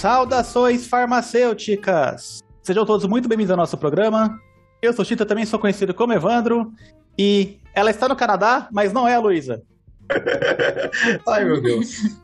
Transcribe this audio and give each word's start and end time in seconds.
Saudações 0.00 0.86
farmacêuticas! 0.86 2.42
Sejam 2.62 2.86
todos 2.86 3.06
muito 3.06 3.28
bem-vindos 3.28 3.50
ao 3.50 3.56
nosso 3.58 3.76
programa. 3.76 4.40
Eu 4.80 4.94
sou 4.94 5.04
Chita, 5.04 5.26
também 5.26 5.44
sou 5.44 5.58
conhecido 5.58 5.92
como 5.92 6.14
Evandro. 6.14 6.72
E 7.18 7.58
ela 7.74 7.90
está 7.90 8.08
no 8.08 8.16
Canadá, 8.16 8.66
mas 8.72 8.94
não 8.94 9.06
é 9.06 9.16
a 9.16 9.20
Luísa. 9.20 9.62
Ai, 11.28 11.44
meu 11.44 11.60
Deus. 11.60 12.16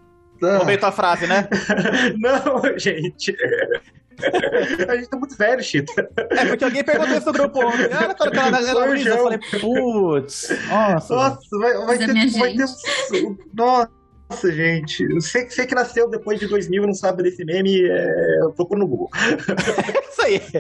Roubei 0.43 0.79
tua 0.79 0.91
frase, 0.91 1.27
né? 1.27 1.47
não, 2.17 2.79
gente. 2.79 3.37
A 4.89 4.97
gente 4.97 5.11
tá 5.11 5.19
muito 5.19 5.37
velho, 5.37 5.63
Chita. 5.63 6.09
É 6.31 6.47
porque 6.47 6.65
alguém 6.65 6.83
perguntou 6.83 7.15
isso 7.15 7.27
no 7.27 7.33
grupo 7.35 7.61
ontem. 7.61 7.89
Ah, 7.93 8.05
ela 8.05 8.15
tá 8.15 8.25
no 8.25 8.33
Canadá, 8.33 8.59
ela 8.59 8.69
é 8.69 8.85
a 8.85 8.87
Luísa. 8.87 9.09
Eu 9.11 9.23
falei, 9.23 9.39
putz. 9.61 10.49
Nossa. 10.71 11.15
Nossa, 11.15 11.59
vai, 11.59 11.75
vai, 11.85 11.99
ter, 11.99 12.31
vai 12.39 12.55
ter. 12.55 12.65
Nossa, 13.53 13.91
gente. 14.53 15.07
Você, 15.15 15.49
você 15.49 15.67
que 15.67 15.75
nasceu 15.75 16.11
depois 16.11 16.39
de 16.41 16.47
2000 16.47 16.83
e 16.83 16.87
não 16.87 16.95
sabe 16.95 17.23
desse 17.23 17.45
meme, 17.45 17.85
é... 17.85 18.49
procura 18.55 18.81
no 18.81 18.87
Google. 18.87 19.11
isso 20.11 20.23
aí. 20.23 20.41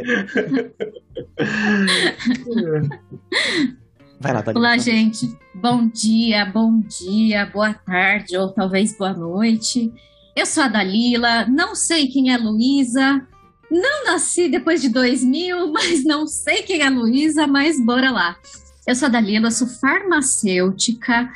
Vai 4.18 4.32
lá, 4.32 4.42
Thalita. 4.42 4.58
Olá, 4.58 4.78
gente. 4.78 5.36
Bom 5.54 5.88
dia, 5.88 6.46
bom 6.46 6.80
dia, 6.80 7.46
boa 7.46 7.74
tarde 7.74 8.36
ou 8.36 8.50
talvez 8.50 8.96
boa 8.96 9.12
noite. 9.12 9.92
Eu 10.34 10.46
sou 10.46 10.64
a 10.64 10.68
Dalila, 10.68 11.46
não 11.46 11.74
sei 11.74 12.08
quem 12.08 12.32
é 12.32 12.36
Luísa, 12.36 13.26
não 13.70 14.04
nasci 14.04 14.48
depois 14.48 14.80
de 14.80 14.88
2000, 14.88 15.68
mas 15.72 16.04
não 16.04 16.26
sei 16.26 16.62
quem 16.62 16.82
é 16.82 16.90
Luísa, 16.90 17.46
mas 17.46 17.82
bora 17.82 18.10
lá. 18.10 18.36
Eu 18.86 18.94
sou 18.94 19.06
a 19.06 19.10
Dalila, 19.10 19.50
sou 19.50 19.66
farmacêutica, 19.66 21.30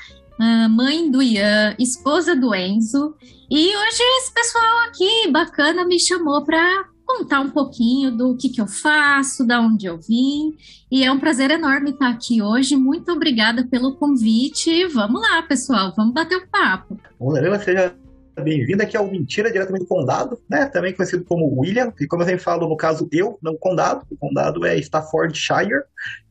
mãe 0.69 1.10
do 1.10 1.23
Ian, 1.23 1.74
esposa 1.79 2.35
do 2.35 2.55
Enzo, 2.55 3.15
e 3.51 3.77
hoje 3.77 4.02
esse 4.19 4.33
pessoal 4.33 4.79
aqui 4.88 5.30
bacana 5.30 5.85
me 5.85 5.99
chamou 5.99 6.45
para 6.45 6.85
contar 7.05 7.41
um 7.41 7.51
pouquinho 7.51 8.13
do 8.13 8.37
que, 8.37 8.49
que 8.49 8.61
eu 8.61 8.66
faço, 8.68 9.45
da 9.45 9.61
onde 9.61 9.87
eu 9.87 9.99
vim. 9.99 10.57
E 10.91 11.05
é 11.05 11.11
um 11.11 11.18
prazer 11.18 11.51
enorme 11.51 11.91
estar 11.91 12.09
aqui 12.09 12.41
hoje. 12.41 12.77
Muito 12.77 13.11
obrigada 13.11 13.66
pelo 13.66 13.96
convite. 13.96 14.87
Vamos 14.87 15.21
lá, 15.21 15.43
pessoal, 15.43 15.93
vamos 15.96 16.15
bater 16.15 16.38
um 16.38 16.46
papo. 16.46 16.96
Danila, 17.21 17.59
seja 17.59 17.95
bem-vindo 18.41 18.83
aqui 18.83 18.96
ao 18.96 19.11
Mentira, 19.11 19.51
diretamente 19.51 19.85
do 19.85 19.88
Condado, 19.88 20.41
né? 20.49 20.66
Também 20.66 20.95
conhecido 20.95 21.24
como 21.24 21.61
William, 21.61 21.93
e 22.01 22.07
como 22.07 22.23
eu 22.23 22.27
sempre 22.27 22.43
falo, 22.43 22.68
no 22.68 22.77
caso, 22.77 23.09
eu, 23.13 23.38
não 23.43 23.57
Condado. 23.57 24.07
O 24.11 24.16
Condado 24.16 24.65
é 24.65 24.79
Staffordshire. 24.79 25.83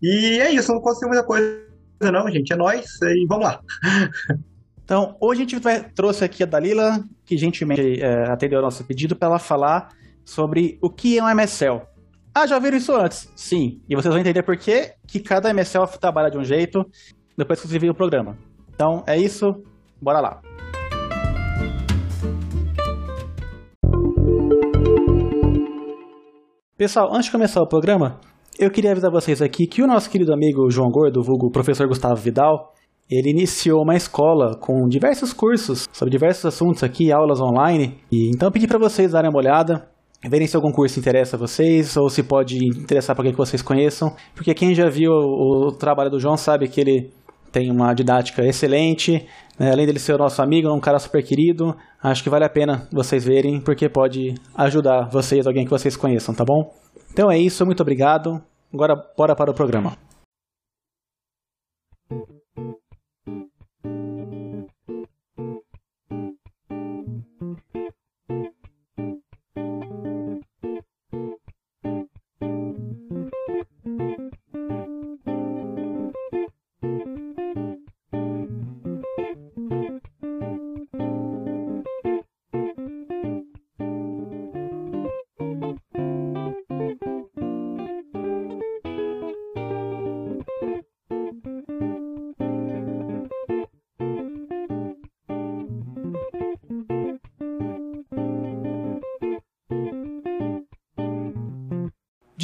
E 0.02 0.39
é 0.39 0.52
isso, 0.52 0.73
não 0.73 0.81
consigo 0.81 1.09
muita 1.09 1.23
coisa, 1.23 1.68
não, 2.02 2.30
gente. 2.30 2.53
É 2.53 2.55
nós 2.55 2.86
e 3.02 3.25
vamos 3.28 3.45
lá. 3.45 3.61
Então, 4.89 5.16
hoje 5.22 5.42
a 5.42 5.44
gente 5.44 5.59
vai, 5.59 5.83
trouxe 5.88 6.25
aqui 6.25 6.42
a 6.42 6.47
Dalila, 6.47 7.03
que 7.23 7.38
gentilmente 7.38 8.02
é, 8.02 8.23
atendeu 8.28 8.58
ao 8.58 8.66
nosso 8.66 8.83
pedido, 8.83 9.16
para 9.16 9.28
ela 9.28 9.38
falar 9.38 9.89
sobre 10.25 10.80
o 10.81 10.89
que 10.89 11.20
é 11.20 11.23
um 11.23 11.30
MSL. 11.30 11.81
Ah, 12.33 12.47
já 12.47 12.58
viram 12.58 12.75
isso 12.75 12.95
antes? 12.95 13.31
Sim. 13.36 13.83
E 13.88 13.95
vocês 13.95 14.11
vão 14.11 14.20
entender 14.20 14.42
por 14.42 14.58
que, 14.58 14.92
que 15.08 15.20
cada 15.20 15.53
MSL 15.53 15.86
trabalha 16.00 16.31
de 16.31 16.39
um 16.39 16.44
jeito 16.44 16.83
depois 17.38 17.61
que 17.61 17.67
vocês 17.67 17.80
virem 17.80 17.92
o 17.92 17.95
programa. 17.95 18.36
Então, 18.73 19.03
é 19.05 19.16
isso. 19.16 19.61
Bora 20.02 20.20
lá. 20.20 20.42
Pessoal, 26.75 27.14
antes 27.14 27.25
de 27.25 27.31
começar 27.31 27.61
o 27.61 27.67
programa, 27.67 28.20
eu 28.59 28.69
queria 28.69 28.91
avisar 28.91 29.09
vocês 29.09 29.41
aqui 29.41 29.65
que 29.65 29.81
o 29.81 29.88
nosso 29.88 30.09
querido 30.09 30.33
amigo 30.33 30.69
João 30.69 30.91
Gordo, 30.91 31.23
vulgo 31.23 31.49
professor 31.49 31.88
Gustavo 31.88 32.17
Vidal, 32.17 32.73
ele 33.09 33.31
iniciou 33.31 33.81
uma 33.81 33.95
escola 33.95 34.57
com 34.59 34.85
diversos 34.89 35.31
cursos 35.31 35.88
sobre 35.93 36.11
diversos 36.11 36.45
assuntos 36.45 36.83
aqui, 36.83 37.09
aulas 37.09 37.39
online. 37.39 37.97
E 38.11 38.30
então 38.30 38.52
pedi 38.52 38.67
para 38.67 38.77
vocês 38.77 39.14
darem 39.14 39.30
uma 39.30 39.39
olhada 39.39 39.87
verem 40.30 40.45
se 40.45 40.58
algum 40.58 40.73
curso 40.73 40.99
interessa 40.99 41.37
a 41.37 41.39
vocês 41.39 41.95
ou 41.95 42.09
se 42.09 42.21
pode 42.21 42.58
interessar 42.58 43.15
para 43.15 43.21
alguém 43.21 43.31
que 43.31 43.37
vocês 43.37 43.61
conheçam, 43.61 44.14
porque 44.36 44.53
quem 44.53 44.76
já 44.76 44.89
viu 44.89 45.11
o, 45.14 45.67
o 45.67 45.71
trabalho 45.71 46.09
do 46.09 46.20
João 46.20 46.36
sabe 46.36 46.67
que 46.67 46.81
ele 46.81 47.09
tem 47.53 47.71
uma 47.71 47.93
didática 47.93 48.45
excelente, 48.45 49.26
né? 49.58 49.71
além 49.71 49.86
dele 49.86 49.97
ser 49.97 50.17
nosso 50.17 50.41
amigo, 50.41 50.67
é 50.67 50.73
um 50.73 50.81
cara 50.81 50.99
super 50.99 51.23
querido, 51.23 51.73
acho 52.03 52.21
que 52.21 52.30
vale 52.30 52.43
a 52.43 52.49
pena 52.49 52.86
vocês 52.91 53.23
verem, 53.23 53.61
porque 53.61 53.87
pode 53.87 54.36
ajudar 54.58 55.08
vocês, 55.09 55.47
alguém 55.47 55.64
que 55.64 55.71
vocês 55.71 55.95
conheçam, 55.95 56.36
tá 56.36 56.43
bom? 56.43 56.70
Então 57.14 57.31
é 57.31 57.37
isso, 57.37 57.65
muito 57.65 57.81
obrigado. 57.81 58.41
Agora 58.73 58.95
bora 59.17 59.35
para 59.35 59.52
o 59.52 59.53
programa. 59.53 60.08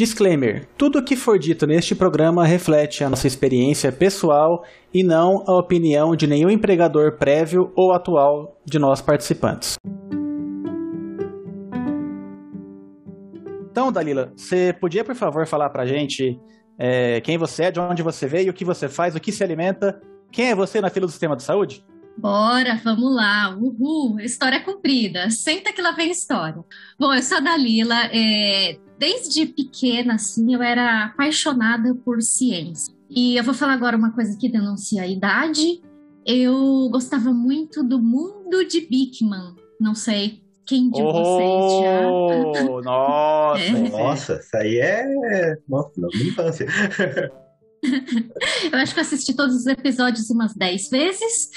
Disclaimer: 0.06 0.68
tudo 0.78 1.00
o 1.00 1.04
que 1.04 1.16
for 1.16 1.40
dito 1.40 1.66
neste 1.66 1.96
programa 1.96 2.46
reflete 2.46 3.04
a 3.04 3.10
nossa 3.10 3.26
experiência 3.26 3.92
pessoal 3.92 4.64
e 4.94 5.04
não 5.04 5.44
a 5.48 5.58
opinião 5.58 6.16
de 6.16 6.28
nenhum 6.28 6.48
empregador 6.48 7.18
prévio 7.18 7.72
ou 7.76 7.92
atual 7.92 8.56
de 8.64 8.78
nós 8.78 9.02
participantes. 9.02 9.78
Então, 13.72 13.92
Dalila, 13.92 14.32
você 14.38 14.72
podia, 14.80 15.04
por 15.04 15.16
favor, 15.16 15.48
falar 15.48 15.72
pra 15.72 15.88
gente 15.88 16.40
é, 16.78 17.20
quem 17.22 17.36
você 17.40 17.64
é, 17.64 17.72
de 17.72 17.80
onde 17.80 18.04
você 18.04 18.28
veio, 18.28 18.52
o 18.52 18.54
que 18.54 18.64
você 18.64 18.88
faz, 18.88 19.16
o 19.16 19.20
que 19.20 19.32
se 19.32 19.44
alimenta, 19.44 20.00
quem 20.32 20.52
é 20.52 20.56
você 20.56 20.80
na 20.80 20.92
fila 20.92 21.08
do 21.08 21.12
sistema 21.12 21.36
de 21.36 21.42
saúde? 21.42 21.84
Bora, 22.18 22.80
vamos 22.84 23.14
lá. 23.14 23.56
Uhul, 23.56 24.20
história 24.20 24.62
comprida. 24.62 25.30
Senta 25.30 25.74
que 25.74 25.82
lá 25.82 25.92
vem 25.92 26.12
história. 26.12 26.64
Bom, 26.98 27.14
eu 27.14 27.22
sou 27.22 27.38
a 27.38 27.42
Dalila. 27.42 28.10
É, 28.12 28.78
desde 28.98 29.46
pequena, 29.46 30.16
assim, 30.16 30.54
eu 30.54 30.62
era 30.62 31.06
apaixonada 31.06 31.94
por 31.94 32.22
ciência. 32.22 32.94
E 33.10 33.36
eu 33.36 33.44
vou 33.44 33.54
falar 33.54 33.74
agora 33.74 33.98
uma 33.98 34.12
coisa 34.12 34.38
que 34.38 34.50
denuncia 34.50 35.04
a 35.04 35.08
idade. 35.08 35.82
Eu 36.26 36.90
gostava 36.90 37.32
muito 37.32 37.84
do 37.84 38.02
mundo 38.02 38.66
de 38.66 38.82
Bickman. 38.82 39.56
Não 39.80 39.94
sei 39.94 40.42
quem 40.66 40.90
de 40.90 41.02
oh, 41.02 41.12
vocês 41.12 42.66
já. 42.66 42.82
Nossa! 42.82 43.62
é. 43.62 43.90
Nossa, 43.90 44.34
isso 44.36 44.58
aí 44.58 44.80
é. 44.80 45.58
Nossa, 45.68 45.92
minha 45.96 46.30
infância. 46.30 46.66
eu 48.72 48.80
acho 48.80 48.94
que 48.94 49.00
eu 49.00 49.04
assisti 49.04 49.34
todos 49.34 49.56
os 49.56 49.68
episódios 49.68 50.30
umas 50.30 50.54
10 50.54 50.90
vezes. 50.90 51.50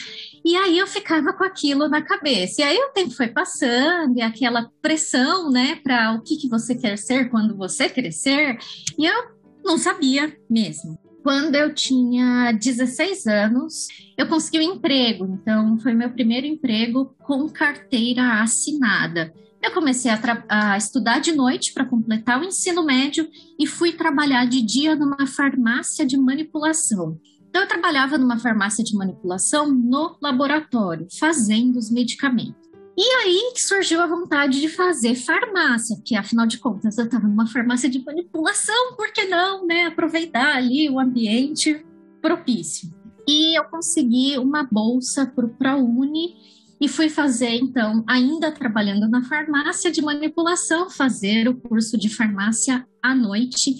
E 0.44 0.56
aí 0.56 0.78
eu 0.78 0.86
ficava 0.86 1.32
com 1.32 1.44
aquilo 1.44 1.88
na 1.88 2.02
cabeça. 2.02 2.60
E 2.60 2.64
aí 2.64 2.78
o 2.78 2.92
tempo 2.92 3.10
foi 3.10 3.28
passando, 3.28 4.16
e 4.18 4.22
aquela 4.22 4.70
pressão, 4.80 5.50
né, 5.50 5.76
para 5.82 6.14
o 6.14 6.22
que, 6.22 6.36
que 6.36 6.48
você 6.48 6.74
quer 6.74 6.96
ser 6.96 7.30
quando 7.30 7.56
você 7.56 7.88
crescer. 7.88 8.58
E 8.98 9.06
eu 9.06 9.38
não 9.64 9.78
sabia 9.78 10.36
mesmo. 10.48 10.98
Quando 11.22 11.56
eu 11.56 11.74
tinha 11.74 12.52
16 12.52 13.26
anos, 13.26 13.88
eu 14.16 14.26
consegui 14.26 14.60
um 14.60 14.74
emprego. 14.74 15.26
Então, 15.26 15.78
foi 15.78 15.92
meu 15.92 16.10
primeiro 16.10 16.46
emprego 16.46 17.14
com 17.18 17.48
carteira 17.48 18.40
assinada. 18.40 19.32
Eu 19.68 19.74
comecei 19.74 20.10
a, 20.10 20.18
a 20.48 20.78
estudar 20.78 21.18
de 21.18 21.30
noite 21.32 21.74
para 21.74 21.84
completar 21.84 22.40
o 22.40 22.44
ensino 22.44 22.82
médio 22.82 23.28
e 23.60 23.66
fui 23.66 23.92
trabalhar 23.92 24.46
de 24.46 24.62
dia 24.62 24.96
numa 24.96 25.26
farmácia 25.26 26.06
de 26.06 26.16
manipulação. 26.16 27.20
Então, 27.46 27.60
eu 27.60 27.68
trabalhava 27.68 28.16
numa 28.16 28.38
farmácia 28.38 28.82
de 28.82 28.96
manipulação 28.96 29.70
no 29.70 30.16
laboratório, 30.22 31.06
fazendo 31.20 31.76
os 31.76 31.90
medicamentos. 31.90 32.66
E 32.96 33.02
aí 33.22 33.52
que 33.54 33.60
surgiu 33.60 34.00
a 34.00 34.06
vontade 34.06 34.58
de 34.58 34.70
fazer 34.70 35.14
farmácia, 35.14 35.96
porque 35.96 36.16
afinal 36.16 36.46
de 36.46 36.56
contas 36.56 36.96
eu 36.96 37.04
estava 37.04 37.28
numa 37.28 37.46
farmácia 37.46 37.90
de 37.90 38.02
manipulação, 38.02 38.96
por 38.96 39.12
que 39.12 39.26
não, 39.26 39.66
né? 39.66 39.84
Aproveitar 39.84 40.56
ali 40.56 40.88
o 40.88 40.98
ambiente 40.98 41.84
propício. 42.22 42.88
E 43.28 43.58
eu 43.58 43.64
consegui 43.64 44.38
uma 44.38 44.62
bolsa 44.62 45.26
para 45.26 45.44
o 45.44 45.50
ProUni 45.50 46.57
e 46.80 46.88
fui 46.88 47.08
fazer, 47.08 47.54
então, 47.56 48.04
ainda 48.06 48.52
trabalhando 48.52 49.08
na 49.08 49.22
farmácia 49.24 49.90
de 49.90 50.00
manipulação, 50.00 50.88
fazer 50.88 51.48
o 51.48 51.56
curso 51.56 51.98
de 51.98 52.08
farmácia 52.08 52.86
à 53.02 53.14
noite 53.14 53.74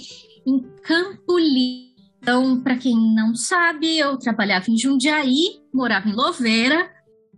em 0.47 0.61
Campo 0.83 1.39
Limpo 1.39 1.89
então, 2.21 2.61
para 2.61 2.77
quem 2.77 2.97
não 3.15 3.35
sabe, 3.35 3.97
eu 3.97 4.17
trabalhava 4.19 4.71
em 4.71 4.77
Jundiaí, 4.77 5.61
morava 5.73 6.09
em 6.09 6.13
Louveira, 6.13 6.91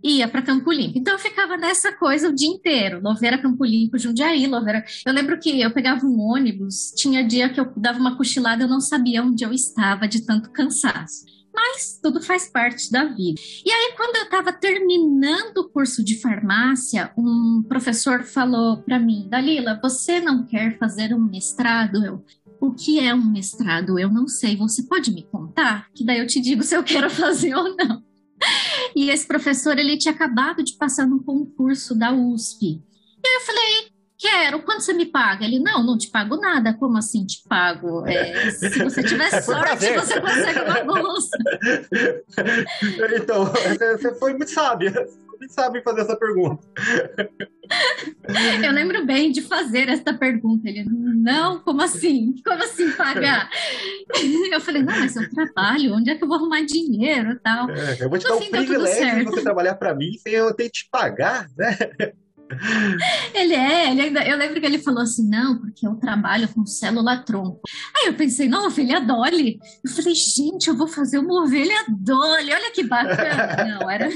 ia 0.03 0.27
para 0.27 0.41
Campo 0.41 0.71
Limpo. 0.71 0.97
Então 0.97 1.13
eu 1.13 1.19
ficava 1.19 1.55
nessa 1.55 1.93
coisa 1.93 2.27
o 2.27 2.35
dia 2.35 2.49
inteiro, 2.49 2.99
Louveira, 3.01 3.37
Campo 3.37 3.63
Limpo, 3.63 3.97
Jundiaí, 3.97 4.47
Louveira. 4.47 4.83
Eu 5.05 5.13
lembro 5.13 5.39
que 5.39 5.61
eu 5.61 5.71
pegava 5.71 6.05
um 6.05 6.19
ônibus, 6.19 6.91
tinha 6.95 7.23
dia 7.23 7.47
que 7.49 7.59
eu 7.59 7.71
dava 7.77 7.99
uma 7.99 8.17
cochilada, 8.17 8.63
eu 8.63 8.67
não 8.67 8.81
sabia 8.81 9.23
onde 9.23 9.45
eu 9.45 9.53
estava 9.53 10.07
de 10.07 10.25
tanto 10.25 10.51
cansaço. 10.51 11.25
Mas 11.53 11.99
tudo 12.01 12.21
faz 12.21 12.49
parte 12.49 12.89
da 12.91 13.05
vida. 13.05 13.39
E 13.65 13.71
aí, 13.71 13.93
quando 13.97 14.15
eu 14.15 14.23
estava 14.23 14.53
terminando 14.53 15.57
o 15.57 15.69
curso 15.69 16.03
de 16.03 16.19
farmácia, 16.19 17.11
um 17.17 17.63
professor 17.67 18.23
falou 18.23 18.77
para 18.77 18.99
mim: 18.99 19.27
Dalila, 19.29 19.79
você 19.81 20.19
não 20.19 20.45
quer 20.45 20.77
fazer 20.77 21.13
um 21.13 21.19
mestrado? 21.19 22.05
Eu, 22.05 22.23
o 22.59 22.71
que 22.71 22.99
é 22.99 23.13
um 23.13 23.31
mestrado? 23.31 23.99
Eu 23.99 24.09
não 24.09 24.27
sei. 24.27 24.55
Você 24.55 24.83
pode 24.83 25.11
me 25.11 25.23
contar? 25.23 25.89
Que 25.93 26.05
daí 26.05 26.19
eu 26.19 26.27
te 26.27 26.39
digo 26.39 26.63
se 26.63 26.75
eu 26.75 26.83
quero 26.83 27.09
fazer 27.11 27.53
ou 27.55 27.75
não. 27.75 28.03
E 28.95 29.09
esse 29.09 29.27
professor, 29.27 29.77
ele 29.77 29.97
tinha 29.97 30.13
acabado 30.13 30.63
de 30.63 30.73
passar 30.73 31.05
num 31.05 31.19
concurso 31.19 31.93
da 31.93 32.11
USP. 32.11 32.81
E 33.23 33.27
aí 33.27 33.35
eu 33.35 33.41
falei, 33.41 33.90
quero, 34.21 34.61
quanto 34.61 34.81
você 34.81 34.93
me 34.93 35.05
paga? 35.07 35.43
Ele, 35.43 35.59
não, 35.59 35.83
não 35.83 35.97
te 35.97 36.09
pago 36.09 36.37
nada. 36.37 36.73
Como 36.73 36.97
assim 36.97 37.25
te 37.25 37.43
pago? 37.47 38.05
É, 38.05 38.51
se 38.51 38.83
você 38.83 39.03
tiver 39.03 39.33
é 39.33 39.41
sorte, 39.41 39.93
você 39.93 40.21
consegue 40.21 40.59
uma 40.59 40.83
bolsa. 40.83 41.37
então, 43.17 43.45
você 43.45 44.15
foi 44.15 44.33
muito 44.33 44.51
sábia 44.51 44.93
sabem 45.49 45.81
fazer 45.81 46.01
essa 46.01 46.15
pergunta. 46.15 46.63
Eu 48.63 48.71
lembro 48.71 49.05
bem 49.05 49.31
de 49.31 49.41
fazer 49.41 49.89
essa 49.89 50.13
pergunta. 50.13 50.67
Ele, 50.67 50.83
não, 50.85 51.59
como 51.59 51.81
assim? 51.81 52.35
Como 52.45 52.61
assim 52.63 52.91
pagar? 52.91 53.49
Eu 54.51 54.59
falei, 54.59 54.83
não, 54.83 54.99
mas 54.99 55.15
eu 55.15 55.29
trabalho, 55.29 55.93
onde 55.93 56.09
é 56.09 56.15
que 56.15 56.23
eu 56.23 56.27
vou 56.27 56.37
arrumar 56.37 56.61
dinheiro 56.61 57.39
tal? 57.41 57.69
É, 57.69 58.03
eu 58.03 58.09
vou 58.09 58.19
te 58.19 58.27
dar 58.27 58.35
o 58.35 58.49
privilégio 58.49 59.19
de 59.19 59.23
você 59.25 59.41
trabalhar 59.41 59.75
para 59.75 59.95
mim 59.95 60.17
sem 60.17 60.33
eu 60.33 60.53
ter 60.53 60.65
que 60.65 60.83
te 60.83 60.89
pagar, 60.91 61.47
né? 61.57 61.77
Ele 63.33 63.53
é, 63.53 63.91
ele 63.91 64.01
ainda, 64.01 64.23
eu 64.23 64.37
lembro 64.37 64.59
que 64.59 64.65
ele 64.65 64.79
falou 64.79 65.01
assim, 65.01 65.27
não, 65.29 65.57
porque 65.57 65.85
eu 65.87 65.95
trabalho 65.95 66.47
com 66.49 66.65
célula 66.65 67.17
tronco. 67.17 67.61
Aí 67.95 68.07
eu 68.07 68.13
pensei, 68.13 68.47
não, 68.47 68.67
ovelha 68.67 68.99
Dolly. 68.99 69.59
Eu 69.83 69.91
falei, 69.91 70.13
gente, 70.13 70.67
eu 70.67 70.75
vou 70.75 70.87
fazer 70.87 71.19
uma 71.19 71.43
ovelha 71.43 71.85
Dolly, 71.89 72.53
olha 72.53 72.71
que 72.71 72.83
bacana. 72.83 73.51
Não, 73.79 73.89
era, 73.89 74.09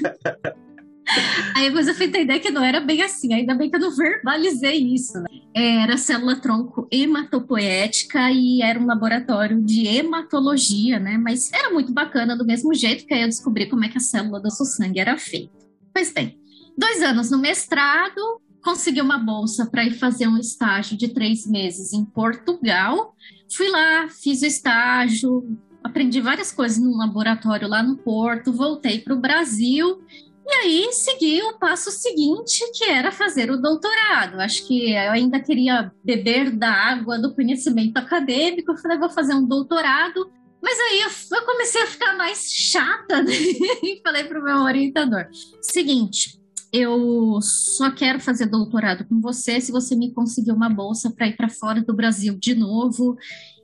Aí 1.56 1.68
depois 1.68 1.88
eu 1.88 1.94
fui 1.94 2.08
entender 2.08 2.40
que 2.40 2.50
não 2.50 2.64
era 2.64 2.80
bem 2.80 3.02
assim, 3.02 3.34
ainda 3.34 3.54
bem 3.54 3.70
que 3.70 3.76
eu 3.76 3.80
não 3.80 3.96
verbalizei 3.96 4.78
isso. 4.78 5.20
Né? 5.20 5.28
Era 5.54 5.98
célula-tronco 5.98 6.88
hematopoética 6.92 8.32
e 8.32 8.62
era 8.62 8.80
um 8.80 8.86
laboratório 8.86 9.62
de 9.62 9.88
hematologia, 9.88 11.00
né? 11.00 11.18
Mas 11.18 11.52
era 11.54 11.72
muito 11.72 11.94
bacana 11.94 12.36
do 12.36 12.46
mesmo 12.46 12.74
jeito 12.74 13.06
que 13.06 13.14
aí 13.14 13.22
eu 13.22 13.28
descobri 13.28 13.68
como 13.68 13.86
é 13.86 13.90
que 13.90 13.98
a 13.98 14.02
célula 14.02 14.40
do 14.40 14.46
nosso 14.46 14.66
sangue 14.66 15.00
era 15.00 15.18
feita. 15.18 15.54
Pois 15.94 16.12
bem, 16.12 16.38
dois 16.78 17.02
anos 17.02 17.30
no 17.30 17.38
mestrado, 17.38 18.42
consegui 18.64 19.02
uma 19.02 19.18
bolsa 19.18 19.66
para 19.66 19.86
ir 19.86 19.94
fazer 19.94 20.28
um 20.28 20.38
estágio 20.38 20.98
de 20.98 21.10
três 21.10 21.46
meses 21.46 21.94
em 21.94 22.04
Portugal. 22.04 23.16
Fui 23.56 23.70
lá, 23.70 24.08
fiz 24.10 24.42
o 24.42 24.46
estágio, 24.46 25.58
aprendi 25.84 26.20
várias 26.20 26.52
coisas 26.52 26.78
no 26.78 26.98
laboratório 26.98 27.68
lá 27.68 27.84
no 27.84 27.98
Porto, 27.98 28.52
voltei 28.52 29.00
para 29.00 29.14
o 29.14 29.20
Brasil 29.20 30.02
e 30.48 30.54
aí 30.54 30.94
segui 30.94 31.42
o 31.42 31.58
passo 31.58 31.90
seguinte, 31.90 32.64
que 32.74 32.84
era 32.84 33.12
fazer 33.12 33.50
o 33.50 33.58
doutorado. 33.58 34.40
Acho 34.40 34.68
que 34.68 34.92
eu 34.92 35.12
ainda 35.12 35.40
queria 35.40 35.92
beber 36.04 36.52
da 36.52 36.70
água 36.70 37.18
do 37.18 37.34
conhecimento 37.34 37.98
acadêmico. 37.98 38.72
Eu 38.72 38.78
falei, 38.78 39.00
vou 39.00 39.10
fazer 39.10 39.34
um 39.34 39.44
doutorado. 39.44 40.32
Mas 40.62 40.80
aí 40.80 41.02
eu, 41.02 41.38
eu 41.38 41.46
comecei 41.46 41.82
a 41.82 41.88
ficar 41.88 42.16
mais 42.16 42.52
chata 42.52 43.22
né? 43.24 43.32
e 43.32 44.00
falei 44.04 44.24
para 44.26 44.40
o 44.40 44.44
meu 44.44 44.58
orientador: 44.58 45.28
seguinte, 45.62 46.40
eu 46.76 47.40
só 47.42 47.90
quero 47.90 48.20
fazer 48.20 48.48
doutorado 48.48 49.06
com 49.08 49.22
você 49.22 49.62
se 49.62 49.72
você 49.72 49.96
me 49.96 50.14
conseguir 50.14 50.52
uma 50.52 50.70
bolsa 50.70 51.10
para 51.10 51.28
ir 51.28 51.38
para 51.38 51.48
fora 51.48 51.82
do 51.82 51.96
Brasil 51.96 52.38
de 52.38 52.54
novo. 52.54 53.16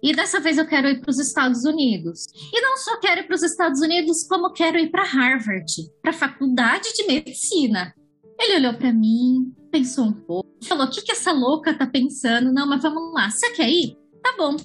E 0.01 0.13
dessa 0.15 0.39
vez 0.39 0.57
eu 0.57 0.65
quero 0.65 0.87
ir 0.87 1.01
para 1.01 1.11
os 1.11 1.19
Estados 1.19 1.65
Unidos. 1.65 2.25
E 2.53 2.61
não 2.61 2.77
só 2.77 2.99
quero 2.99 3.21
ir 3.21 3.27
para 3.27 3.35
os 3.35 3.43
Estados 3.43 3.81
Unidos, 3.81 4.23
como 4.23 4.53
quero 4.53 4.79
ir 4.79 4.89
para 4.89 5.03
Harvard, 5.03 5.71
para 6.01 6.11
a 6.11 6.13
faculdade 6.13 6.93
de 6.95 7.05
medicina. 7.05 7.93
Ele 8.39 8.55
olhou 8.55 8.73
para 8.75 8.93
mim, 8.93 9.53
pensou 9.69 10.05
um 10.05 10.13
pouco, 10.13 10.49
falou: 10.63 10.85
"O 10.85 10.89
que 10.89 11.01
que 11.01 11.11
essa 11.11 11.31
louca 11.31 11.73
tá 11.73 11.85
pensando? 11.85 12.53
Não, 12.53 12.65
mas 12.65 12.81
vamos 12.81 13.13
lá. 13.13 13.29
Você 13.29 13.51
quer 13.51 13.69
ir? 13.69 13.97
Tá 14.23 14.33
bom. 14.37 14.55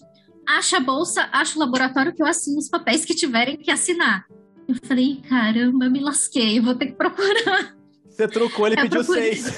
Acha 0.47 0.77
a 0.77 0.81
bolsa, 0.81 1.29
acha 1.33 1.57
o 1.57 1.61
laboratório 1.61 2.15
que 2.15 2.23
eu 2.23 2.27
assino 2.27 2.59
os 2.59 2.69
papéis 2.69 3.05
que 3.05 3.15
tiverem 3.15 3.57
que 3.57 3.71
assinar." 3.71 4.25
Eu 4.69 4.77
falei: 4.83 5.21
"Caramba, 5.29 5.91
me 5.91 6.01
lasquei, 6.01 6.61
vou 6.61 6.75
ter 6.75 6.87
que 6.87 6.95
procurar." 6.95 7.76
Você 8.17 8.27
trocou, 8.29 8.67
ele 8.67 8.77
é 8.79 8.83
pediu 8.83 9.05
seis. 9.05 9.45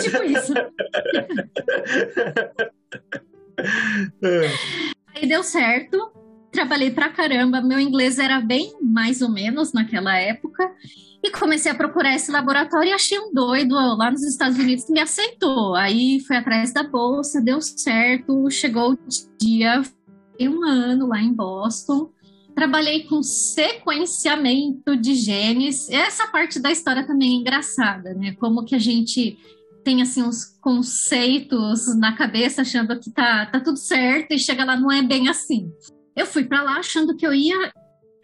tipo 0.00 0.22
isso. 0.22 0.54
Aí 5.14 5.28
deu 5.28 5.42
certo. 5.42 6.10
Trabalhei 6.50 6.90
pra 6.90 7.10
caramba. 7.10 7.60
Meu 7.60 7.78
inglês 7.78 8.18
era 8.18 8.40
bem 8.40 8.72
mais 8.80 9.20
ou 9.20 9.28
menos 9.28 9.74
naquela 9.74 10.16
época. 10.16 10.72
E 11.22 11.30
comecei 11.30 11.70
a 11.70 11.74
procurar 11.74 12.14
esse 12.14 12.32
laboratório 12.32 12.88
e 12.88 12.92
achei 12.94 13.18
um 13.18 13.30
doido 13.30 13.74
lá 13.74 14.10
nos 14.10 14.22
Estados 14.22 14.58
Unidos 14.58 14.86
que 14.86 14.92
me 14.92 15.00
aceitou. 15.00 15.74
Aí 15.74 16.20
fui 16.20 16.36
atrás 16.36 16.72
da 16.72 16.84
bolsa, 16.84 17.38
deu 17.38 17.60
certo. 17.60 18.50
Chegou 18.50 18.92
o 18.92 18.98
dia, 19.38 19.82
um 20.40 20.64
ano 20.64 21.06
lá 21.06 21.20
em 21.20 21.34
Boston 21.34 22.10
trabalhei 22.58 23.04
com 23.04 23.22
sequenciamento 23.22 24.96
de 24.96 25.14
genes. 25.14 25.88
Essa 25.88 26.26
parte 26.26 26.58
da 26.58 26.72
história 26.72 27.06
também 27.06 27.34
é 27.34 27.36
engraçada, 27.36 28.12
né? 28.14 28.34
Como 28.40 28.64
que 28.64 28.74
a 28.74 28.80
gente 28.80 29.38
tem 29.84 30.02
assim 30.02 30.24
uns 30.24 30.44
conceitos 30.60 31.96
na 31.96 32.16
cabeça 32.16 32.62
achando 32.62 32.98
que 32.98 33.12
tá, 33.12 33.46
tá 33.46 33.60
tudo 33.60 33.78
certo 33.78 34.32
e 34.32 34.40
chega 34.40 34.64
lá 34.64 34.74
não 34.74 34.90
é 34.90 35.00
bem 35.02 35.28
assim. 35.28 35.70
Eu 36.16 36.26
fui 36.26 36.46
para 36.46 36.64
lá 36.64 36.78
achando 36.78 37.16
que 37.16 37.24
eu 37.24 37.32
ia 37.32 37.72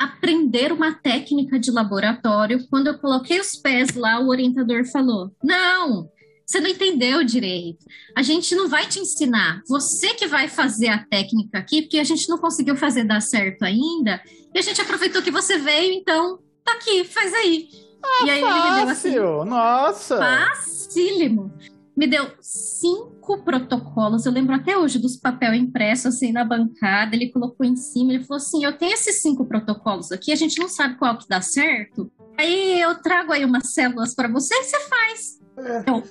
aprender 0.00 0.72
uma 0.72 0.92
técnica 0.92 1.56
de 1.56 1.70
laboratório. 1.70 2.66
Quando 2.68 2.88
eu 2.88 2.98
coloquei 2.98 3.38
os 3.38 3.54
pés 3.54 3.94
lá, 3.94 4.18
o 4.18 4.26
orientador 4.30 4.84
falou: 4.84 5.30
"Não, 5.44 6.10
você 6.46 6.60
não 6.60 6.68
entendeu 6.68 7.24
direito. 7.24 7.84
A 8.14 8.22
gente 8.22 8.54
não 8.54 8.68
vai 8.68 8.86
te 8.86 8.98
ensinar. 8.98 9.62
Você 9.66 10.14
que 10.14 10.26
vai 10.26 10.48
fazer 10.48 10.88
a 10.88 11.04
técnica 11.04 11.58
aqui, 11.58 11.82
porque 11.82 11.98
a 11.98 12.04
gente 12.04 12.28
não 12.28 12.38
conseguiu 12.38 12.76
fazer 12.76 13.04
dar 13.04 13.20
certo 13.20 13.62
ainda. 13.62 14.20
E 14.54 14.58
a 14.58 14.62
gente 14.62 14.80
aproveitou 14.80 15.22
que 15.22 15.30
você 15.30 15.58
veio, 15.58 15.92
então 15.92 16.38
tá 16.62 16.72
aqui, 16.72 17.04
faz 17.04 17.32
aí. 17.32 17.68
Ah, 18.04 18.26
e 18.26 18.30
aí 18.30 18.40
fácil. 18.40 18.56
ele 18.56 18.70
me 18.70 18.80
deu 18.80 18.88
assim. 18.88 19.48
Nossa! 19.48 20.18
Facílimo. 20.18 21.52
Me 21.96 22.06
deu 22.06 22.30
cinco 22.40 23.42
protocolos. 23.42 24.26
Eu 24.26 24.32
lembro 24.32 24.54
até 24.54 24.76
hoje 24.76 24.98
dos 24.98 25.16
papel 25.16 25.54
impresso 25.54 26.08
assim 26.08 26.32
na 26.32 26.44
bancada. 26.44 27.14
Ele 27.14 27.30
colocou 27.30 27.64
em 27.64 27.76
cima. 27.76 28.12
Ele 28.12 28.24
falou 28.24 28.36
assim: 28.36 28.64
Eu 28.64 28.76
tenho 28.76 28.92
esses 28.92 29.22
cinco 29.22 29.46
protocolos 29.46 30.10
aqui. 30.10 30.32
A 30.32 30.36
gente 30.36 30.58
não 30.58 30.68
sabe 30.68 30.96
qual 30.96 31.16
que 31.16 31.28
dá 31.28 31.40
certo. 31.40 32.10
Aí 32.36 32.80
eu 32.80 32.96
trago 32.96 33.32
aí 33.32 33.44
umas 33.44 33.72
células 33.72 34.12
para 34.12 34.28
você 34.28 34.52
e 34.54 34.64
você 34.64 34.80
faz. 34.80 35.40
É. 35.56 35.90
Eu, 35.90 36.02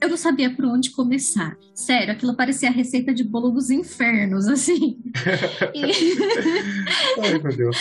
eu 0.00 0.08
não 0.08 0.16
sabia 0.16 0.54
por 0.54 0.64
onde 0.64 0.90
começar. 0.90 1.56
Sério, 1.74 2.12
aquilo 2.12 2.34
parecia 2.34 2.68
a 2.68 2.72
receita 2.72 3.12
de 3.12 3.24
bolo 3.24 3.50
dos 3.50 3.70
infernos, 3.70 4.46
assim. 4.46 4.98
e... 5.74 5.82
Ai, 7.20 7.38
meu 7.38 7.56
Deus. 7.56 7.76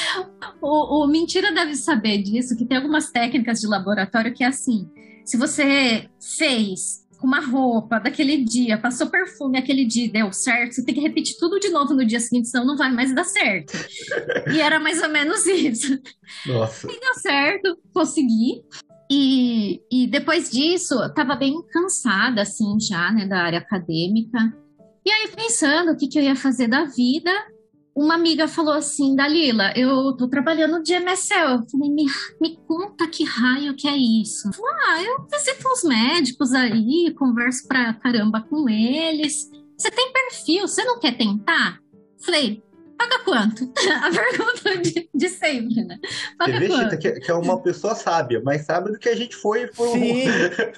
O, 0.62 1.03
o 1.03 1.07
Mentira 1.07 1.51
deve 1.53 1.75
saber 1.75 2.19
disso, 2.19 2.57
que 2.57 2.65
tem 2.65 2.77
algumas 2.77 3.12
técnicas 3.12 3.59
de 3.59 3.67
laboratório 3.67 4.33
que 4.33 4.43
é 4.43 4.47
assim: 4.47 4.89
se 5.24 5.38
você 5.38 6.09
fez 6.38 7.05
uma 7.21 7.39
roupa 7.39 8.00
daquele 8.00 8.43
dia, 8.43 8.77
passou 8.77 9.07
perfume 9.07 9.57
aquele 9.57 9.86
dia 9.86 10.05
e 10.05 10.12
deu 10.12 10.31
certo, 10.31 10.74
você 10.74 10.86
tem 10.86 10.93
que 10.93 11.01
repetir 11.01 11.36
tudo 11.39 11.59
de 11.59 11.69
novo 11.69 11.93
no 11.93 12.05
dia 12.05 12.19
seguinte, 12.19 12.47
senão 12.47 12.65
não 12.65 12.77
vai 12.77 12.91
mais 12.91 13.13
dar 13.13 13.24
certo. 13.24 13.74
e 14.53 14.59
era 14.59 14.79
mais 14.79 15.01
ou 15.01 15.09
menos 15.09 15.45
isso. 15.45 16.00
Nossa. 16.45 16.88
E 16.89 17.00
deu 17.00 17.13
certo, 17.15 17.77
consegui. 17.93 18.62
E, 19.09 19.81
e 19.91 20.07
depois 20.07 20.49
disso, 20.49 20.95
eu 20.95 21.07
estava 21.07 21.35
bem 21.35 21.61
cansada, 21.71 22.41
assim, 22.41 22.79
já, 22.79 23.11
né, 23.11 23.25
da 23.25 23.39
área 23.39 23.59
acadêmica. 23.59 24.37
E 25.05 25.09
aí, 25.11 25.29
pensando 25.33 25.91
o 25.91 25.97
que, 25.97 26.07
que 26.07 26.19
eu 26.19 26.23
ia 26.23 26.35
fazer 26.35 26.67
da 26.67 26.83
vida, 26.83 27.31
uma 27.95 28.13
amiga 28.13 28.47
falou 28.47 28.73
assim, 28.73 29.15
Dalila, 29.15 29.73
eu 29.75 30.15
tô 30.15 30.27
trabalhando 30.27 30.83
de 30.83 30.93
MSL. 30.93 31.53
Eu 31.53 31.69
falei, 31.69 31.89
me, 31.89 32.05
me 32.39 32.57
conta 32.67 33.07
que 33.07 33.23
raio 33.23 33.75
que 33.75 33.87
é 33.87 33.97
isso. 33.97 34.51
Falei, 34.53 34.73
ah, 34.87 35.03
eu 35.03 35.27
visito 35.31 35.67
uns 35.67 35.83
médicos 35.83 36.53
aí, 36.53 37.13
converso 37.17 37.67
pra 37.67 37.93
caramba 37.95 38.41
com 38.41 38.69
eles. 38.69 39.49
Você 39.77 39.89
tem 39.89 40.11
perfil, 40.11 40.67
você 40.67 40.83
não 40.83 40.99
quer 40.99 41.17
tentar? 41.17 41.79
Falei, 42.23 42.61
Paga 42.98 43.20
quanto? 43.24 43.63
A 44.01 44.10
pergunta 44.10 44.77
de, 44.82 45.10
de 45.13 45.30
sempre, 45.30 45.84
né? 45.84 46.00
Paga 46.38 46.60
Você 46.60 46.68
quanto? 46.68 46.98
Que, 46.98 47.12
que, 47.20 47.32
é 47.32 47.34
uma 47.34 47.62
pessoa 47.62 47.94
sábia, 47.94 48.42
mas 48.44 48.66
sabe 48.66 48.92
do 48.92 48.98
que 48.98 49.08
a 49.08 49.16
gente 49.16 49.36
foi 49.36 49.68
por 49.68 49.89
Sim, 49.89 50.24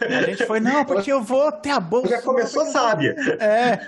a 0.01 0.21
gente 0.23 0.45
foi, 0.45 0.59
não, 0.59 0.83
porque 0.83 1.11
eu 1.11 1.23
vou 1.23 1.51
ter 1.51 1.69
a 1.69 1.79
bolsa. 1.79 2.09
Já 2.09 2.21
começou 2.21 2.65
sábia. 2.65 3.15
É. 3.39 3.79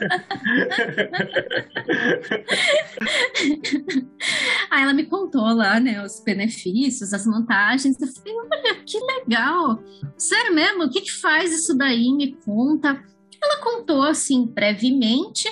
Aí 4.72 4.82
ela 4.84 4.94
me 4.94 5.06
contou 5.06 5.54
lá, 5.54 5.80
né, 5.80 6.04
os 6.04 6.22
benefícios, 6.24 7.14
as 7.14 7.26
vantagens. 7.26 8.00
Eu 8.00 8.08
falei, 8.08 8.34
olha, 8.34 8.76
que 8.86 8.98
legal. 8.98 9.84
Sério 10.18 10.56
mesmo? 10.56 10.86
O 10.86 10.90
que, 10.90 11.02
que 11.02 11.12
faz 11.12 11.52
isso 11.52 11.78
daí? 11.78 12.14
Me 12.14 12.34
conta. 12.46 13.04
Ela 13.44 13.62
contou, 13.62 14.04
assim, 14.04 14.46
brevemente. 14.46 15.50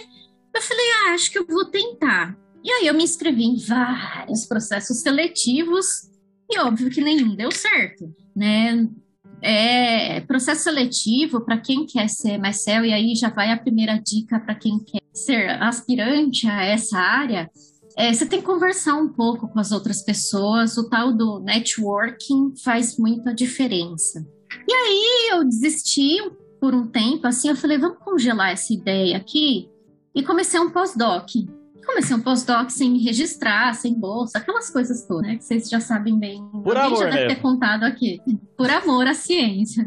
Eu 0.54 0.62
falei, 0.62 0.86
ah, 1.06 1.14
acho 1.14 1.32
que 1.32 1.40
eu 1.40 1.46
vou 1.46 1.66
tentar. 1.66 2.38
E 2.64 2.72
aí 2.72 2.88
eu 2.88 2.94
me 2.94 3.04
inscrevi 3.04 3.44
em 3.44 3.58
vários 3.58 4.46
processos 4.46 4.98
seletivos 4.98 6.10
e 6.52 6.60
óbvio 6.60 6.90
que 6.90 7.02
nenhum 7.02 7.36
deu 7.36 7.52
certo, 7.52 8.14
né? 8.36 8.90
É, 9.42 10.20
processo 10.22 10.64
seletivo 10.64 11.42
para 11.46 11.58
quem 11.58 11.86
quer 11.86 12.10
ser 12.10 12.38
Marcel, 12.38 12.84
e 12.84 12.92
aí 12.92 13.16
já 13.16 13.30
vai 13.30 13.52
a 13.52 13.58
primeira 13.58 13.98
dica 13.98 14.40
para 14.40 14.56
quem 14.56 14.80
quer 14.80 15.02
ser 15.14 15.50
aspirante 15.62 16.48
a 16.48 16.66
essa 16.66 16.98
área. 16.98 17.50
É, 17.96 18.12
você 18.12 18.26
tem 18.26 18.40
que 18.40 18.46
conversar 18.46 18.96
um 18.96 19.08
pouco 19.08 19.48
com 19.48 19.60
as 19.60 19.72
outras 19.72 20.02
pessoas, 20.02 20.78
o 20.78 20.90
tal 20.90 21.14
do 21.14 21.40
networking 21.40 22.54
faz 22.64 22.98
muita 22.98 23.34
diferença. 23.34 24.26
E 24.68 24.74
aí 24.74 25.30
eu 25.32 25.46
desisti 25.46 26.18
por 26.60 26.76
um 26.76 26.88
tempo, 26.88 27.26
assim, 27.26 27.48
eu 27.48 27.56
falei, 27.56 27.78
vamos 27.78 28.00
congelar 28.00 28.52
essa 28.52 28.74
ideia 28.74 29.16
aqui, 29.16 29.70
e 30.14 30.24
comecei 30.24 30.60
um 30.60 30.70
pós-doc. 30.70 31.30
Comecei 31.90 32.16
um 32.16 32.22
pós-doc 32.22 32.70
sem 32.70 33.00
registrar, 33.00 33.74
sem 33.74 33.96
bolsa, 33.96 34.38
aquelas 34.38 34.70
coisas 34.70 35.08
todas, 35.08 35.28
né? 35.28 35.38
Que 35.38 35.44
vocês 35.44 35.68
já 35.68 35.80
sabem 35.80 36.20
bem. 36.20 36.40
Por 36.64 36.78
Alguém 36.78 36.86
amor, 36.86 36.98
já 37.00 37.10
deve 37.10 37.28
né? 37.28 37.36
ter 37.36 37.42
contado 37.42 37.84
aqui. 37.84 38.22
Por 38.56 38.70
amor 38.70 39.08
à 39.08 39.16
ciência. 39.16 39.84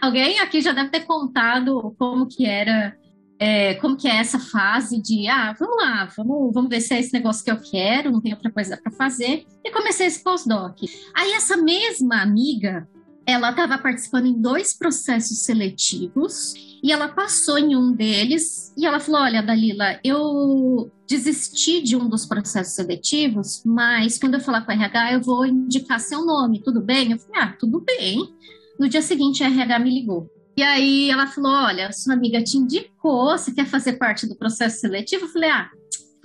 Alguém 0.00 0.38
aqui 0.38 0.60
já 0.60 0.70
deve 0.70 0.90
ter 0.90 1.00
contado 1.00 1.92
como 1.98 2.28
que 2.28 2.46
era, 2.46 2.96
é, 3.36 3.74
como 3.74 3.96
que 3.96 4.06
é 4.06 4.16
essa 4.16 4.38
fase 4.38 5.02
de, 5.02 5.26
ah, 5.26 5.52
vamos 5.58 5.76
lá, 5.76 6.08
vamos, 6.16 6.54
vamos 6.54 6.70
ver 6.70 6.80
se 6.80 6.94
é 6.94 7.00
esse 7.00 7.12
negócio 7.12 7.44
que 7.44 7.50
eu 7.50 7.60
quero, 7.60 8.12
não 8.12 8.20
tem 8.20 8.32
outra 8.32 8.52
coisa 8.52 8.76
para 8.80 8.92
fazer. 8.92 9.44
E 9.64 9.72
comecei 9.72 10.06
esse 10.06 10.22
pós-doc. 10.22 10.78
Aí 11.16 11.32
essa 11.32 11.56
mesma 11.56 12.22
amiga, 12.22 12.88
ela 13.26 13.50
estava 13.50 13.76
participando 13.76 14.26
em 14.26 14.40
dois 14.40 14.72
processos 14.72 15.40
seletivos 15.40 16.54
e 16.82 16.92
ela 16.92 17.08
passou 17.08 17.58
em 17.58 17.74
um 17.74 17.92
deles 17.92 18.72
e 18.76 18.86
ela 18.86 19.00
falou: 19.00 19.22
Olha, 19.22 19.42
Dalila, 19.42 19.98
eu 20.04 20.90
desisti 21.08 21.82
de 21.82 21.96
um 21.96 22.08
dos 22.08 22.24
processos 22.24 22.74
seletivos, 22.74 23.62
mas 23.66 24.18
quando 24.18 24.34
eu 24.34 24.40
falar 24.40 24.62
com 24.62 24.70
a 24.70 24.74
RH, 24.74 25.14
eu 25.14 25.20
vou 25.20 25.44
indicar 25.44 25.98
seu 25.98 26.24
nome, 26.24 26.62
tudo 26.62 26.80
bem? 26.80 27.12
Eu 27.12 27.18
falei: 27.18 27.42
Ah, 27.42 27.56
tudo 27.58 27.80
bem. 27.80 28.32
No 28.78 28.88
dia 28.88 29.02
seguinte, 29.02 29.42
a 29.42 29.48
RH 29.48 29.78
me 29.80 29.90
ligou. 29.90 30.30
E 30.56 30.62
aí 30.62 31.10
ela 31.10 31.26
falou: 31.26 31.50
Olha, 31.50 31.90
sua 31.92 32.14
amiga 32.14 32.42
te 32.42 32.56
indicou, 32.56 33.36
você 33.36 33.52
quer 33.52 33.66
fazer 33.66 33.94
parte 33.94 34.26
do 34.26 34.36
processo 34.36 34.78
seletivo? 34.78 35.24
Eu 35.24 35.30
falei: 35.30 35.50
Ah, 35.50 35.68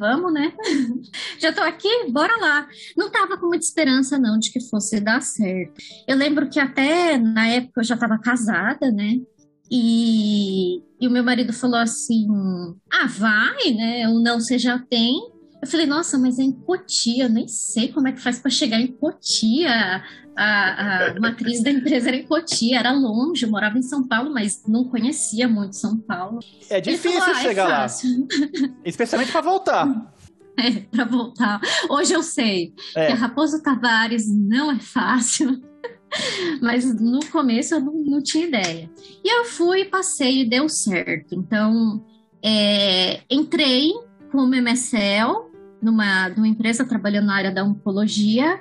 vamos, 0.02 0.34
né? 0.34 0.52
Já 1.38 1.54
tô 1.54 1.62
aqui, 1.62 1.88
bora 2.10 2.36
lá. 2.38 2.68
Não 2.98 3.12
tava 3.12 3.38
com 3.38 3.46
muita 3.46 3.64
esperança, 3.64 4.18
não, 4.18 4.40
de 4.40 4.52
que 4.52 4.60
fosse 4.60 5.00
dar 5.00 5.22
certo. 5.22 5.74
Eu 6.08 6.18
lembro 6.18 6.50
que 6.50 6.60
até 6.60 7.20
na 7.20 7.48
época 7.48 7.82
eu 7.82 7.84
já 7.86 7.94
estava 7.94 8.18
casada, 8.18 8.92
né? 8.92 9.20
E, 9.70 10.82
e 11.00 11.08
o 11.08 11.12
meu 11.12 11.24
marido 11.24 11.54
falou 11.54 11.80
assim: 11.80 12.28
Ah, 12.92 13.08
vai, 13.08 13.72
né? 13.72 14.10
O 14.10 14.20
não 14.20 14.40
você 14.40 14.58
já 14.58 14.80
tem. 14.80 15.22
Eu 15.62 15.68
falei, 15.68 15.86
nossa, 15.86 16.18
mas 16.18 16.40
é 16.40 16.44
em 16.44 16.52
Cotia, 16.52 17.26
eu 17.26 17.30
nem 17.30 17.48
sei 17.48 17.90
como 17.92 18.08
é 18.08 18.12
que 18.12 18.20
faz 18.20 18.40
para 18.40 18.50
chegar 18.50 18.80
em 18.82 18.88
Cotia. 18.88 20.04
A, 20.36 21.10
a 21.10 21.14
matriz 21.22 21.62
da 21.62 21.70
empresa 21.70 22.08
era 22.08 22.18
em 22.18 22.26
Cotia, 22.26 22.80
era 22.80 22.92
longe, 22.92 23.46
eu 23.46 23.52
morava 23.52 23.78
em 23.78 23.84
São 23.84 24.08
Paulo, 24.08 24.34
mas 24.34 24.64
não 24.68 24.86
conhecia 24.86 25.48
muito 25.48 25.76
São 25.76 25.98
Paulo. 25.98 26.40
É 26.70 26.82
difícil 26.82 27.20
falou, 27.20 27.36
"Ah, 27.36 27.40
é 27.40 27.44
chegar 27.44 27.68
lá, 27.68 27.76
fácil." 27.82 28.28
especialmente 28.84 29.32
pra 29.32 29.42
voltar. 29.42 30.14
É, 30.58 30.72
para 30.82 31.06
voltar. 31.06 31.62
Hoje 31.90 32.14
eu 32.14 32.24
sei 32.24 32.74
É. 32.96 33.08
que 33.08 33.12
a 33.14 33.16
Raposo 33.16 33.62
Tavares 33.62 34.28
não 34.28 34.72
é 34.72 34.80
fácil, 34.80 35.62
mas 36.62 37.00
no 37.00 37.20
começo 37.28 37.76
eu 37.76 37.82
não, 37.82 37.94
não 37.94 38.24
tinha 38.24 38.48
ideia. 38.48 38.90
E 39.24 39.30
eu 39.32 39.46
fui, 39.46 39.86
passei 39.86 40.42
e 40.42 40.50
deu 40.50 40.68
certo. 40.68 41.36
Então, 41.36 42.04
é, 42.44 43.22
entrei 43.30 43.92
como 44.32 44.56
MSL 44.56 45.51
numa, 45.82 46.30
numa 46.30 46.48
empresa 46.48 46.86
trabalhando 46.86 47.28
na 47.28 47.36
área 47.36 47.52
da 47.52 47.64
oncologia 47.64 48.60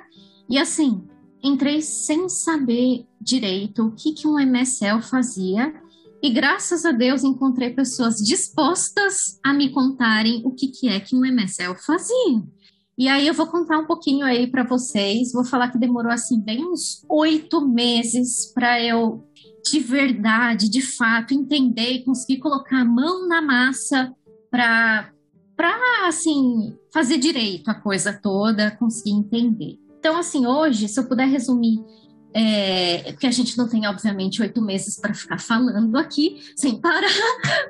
e 0.49 0.57
assim, 0.57 1.03
entrei 1.41 1.81
sem 1.81 2.27
saber 2.29 3.05
direito 3.19 3.87
o 3.87 3.91
que, 3.91 4.13
que 4.13 4.27
um 4.27 4.39
MSL 4.39 5.01
fazia 5.01 5.73
e 6.21 6.29
graças 6.29 6.85
a 6.85 6.91
Deus 6.91 7.23
encontrei 7.23 7.71
pessoas 7.71 8.17
dispostas 8.17 9.39
a 9.43 9.53
me 9.53 9.69
contarem 9.69 10.41
o 10.45 10.51
que, 10.51 10.67
que 10.67 10.87
é 10.87 10.99
que 10.99 11.15
um 11.15 11.25
MSL 11.25 11.75
fazia. 11.75 12.43
E 12.97 13.07
aí 13.07 13.25
eu 13.25 13.33
vou 13.33 13.47
contar 13.47 13.79
um 13.79 13.87
pouquinho 13.87 14.23
aí 14.23 14.45
para 14.45 14.63
vocês. 14.63 15.31
Vou 15.31 15.43
falar 15.43 15.69
que 15.69 15.79
demorou 15.79 16.11
assim 16.11 16.39
bem 16.39 16.63
uns 16.63 17.03
oito 17.09 17.67
meses 17.67 18.51
para 18.53 18.79
eu 18.79 19.27
de 19.65 19.79
verdade, 19.79 20.69
de 20.69 20.81
fato, 20.81 21.33
entender 21.33 21.91
e 21.91 22.03
conseguir 22.03 22.39
colocar 22.39 22.81
a 22.81 22.85
mão 22.85 23.27
na 23.27 23.41
massa 23.41 24.13
para 24.49 25.11
para 25.61 26.07
assim 26.07 26.75
fazer 26.91 27.19
direito 27.19 27.69
a 27.69 27.75
coisa 27.75 28.11
toda, 28.11 28.71
conseguir 28.71 29.11
entender. 29.11 29.77
Então 29.99 30.17
assim 30.17 30.47
hoje, 30.47 30.87
se 30.87 30.99
eu 30.99 31.03
puder 31.03 31.27
resumir 31.27 31.79
é, 32.33 33.11
porque 33.11 33.27
a 33.27 33.31
gente 33.31 33.55
não 33.57 33.67
tem, 33.67 33.85
obviamente, 33.85 34.41
oito 34.41 34.59
meses 34.59 34.99
para 34.99 35.13
ficar 35.13 35.39
falando 35.39 35.95
aqui 35.97 36.41
sem 36.57 36.81
parar, 36.81 37.07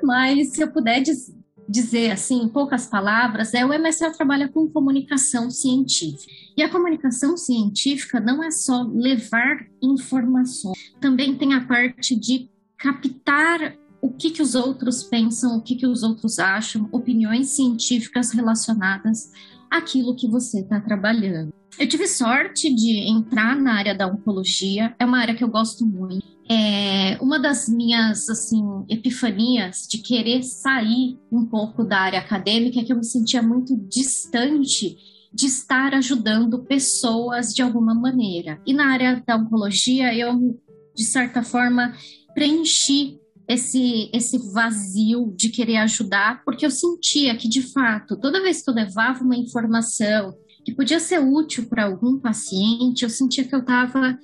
mas 0.02 0.52
se 0.52 0.62
eu 0.62 0.72
puder 0.72 1.02
diz, 1.02 1.34
dizer 1.68 2.12
assim, 2.12 2.42
em 2.42 2.48
poucas 2.48 2.86
palavras, 2.86 3.52
é 3.52 3.62
o 3.62 3.74
MSL 3.74 4.12
trabalha 4.12 4.48
com 4.48 4.70
comunicação 4.70 5.50
científica. 5.50 6.32
E 6.56 6.62
a 6.62 6.70
comunicação 6.70 7.36
científica 7.36 8.20
não 8.20 8.42
é 8.42 8.50
só 8.50 8.84
levar 8.84 9.66
informações, 9.82 10.78
também 10.98 11.36
tem 11.36 11.52
a 11.52 11.66
parte 11.66 12.16
de 12.16 12.48
captar 12.78 13.76
o 14.02 14.10
que, 14.10 14.32
que 14.32 14.42
os 14.42 14.56
outros 14.56 15.04
pensam, 15.04 15.56
o 15.56 15.62
que, 15.62 15.76
que 15.76 15.86
os 15.86 16.02
outros 16.02 16.40
acham, 16.40 16.88
opiniões 16.90 17.50
científicas 17.50 18.32
relacionadas 18.32 19.30
àquilo 19.70 20.16
que 20.16 20.26
você 20.26 20.60
está 20.60 20.80
trabalhando. 20.80 21.54
Eu 21.78 21.88
tive 21.88 22.08
sorte 22.08 22.74
de 22.74 23.08
entrar 23.08 23.56
na 23.56 23.74
área 23.74 23.94
da 23.94 24.08
oncologia, 24.08 24.94
é 24.98 25.06
uma 25.06 25.20
área 25.20 25.34
que 25.34 25.44
eu 25.44 25.48
gosto 25.48 25.86
muito. 25.86 26.26
É 26.50 27.16
uma 27.22 27.38
das 27.38 27.68
minhas 27.68 28.28
assim 28.28 28.62
epifanias 28.88 29.86
de 29.88 29.98
querer 29.98 30.42
sair 30.42 31.16
um 31.30 31.46
pouco 31.46 31.84
da 31.84 32.00
área 32.00 32.18
acadêmica 32.18 32.80
é 32.80 32.84
que 32.84 32.92
eu 32.92 32.96
me 32.96 33.06
sentia 33.06 33.40
muito 33.40 33.76
distante 33.88 34.96
de 35.32 35.46
estar 35.46 35.94
ajudando 35.94 36.64
pessoas 36.64 37.54
de 37.54 37.62
alguma 37.62 37.94
maneira. 37.94 38.60
E 38.66 38.74
na 38.74 38.92
área 38.92 39.22
da 39.24 39.36
oncologia, 39.36 40.12
eu 40.14 40.60
de 40.94 41.04
certa 41.04 41.42
forma 41.42 41.94
preenchi 42.34 43.21
esse, 43.52 44.10
esse 44.12 44.38
vazio 44.52 45.34
de 45.36 45.48
querer 45.48 45.76
ajudar, 45.78 46.42
porque 46.44 46.64
eu 46.64 46.70
sentia 46.70 47.36
que, 47.36 47.48
de 47.48 47.62
fato, 47.62 48.16
toda 48.16 48.42
vez 48.42 48.62
que 48.62 48.70
eu 48.70 48.74
levava 48.74 49.22
uma 49.22 49.36
informação 49.36 50.34
que 50.64 50.74
podia 50.74 51.00
ser 51.00 51.18
útil 51.18 51.66
para 51.66 51.84
algum 51.84 52.18
paciente, 52.18 53.02
eu 53.02 53.10
sentia 53.10 53.44
que 53.44 53.54
eu 53.54 53.60
estava 53.60 54.18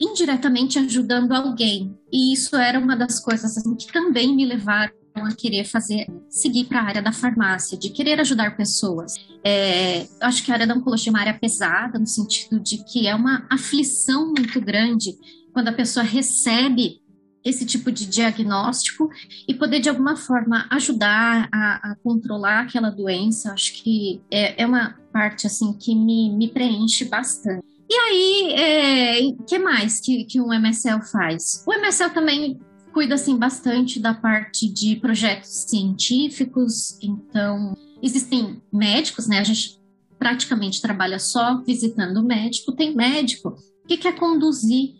indiretamente 0.00 0.78
ajudando 0.78 1.32
alguém. 1.32 1.96
E 2.12 2.32
isso 2.32 2.56
era 2.56 2.78
uma 2.78 2.96
das 2.96 3.20
coisas 3.20 3.56
assim, 3.56 3.74
que 3.76 3.92
também 3.92 4.34
me 4.34 4.44
levaram 4.44 4.92
a 5.14 5.32
querer 5.32 5.64
fazer, 5.64 6.06
seguir 6.28 6.64
para 6.64 6.80
a 6.80 6.84
área 6.84 7.02
da 7.02 7.12
farmácia, 7.12 7.78
de 7.78 7.90
querer 7.90 8.18
ajudar 8.20 8.56
pessoas. 8.56 9.14
É, 9.44 10.06
acho 10.20 10.42
que 10.42 10.50
a 10.50 10.54
área 10.54 10.66
da 10.66 10.74
oncologia 10.74 11.10
é 11.10 11.14
uma 11.14 11.20
área 11.20 11.38
pesada, 11.38 11.98
no 11.98 12.06
sentido 12.06 12.58
de 12.58 12.78
que 12.84 13.06
é 13.06 13.14
uma 13.14 13.46
aflição 13.48 14.32
muito 14.36 14.60
grande 14.60 15.16
quando 15.52 15.68
a 15.68 15.72
pessoa 15.72 16.04
recebe 16.04 17.00
esse 17.44 17.66
tipo 17.66 17.92
de 17.92 18.06
diagnóstico 18.06 19.10
e 19.46 19.54
poder 19.54 19.80
de 19.80 19.88
alguma 19.88 20.16
forma 20.16 20.66
ajudar 20.70 21.48
a, 21.52 21.90
a 21.90 21.96
controlar 22.02 22.60
aquela 22.60 22.90
doença, 22.90 23.52
acho 23.52 23.82
que 23.82 24.22
é, 24.30 24.62
é, 24.62 24.66
uma 24.66 24.98
parte 25.12 25.46
assim 25.46 25.72
que 25.74 25.94
me, 25.94 26.30
me 26.30 26.48
preenche 26.48 27.04
bastante. 27.04 27.64
E 27.88 27.94
aí, 27.94 28.52
é, 28.54 29.32
que 29.46 29.58
mais 29.58 30.00
que, 30.00 30.24
que 30.24 30.40
um 30.40 30.52
MSL 30.52 31.02
faz? 31.02 31.62
O 31.66 31.72
MSL 31.72 32.10
também 32.10 32.58
cuida 32.94 33.14
assim 33.16 33.36
bastante 33.36 34.00
da 34.00 34.14
parte 34.14 34.72
de 34.72 34.96
projetos 34.96 35.66
científicos, 35.68 36.96
então 37.02 37.76
existem 38.02 38.62
médicos, 38.72 39.26
né? 39.26 39.40
A 39.40 39.44
gente 39.44 39.80
praticamente 40.18 40.80
trabalha 40.80 41.18
só 41.18 41.60
visitando 41.62 42.18
o 42.18 42.24
médico, 42.24 42.72
tem 42.72 42.94
médico 42.94 43.54
que 43.86 43.98
quer 43.98 44.16
conduzir 44.16 44.94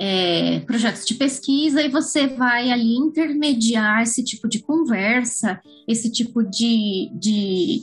é, 0.00 0.60
projetos 0.60 1.04
de 1.04 1.14
pesquisa 1.14 1.82
e 1.82 1.90
você 1.90 2.26
vai 2.26 2.70
ali 2.70 2.96
intermediar 2.96 4.02
esse 4.02 4.24
tipo 4.24 4.48
de 4.48 4.60
conversa, 4.62 5.60
esse 5.86 6.10
tipo 6.10 6.42
de, 6.42 7.10
de, 7.12 7.82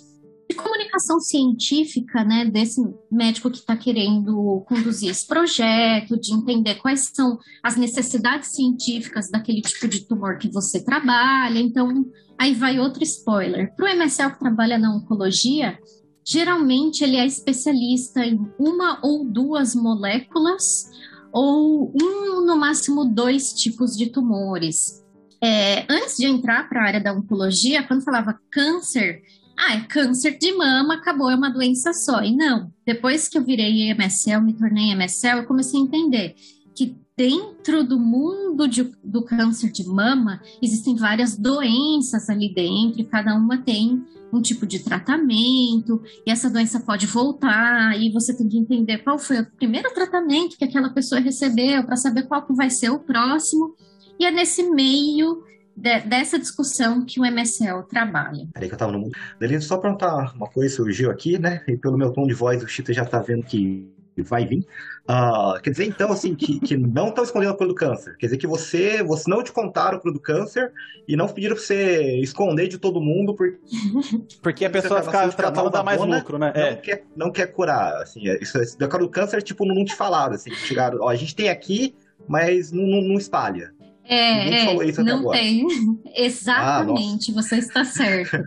de 0.50 0.56
comunicação 0.56 1.20
científica, 1.20 2.24
né, 2.24 2.44
desse 2.44 2.82
médico 3.12 3.52
que 3.52 3.58
está 3.58 3.78
querendo 3.78 4.66
conduzir 4.68 5.12
esse 5.12 5.28
projeto, 5.28 6.20
de 6.20 6.34
entender 6.34 6.76
quais 6.76 7.12
são 7.14 7.38
as 7.62 7.76
necessidades 7.78 8.50
científicas 8.50 9.30
daquele 9.30 9.62
tipo 9.62 9.88
de 9.88 10.00
tumor 10.00 10.40
que 10.40 10.52
você 10.52 10.84
trabalha. 10.84 11.60
Então, 11.60 12.04
aí 12.36 12.56
vai 12.56 12.80
outro 12.80 13.04
spoiler. 13.04 13.76
Para 13.76 13.86
o 13.86 13.96
MSL 13.96 14.32
que 14.32 14.40
trabalha 14.40 14.80
na 14.80 14.92
oncologia, 14.92 15.78
geralmente 16.26 17.04
ele 17.04 17.18
é 17.18 17.28
especialista 17.28 18.26
em 18.26 18.40
uma 18.58 18.98
ou 19.04 19.24
duas 19.24 19.76
moléculas 19.76 20.90
ou 21.32 21.94
um, 22.02 22.46
no 22.46 22.58
máximo, 22.58 23.06
dois 23.06 23.54
tipos 23.54 23.96
de 23.96 24.08
tumores. 24.08 25.04
É, 25.44 25.86
antes 25.90 26.18
de 26.18 26.26
entrar 26.26 26.68
para 26.68 26.82
a 26.82 26.86
área 26.86 27.00
da 27.00 27.14
oncologia, 27.14 27.84
quando 27.84 28.04
falava 28.04 28.40
câncer, 28.52 29.22
ah, 29.58 29.76
é 29.76 29.82
câncer 29.82 30.38
de 30.38 30.52
mama, 30.54 30.96
acabou, 30.96 31.30
é 31.30 31.36
uma 31.36 31.50
doença 31.50 31.94
só. 31.94 32.22
E 32.24 32.36
não, 32.36 32.72
depois 32.86 33.28
que 33.28 33.38
eu 33.38 33.44
virei 33.44 33.92
MSL, 33.92 34.42
me 34.42 34.54
tornei 34.54 34.92
MSL, 34.94 35.40
eu 35.40 35.46
comecei 35.46 35.80
a 35.80 35.84
entender 35.84 36.36
que 36.78 36.96
dentro 37.18 37.84
do 37.84 38.00
mundo 38.00 38.68
de, 38.68 38.92
do 39.04 39.24
câncer 39.24 39.72
de 39.72 39.84
mama 39.84 40.40
existem 40.62 40.96
várias 40.96 41.36
doenças 41.36 42.30
ali 42.30 42.54
dentro, 42.54 43.02
e 43.02 43.04
cada 43.04 43.34
uma 43.36 43.58
tem 43.58 44.06
um 44.32 44.40
tipo 44.40 44.68
de 44.68 44.80
tratamento, 44.80 46.00
e 46.24 46.30
essa 46.30 46.50
doença 46.50 46.80
pode 46.80 47.08
voltar, 47.08 48.00
e 48.00 48.12
você 48.12 48.38
tem 48.38 48.48
que 48.48 48.60
entender 48.60 49.00
qual 49.00 49.18
foi 49.18 49.40
o 49.40 49.52
primeiro 49.58 49.92
tratamento 49.92 50.56
que 50.56 50.66
aquela 50.66 50.90
pessoa 50.92 51.20
recebeu, 51.20 51.84
para 51.84 51.96
saber 51.96 52.28
qual 52.28 52.46
vai 52.52 52.70
ser 52.70 52.92
o 52.92 53.00
próximo. 53.00 53.76
E 54.20 54.26
é 54.26 54.30
nesse 54.30 54.70
meio 54.70 55.44
de, 55.76 56.02
dessa 56.02 56.38
discussão 56.38 57.04
que 57.04 57.20
o 57.20 57.26
MSL 57.26 57.84
trabalha. 57.90 58.48
Peraí 58.54 58.68
que 58.68 58.76
eu 58.76 58.80
tava 58.80 58.92
no 58.92 59.00
mundo. 59.00 59.18
Delino, 59.40 59.62
só 59.62 59.78
perguntar 59.78 60.36
uma 60.36 60.48
coisa, 60.48 60.76
surgiu 60.76 61.10
aqui, 61.10 61.40
né? 61.40 61.64
E 61.68 61.76
pelo 61.76 61.98
meu 61.98 62.12
tom 62.12 62.28
de 62.28 62.34
voz, 62.36 62.62
o 62.62 62.68
Chita 62.68 62.94
já 62.94 63.06
tá 63.06 63.20
vendo 63.20 63.44
que 63.44 63.97
vai 64.22 64.46
vir. 64.46 64.66
Uh, 65.10 65.62
quer 65.62 65.70
dizer, 65.70 65.86
então, 65.86 66.12
assim, 66.12 66.36
que, 66.36 66.60
que 66.60 66.76
não 66.76 67.10
estão 67.10 67.24
escondendo 67.24 67.52
a 67.52 67.58
cura 67.58 67.70
do 67.70 67.76
câncer. 67.76 68.18
Quer 68.18 68.28
dizer 68.28 68.38
que 68.38 68.48
você, 68.48 69.02
você 69.04 69.30
não 69.30 69.42
te 69.42 69.52
contaram 69.52 69.98
a 69.98 70.02
cura 70.02 70.14
do 70.14 70.20
câncer 70.20 70.72
e 71.08 71.16
não 71.16 71.28
pediram 71.28 71.56
pra 71.56 71.64
você 71.64 72.20
esconder 72.20 72.68
de 72.68 72.78
todo 72.78 73.00
mundo 73.02 73.34
porque... 73.34 73.58
Porque 74.42 74.66
a 74.66 74.70
pessoa 74.70 75.02
fica 75.02 75.30
tratando 75.30 75.70
dar 75.70 75.84
mais 75.84 76.02
lucro, 76.02 76.38
né? 76.38 76.52
Não, 76.56 76.62
é. 76.62 76.76
quer, 76.76 77.06
não 77.16 77.32
quer 77.32 77.48
curar, 77.48 78.02
assim. 78.02 78.28
É, 78.28 78.42
isso, 78.42 78.62
isso, 78.62 78.78
da 78.78 78.88
cura 78.88 79.04
do 79.04 79.10
câncer, 79.10 79.42
tipo, 79.42 79.66
não, 79.66 79.76
não 79.76 79.86
te 79.86 79.96
falaram, 79.96 80.34
assim. 80.34 80.52
Chegaram, 80.52 81.00
ó, 81.02 81.10
a 81.10 81.16
gente 81.16 81.36
tem 81.36 81.50
aqui, 81.50 81.96
mas 82.28 82.72
não, 82.72 82.84
não, 82.84 83.02
não 83.02 83.16
espalha. 83.16 83.74
É, 84.08 84.64
é 84.64 85.04
não 85.04 85.30
tem. 85.32 85.68
Exatamente, 86.16 87.32
ah, 87.32 87.34
você 87.36 87.58
está 87.58 87.84
certo. 87.84 88.38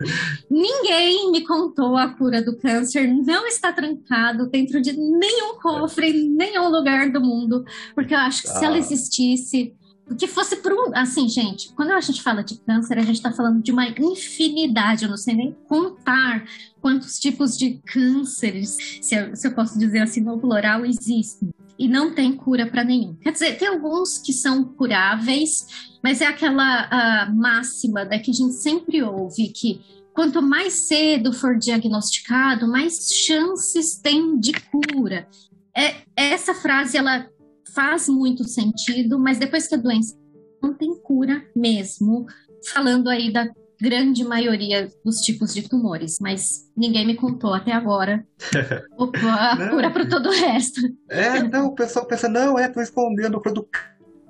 Ninguém 0.49 1.31
me 1.31 1.41
contou 1.45 1.95
a 1.95 2.09
cura 2.09 2.41
do 2.41 2.57
câncer, 2.57 3.07
não 3.07 3.47
está 3.47 3.71
trancado 3.71 4.49
dentro 4.49 4.81
de 4.81 4.93
nenhum 4.93 5.55
cofre, 5.61 6.11
nenhum 6.11 6.69
lugar 6.69 7.09
do 7.11 7.21
mundo, 7.21 7.63
porque 7.93 8.13
eu 8.13 8.19
acho 8.19 8.43
que 8.43 8.49
ah. 8.49 8.55
se 8.55 8.65
ela 8.65 8.75
ah. 8.75 8.79
existisse, 8.79 9.73
que 10.17 10.27
fosse 10.27 10.57
por 10.57 10.73
um. 10.73 10.91
Assim, 10.95 11.29
gente, 11.29 11.71
quando 11.73 11.91
a 11.91 12.01
gente 12.01 12.21
fala 12.21 12.43
de 12.43 12.57
câncer, 12.59 12.97
a 12.97 13.03
gente 13.03 13.15
está 13.15 13.31
falando 13.31 13.61
de 13.61 13.71
uma 13.71 13.87
infinidade, 13.87 15.03
eu 15.03 15.09
não 15.09 15.17
sei 15.17 15.35
nem 15.35 15.55
contar 15.67 16.45
quantos 16.81 17.19
tipos 17.19 17.57
de 17.57 17.81
cânceres, 17.85 18.99
se 19.01 19.15
eu, 19.15 19.35
se 19.35 19.47
eu 19.47 19.53
posso 19.53 19.77
dizer 19.77 19.99
assim 19.99 20.21
no 20.21 20.39
plural, 20.39 20.85
existem 20.85 21.49
e 21.77 21.87
não 21.87 22.13
tem 22.13 22.33
cura 22.33 22.65
para 22.65 22.83
nenhum. 22.83 23.15
Quer 23.15 23.31
dizer, 23.31 23.57
tem 23.57 23.67
alguns 23.67 24.17
que 24.17 24.33
são 24.33 24.63
curáveis, 24.63 25.65
mas 26.03 26.21
é 26.21 26.27
aquela 26.27 27.29
máxima 27.33 28.05
da 28.05 28.19
que 28.19 28.31
a 28.31 28.33
gente 28.33 28.53
sempre 28.53 29.01
ouve 29.03 29.49
que 29.49 29.81
quanto 30.13 30.41
mais 30.41 30.87
cedo 30.87 31.33
for 31.33 31.57
diagnosticado, 31.57 32.67
mais 32.67 33.09
chances 33.13 33.97
tem 33.97 34.39
de 34.39 34.51
cura. 34.53 35.27
É, 35.75 35.95
essa 36.15 36.53
frase 36.53 36.97
ela 36.97 37.27
faz 37.73 38.09
muito 38.09 38.43
sentido, 38.43 39.17
mas 39.17 39.39
depois 39.39 39.67
que 39.67 39.75
a 39.75 39.77
doença 39.77 40.15
não 40.61 40.73
tem 40.73 40.93
cura 41.01 41.43
mesmo, 41.55 42.25
falando 42.73 43.09
aí 43.09 43.31
da 43.31 43.47
grande 43.81 44.23
maioria 44.23 44.89
dos 45.03 45.17
tipos 45.17 45.53
de 45.53 45.67
tumores, 45.67 46.17
mas 46.21 46.69
ninguém 46.77 47.05
me 47.05 47.15
contou 47.15 47.53
até 47.53 47.71
agora. 47.71 48.25
A 48.97 49.69
cura 49.69 49.89
para 49.89 50.07
todo 50.07 50.29
o 50.29 50.31
resto. 50.31 50.81
É, 51.09 51.41
não, 51.43 51.67
o 51.67 51.75
pessoal 51.75 52.05
pensa, 52.05 52.29
não, 52.29 52.57
é, 52.57 52.67
tô 52.67 52.79
escondendo 52.81 53.41
o 53.43 53.51
do 53.51 53.67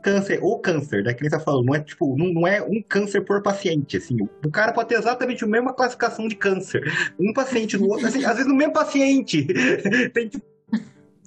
câncer, 0.02 0.40
ou 0.42 0.60
câncer, 0.60 1.04
né, 1.04 1.14
que 1.14 1.22
nem 1.22 1.30
tá 1.30 1.40
falando, 1.40 1.66
não 1.66 1.76
é 1.76 1.80
tipo, 1.80 2.18
não, 2.18 2.34
não 2.34 2.48
é 2.48 2.62
um 2.62 2.82
câncer 2.82 3.22
por 3.22 3.42
paciente, 3.44 3.98
assim, 3.98 4.18
o 4.44 4.50
cara 4.50 4.74
pode 4.74 4.90
ter 4.90 4.96
exatamente 4.96 5.44
a 5.44 5.48
mesma 5.48 5.74
classificação 5.74 6.28
de 6.28 6.36
câncer, 6.36 6.82
um 7.20 7.32
paciente 7.32 7.78
no 7.78 7.88
outro, 7.88 8.08
assim, 8.08 8.26
às 8.26 8.34
vezes 8.34 8.48
no 8.48 8.56
mesmo 8.56 8.74
paciente, 8.74 9.46
tem 10.12 10.28
tipo 10.28 10.51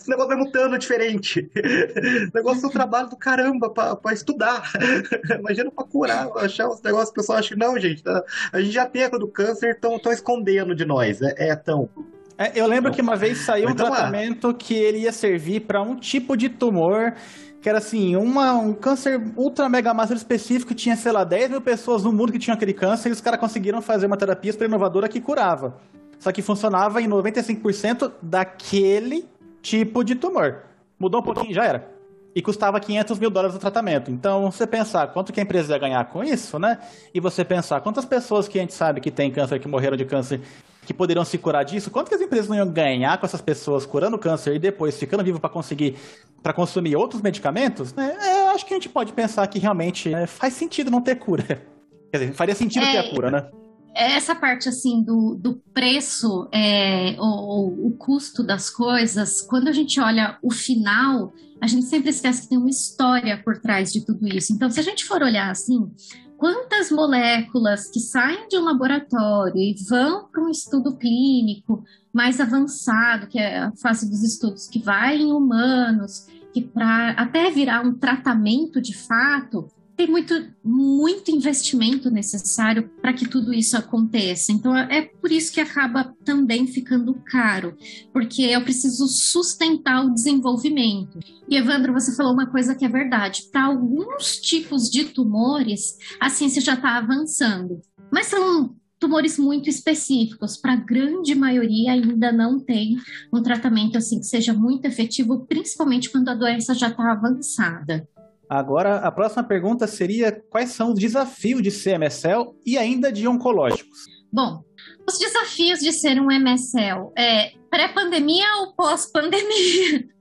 esse 0.05 0.11
negócio 0.11 0.29
vai 0.29 0.39
mutando 0.39 0.79
diferente. 0.79 1.41
O 1.41 2.37
negócio 2.37 2.63
do 2.63 2.71
trabalho 2.71 3.09
do 3.09 3.17
caramba 3.17 3.73
pra, 3.73 3.97
pra 3.97 4.13
estudar. 4.13 4.71
Imagina 5.41 5.71
pra 5.71 5.85
curar, 5.85 6.29
achar 6.37 6.69
os 6.69 6.83
negócios, 6.83 7.09
o 7.09 7.15
pessoal 7.15 7.39
acha 7.39 7.55
que 7.55 7.59
não, 7.59 7.79
gente, 7.79 8.03
tá, 8.03 8.23
a 8.53 8.61
gente 8.61 8.73
já 8.73 8.87
tem 8.87 9.05
a 9.05 9.09
do 9.09 9.31
câncer, 9.31 9.71
estão 9.71 10.13
escondendo 10.13 10.75
de 10.75 10.85
nós. 10.85 11.23
É, 11.23 11.49
é 11.49 11.57
tão. 11.57 11.89
É, 12.37 12.53
eu 12.55 12.67
lembro 12.67 12.93
que 12.93 13.01
uma 13.01 13.17
vez 13.17 13.39
saiu 13.39 13.69
um 13.69 13.71
então, 13.71 13.87
tratamento 13.87 14.49
ah, 14.49 14.55
que 14.55 14.75
ele 14.75 14.99
ia 14.99 15.13
servir 15.13 15.61
para 15.61 15.81
um 15.81 15.97
tipo 15.97 16.37
de 16.37 16.49
tumor 16.49 17.15
que 17.63 17.69
era 17.71 17.79
assim, 17.79 18.15
uma, 18.15 18.53
um 18.53 18.75
câncer 18.75 19.19
ultra 19.39 19.71
mega 19.71 19.95
master 19.95 20.19
específico, 20.19 20.75
tinha, 20.75 20.97
sei 20.97 21.13
lá, 21.13 21.25
10 21.25 21.49
mil 21.49 21.63
pessoas 21.63 22.05
no 22.05 22.13
mundo 22.13 22.31
que 22.31 22.39
tinham 22.39 22.55
aquele 22.55 22.75
câncer, 22.75 23.09
e 23.09 23.13
os 23.13 23.23
caras 23.23 23.41
conseguiram 23.41 23.81
fazer 23.81 24.07
uma 24.07 24.19
terapia 24.19 24.53
super 24.53 24.69
inovadora 24.69 25.09
que 25.09 25.19
curava. 25.19 25.75
Só 26.19 26.31
que 26.31 26.43
funcionava 26.43 27.01
em 27.01 27.09
95% 27.09 28.13
daquele 28.23 29.27
tipo 29.65 30.05
de 30.05 30.15
tumor. 30.15 30.63
Mudou 30.99 31.21
um 31.21 31.25
pouquinho, 31.25 31.53
já 31.53 31.65
era. 31.65 31.91
E 32.37 32.43
custava 32.43 32.79
500 32.79 33.19
mil 33.19 33.31
dólares 33.31 33.57
o 33.57 33.59
tratamento. 33.59 34.11
Então, 34.11 34.51
você 34.51 34.67
pensar 34.67 35.09
quanto 35.09 35.33
que 35.33 35.41
a 35.41 35.43
empresa 35.43 35.73
ia 35.73 35.79
ganhar 35.79 36.05
com 36.07 36.23
isso, 36.23 36.59
né? 36.59 36.79
E 37.13 37.21
você 37.21 37.45
pensar 37.45 37.81
quantas 37.81 38.05
pessoas 38.05 38.47
que 38.47 38.59
a 38.59 38.61
gente 38.61 38.75
sabe 38.75 39.01
que 39.01 39.11
tem 39.11 39.31
câncer, 39.31 39.59
que 39.59 39.69
morreram 39.69 39.97
de 39.97 40.05
câncer, 40.05 40.41
que 40.85 40.93
poderiam 40.93 41.25
se 41.25 41.39
curar 41.39 41.65
disso, 41.65 41.91
quanto 41.91 42.09
que 42.09 42.15
as 42.15 42.21
empresas 42.21 42.49
não 42.49 42.57
iam 42.57 42.69
ganhar 42.69 43.17
com 43.19 43.25
essas 43.25 43.41
pessoas 43.41 43.87
curando 43.87 44.19
câncer 44.19 44.55
e 44.55 44.59
depois 44.59 44.99
ficando 44.99 45.25
vivo 45.25 45.41
para 45.41 45.49
conseguir, 45.49 45.97
para 46.43 46.53
consumir 46.53 46.97
outros 46.97 47.23
medicamentos, 47.23 47.95
né? 47.95 48.17
É, 48.21 48.43
eu 48.43 48.49
acho 48.49 48.67
que 48.67 48.75
a 48.75 48.77
gente 48.77 48.89
pode 48.89 49.13
pensar 49.13 49.47
que 49.47 49.59
realmente 49.59 50.13
é, 50.13 50.27
faz 50.27 50.55
sentido 50.55 50.91
não 50.91 51.01
ter 51.01 51.15
cura. 51.15 51.45
Quer 52.13 52.19
dizer, 52.19 52.33
faria 52.35 52.55
sentido 52.55 52.85
é, 52.85 52.93
ter 52.93 52.99
a 52.99 53.11
cura, 53.11 53.31
né? 53.31 53.49
Essa 53.95 54.35
parte 54.35 54.69
assim 54.69 55.03
do, 55.03 55.35
do 55.35 55.55
preço 55.73 56.49
é, 56.53 57.17
ou, 57.19 57.29
ou, 57.29 57.87
o 57.87 57.97
custo 57.97 58.43
das 58.43 58.69
coisas, 58.69 59.41
quando 59.43 59.69
a 59.69 59.73
gente 59.73 60.01
olha 60.01 60.39
o 60.43 60.53
final, 60.53 61.33
a 61.61 61.67
gente 61.67 61.87
sempre 61.87 62.11
esquece 62.11 62.43
que 62.43 62.49
tem 62.49 62.59
uma 62.59 62.71
história 62.71 63.41
por 63.43 63.59
trás 63.59 63.93
de 63.93 64.05
tudo 64.05 64.27
isso. 64.27 64.53
Então, 64.53 64.71
se 64.71 64.81
a 64.81 64.83
gente 64.83 65.05
for 65.05 65.23
olhar 65.23 65.51
assim, 65.51 65.91
quantas 66.37 66.91
moléculas 66.91 67.89
que 67.91 68.01
saem 68.01 68.49
de 68.49 68.59
um 68.59 68.65
laboratório 68.65 69.57
e 69.57 69.75
vão 69.89 70.29
para 70.29 70.43
um 70.43 70.51
estudo 70.51 70.97
clínico 70.97 71.85
mais 72.13 72.41
avançado, 72.41 73.29
que 73.29 73.39
é 73.39 73.59
a 73.59 73.73
fase 73.77 74.09
dos 74.11 74.23
estudos 74.23 74.67
que 74.67 74.79
vai 74.79 75.17
em 75.17 75.33
humanos, 75.33 76.27
que 76.53 76.61
para 76.61 77.11
até 77.13 77.51
virar 77.51 77.85
um 77.85 77.95
tratamento 77.95 78.81
de 78.81 78.95
fato, 78.95 79.69
tem 79.97 80.09
muito, 80.09 80.35
muito 80.63 81.31
investimento 81.31 82.11
necessário 82.11 82.91
para 83.01 83.13
que 83.13 83.29
tudo 83.29 83.55
isso 83.55 83.77
aconteça. 83.77 84.53
Então, 84.53 84.77
é 84.77 85.03
por 85.03 85.31
isso 85.31 85.53
que 85.53 85.61
acaba 85.61 86.15
também 86.25 86.67
ficando 86.67 87.15
caro, 87.27 87.77
porque 88.13 88.43
eu 88.43 88.63
preciso 88.63 89.07
sustentar 89.07 90.05
o 90.05 90.13
desenvolvimento. 90.13 91.19
E, 91.49 91.57
Evandro, 91.57 91.93
você 91.93 92.15
falou 92.15 92.33
uma 92.33 92.47
coisa 92.47 92.75
que 92.75 92.85
é 92.85 92.89
verdade: 92.89 93.45
para 93.53 93.65
alguns 93.65 94.37
tipos 94.39 94.91
de 94.91 95.05
tumores, 95.05 95.97
a 96.21 96.29
ciência 96.29 96.61
já 96.61 96.75
está 96.75 96.97
avançando, 96.97 97.81
mas 98.11 98.27
são 98.27 98.75
tumores 98.99 99.39
muito 99.39 99.69
específicos. 99.69 100.57
Para 100.57 100.73
a 100.73 100.77
grande 100.77 101.35
maioria, 101.35 101.93
ainda 101.93 102.33
não 102.33 102.59
tem 102.59 102.97
um 103.33 103.43
tratamento 103.43 103.99
assim 103.99 104.19
que 104.19 104.27
seja 104.27 104.55
muito 104.55 104.87
efetivo, 104.87 105.45
principalmente 105.47 106.11
quando 106.11 106.31
a 106.31 106.35
doença 106.35 106.75
já 106.75 106.89
está 106.89 107.13
avançada. 107.13 108.09
Agora, 108.49 108.97
a 108.97 109.11
próxima 109.11 109.43
pergunta 109.43 109.87
seria: 109.87 110.33
quais 110.51 110.71
são 110.71 110.93
os 110.93 110.99
desafios 110.99 111.63
de 111.63 111.71
ser 111.71 111.99
MSL 111.99 112.55
e 112.65 112.77
ainda 112.77 113.11
de 113.11 113.27
oncológicos? 113.27 114.05
Bom, 114.33 114.63
os 115.09 115.19
desafios 115.19 115.81
de 115.81 115.93
ser 115.93 116.21
um 116.21 116.31
MSL 116.31 117.13
é 117.17 117.53
pré-pandemia 117.71 118.47
ou 118.61 118.75
pós-pandemia? 118.75 120.09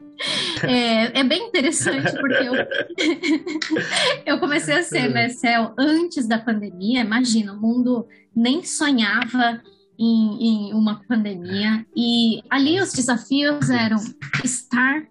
É, 0.62 1.20
é, 1.20 1.24
bem 1.24 1.48
interessante 1.48 2.12
porque 2.12 2.44
eu, 2.44 2.54
eu 4.26 4.40
comecei 4.40 4.76
a 4.76 4.84
ser 4.84 5.10
MSL 5.10 5.74
antes 5.78 6.28
da 6.28 6.38
pandemia. 6.38 7.02
Imagina, 7.02 7.52
o 7.52 7.60
mundo 7.60 8.08
nem 8.34 8.64
sonhava 8.64 9.60
em, 9.98 10.70
em 10.70 10.74
uma 10.74 11.02
pandemia. 11.08 11.86
E 11.96 12.42
ali 12.50 12.80
os 12.80 12.94
desafios 12.94 13.70
eram 13.70 13.98
estar 14.44 15.04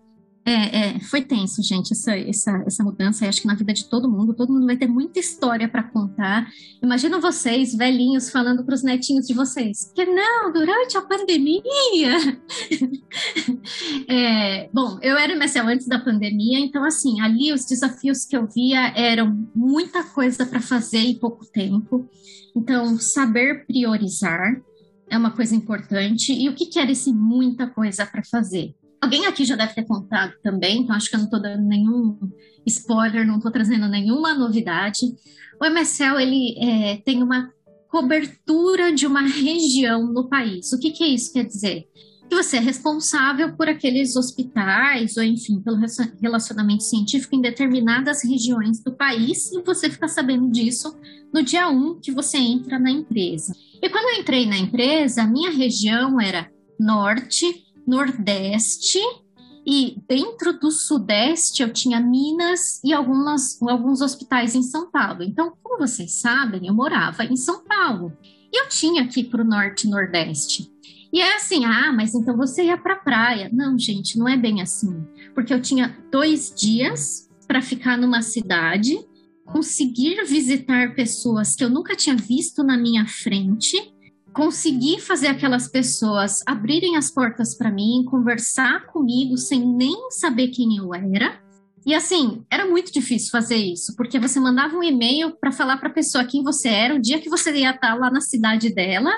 é, 0.44 0.96
é, 0.96 1.00
foi 1.00 1.22
tenso, 1.22 1.62
gente, 1.62 1.92
essa, 1.92 2.16
essa, 2.16 2.64
essa 2.66 2.83
mudança. 2.83 3.24
Eu 3.24 3.28
acho 3.28 3.40
que 3.40 3.46
na 3.46 3.55
vida 3.55 3.72
de 3.72 3.88
todo 3.88 4.11
mundo, 4.11 4.35
todo 4.35 4.52
mundo 4.52 4.66
vai 4.66 4.76
ter 4.76 4.88
muita 4.88 5.20
história 5.20 5.68
para 5.68 5.85
contar. 5.85 6.48
Imagina 6.83 7.20
vocês, 7.20 7.74
velhinhos, 7.74 8.28
falando 8.28 8.64
para 8.64 8.74
os 8.74 8.83
netinhos 8.83 9.26
de 9.26 9.35
vocês 9.35 9.92
que 9.94 10.05
não, 10.05 10.52
durante 10.52 10.96
a 10.96 11.02
pandemia. 11.02 11.62
é, 14.09 14.68
bom, 14.72 14.98
eu 15.00 15.16
era 15.16 15.37
MSL 15.37 15.68
antes 15.68 15.87
da 15.87 16.00
pandemia, 16.00 16.59
então, 16.59 16.85
assim, 16.85 17.20
ali 17.20 17.52
os 17.52 17.64
desafios 17.64 18.24
que 18.24 18.37
eu 18.37 18.48
via 18.48 18.92
eram 18.96 19.48
muita 19.55 20.02
coisa 20.02 20.44
para 20.44 20.61
fazer 20.61 20.98
em 20.98 21.18
pouco 21.18 21.46
tempo. 21.46 22.09
Então, 22.57 22.98
saber 22.98 23.64
priorizar 23.64 24.61
é 25.09 25.16
uma 25.16 25.31
coisa 25.31 25.55
importante. 25.55 26.33
E 26.33 26.48
o 26.48 26.55
que, 26.55 26.66
que 26.66 26.81
era 26.81 26.90
esse 26.90 27.12
muita 27.12 27.68
coisa 27.68 28.05
para 28.05 28.24
fazer? 28.24 28.74
Alguém 29.02 29.26
aqui 29.26 29.44
já 29.44 29.56
deve 29.56 29.74
ter 29.74 29.84
contado 29.84 30.32
também, 30.44 30.78
então 30.78 30.94
acho 30.94 31.10
que 31.10 31.16
eu 31.16 31.18
não 31.18 31.24
estou 31.24 31.42
dando 31.42 31.64
nenhum 31.64 32.16
spoiler, 32.64 33.26
não 33.26 33.38
estou 33.38 33.50
trazendo 33.50 33.88
nenhuma 33.88 34.32
novidade. 34.32 35.00
O 35.60 35.66
MSL 35.66 36.20
ele 36.20 36.56
é, 36.56 36.96
tem 36.98 37.20
uma 37.20 37.52
cobertura 37.88 38.92
de 38.92 39.04
uma 39.04 39.22
região 39.22 40.06
no 40.06 40.28
país. 40.28 40.72
O 40.72 40.78
que, 40.78 40.92
que 40.92 41.04
isso 41.04 41.32
quer 41.32 41.44
dizer? 41.44 41.84
Que 42.30 42.36
você 42.36 42.58
é 42.58 42.60
responsável 42.60 43.56
por 43.56 43.68
aqueles 43.68 44.14
hospitais, 44.14 45.16
ou 45.16 45.24
enfim, 45.24 45.60
pelo 45.60 45.80
relacionamento 46.20 46.84
científico 46.84 47.34
em 47.34 47.40
determinadas 47.40 48.22
regiões 48.22 48.84
do 48.84 48.92
país, 48.92 49.50
e 49.50 49.62
você 49.62 49.90
fica 49.90 50.06
sabendo 50.06 50.48
disso 50.48 50.96
no 51.34 51.42
dia 51.42 51.68
1 51.68 51.98
que 52.00 52.12
você 52.12 52.38
entra 52.38 52.78
na 52.78 52.90
empresa. 52.92 53.52
E 53.82 53.88
quando 53.88 54.14
eu 54.14 54.20
entrei 54.20 54.46
na 54.46 54.56
empresa, 54.56 55.24
a 55.24 55.26
minha 55.26 55.50
região 55.50 56.20
era 56.20 56.48
norte, 56.78 57.64
nordeste 57.86 58.98
e 59.66 59.96
dentro 60.08 60.58
do 60.58 60.70
Sudeste 60.70 61.62
eu 61.62 61.72
tinha 61.72 62.00
Minas 62.00 62.80
e 62.84 62.92
algumas, 62.92 63.60
alguns 63.62 64.00
hospitais 64.00 64.54
em 64.54 64.62
São 64.62 64.90
Paulo. 64.90 65.22
Então, 65.22 65.52
como 65.62 65.78
vocês 65.78 66.20
sabem, 66.20 66.66
eu 66.66 66.74
morava 66.74 67.24
em 67.24 67.36
São 67.36 67.64
Paulo. 67.64 68.12
E 68.52 68.60
eu 68.60 68.68
tinha 68.68 69.02
aqui 69.02 69.22
para 69.22 69.42
o 69.42 69.46
Norte 69.46 69.86
e 69.86 69.90
Nordeste. 69.90 70.70
E 71.12 71.20
é 71.20 71.36
assim, 71.36 71.64
ah, 71.64 71.92
mas 71.92 72.14
então 72.14 72.36
você 72.36 72.64
ia 72.64 72.76
para 72.76 72.94
a 72.94 72.98
praia. 72.98 73.50
Não, 73.52 73.78
gente, 73.78 74.18
não 74.18 74.28
é 74.28 74.36
bem 74.36 74.60
assim. 74.60 75.06
Porque 75.34 75.54
eu 75.54 75.60
tinha 75.60 75.96
dois 76.10 76.52
dias 76.54 77.28
para 77.46 77.62
ficar 77.62 77.96
numa 77.96 78.22
cidade, 78.22 78.98
conseguir 79.44 80.24
visitar 80.24 80.94
pessoas 80.94 81.54
que 81.54 81.62
eu 81.62 81.70
nunca 81.70 81.94
tinha 81.94 82.16
visto 82.16 82.64
na 82.64 82.76
minha 82.76 83.06
frente 83.06 83.91
conseguir 84.32 85.00
fazer 85.00 85.28
aquelas 85.28 85.68
pessoas 85.68 86.40
abrirem 86.46 86.96
as 86.96 87.10
portas 87.10 87.54
para 87.54 87.70
mim, 87.70 88.04
conversar 88.08 88.86
comigo 88.86 89.36
sem 89.36 89.66
nem 89.66 90.10
saber 90.10 90.48
quem 90.48 90.76
eu 90.76 90.94
era. 90.94 91.40
E 91.84 91.94
assim, 91.94 92.44
era 92.50 92.66
muito 92.66 92.92
difícil 92.92 93.30
fazer 93.30 93.56
isso, 93.56 93.96
porque 93.96 94.18
você 94.18 94.38
mandava 94.38 94.76
um 94.76 94.82
e-mail 94.82 95.32
para 95.32 95.50
falar 95.50 95.78
para 95.78 95.88
a 95.88 95.92
pessoa 95.92 96.24
quem 96.24 96.42
você 96.42 96.68
era, 96.68 96.94
o 96.94 97.00
dia 97.00 97.20
que 97.20 97.28
você 97.28 97.52
ia 97.52 97.70
estar 97.70 97.94
lá 97.94 98.10
na 98.10 98.20
cidade 98.20 98.72
dela, 98.72 99.12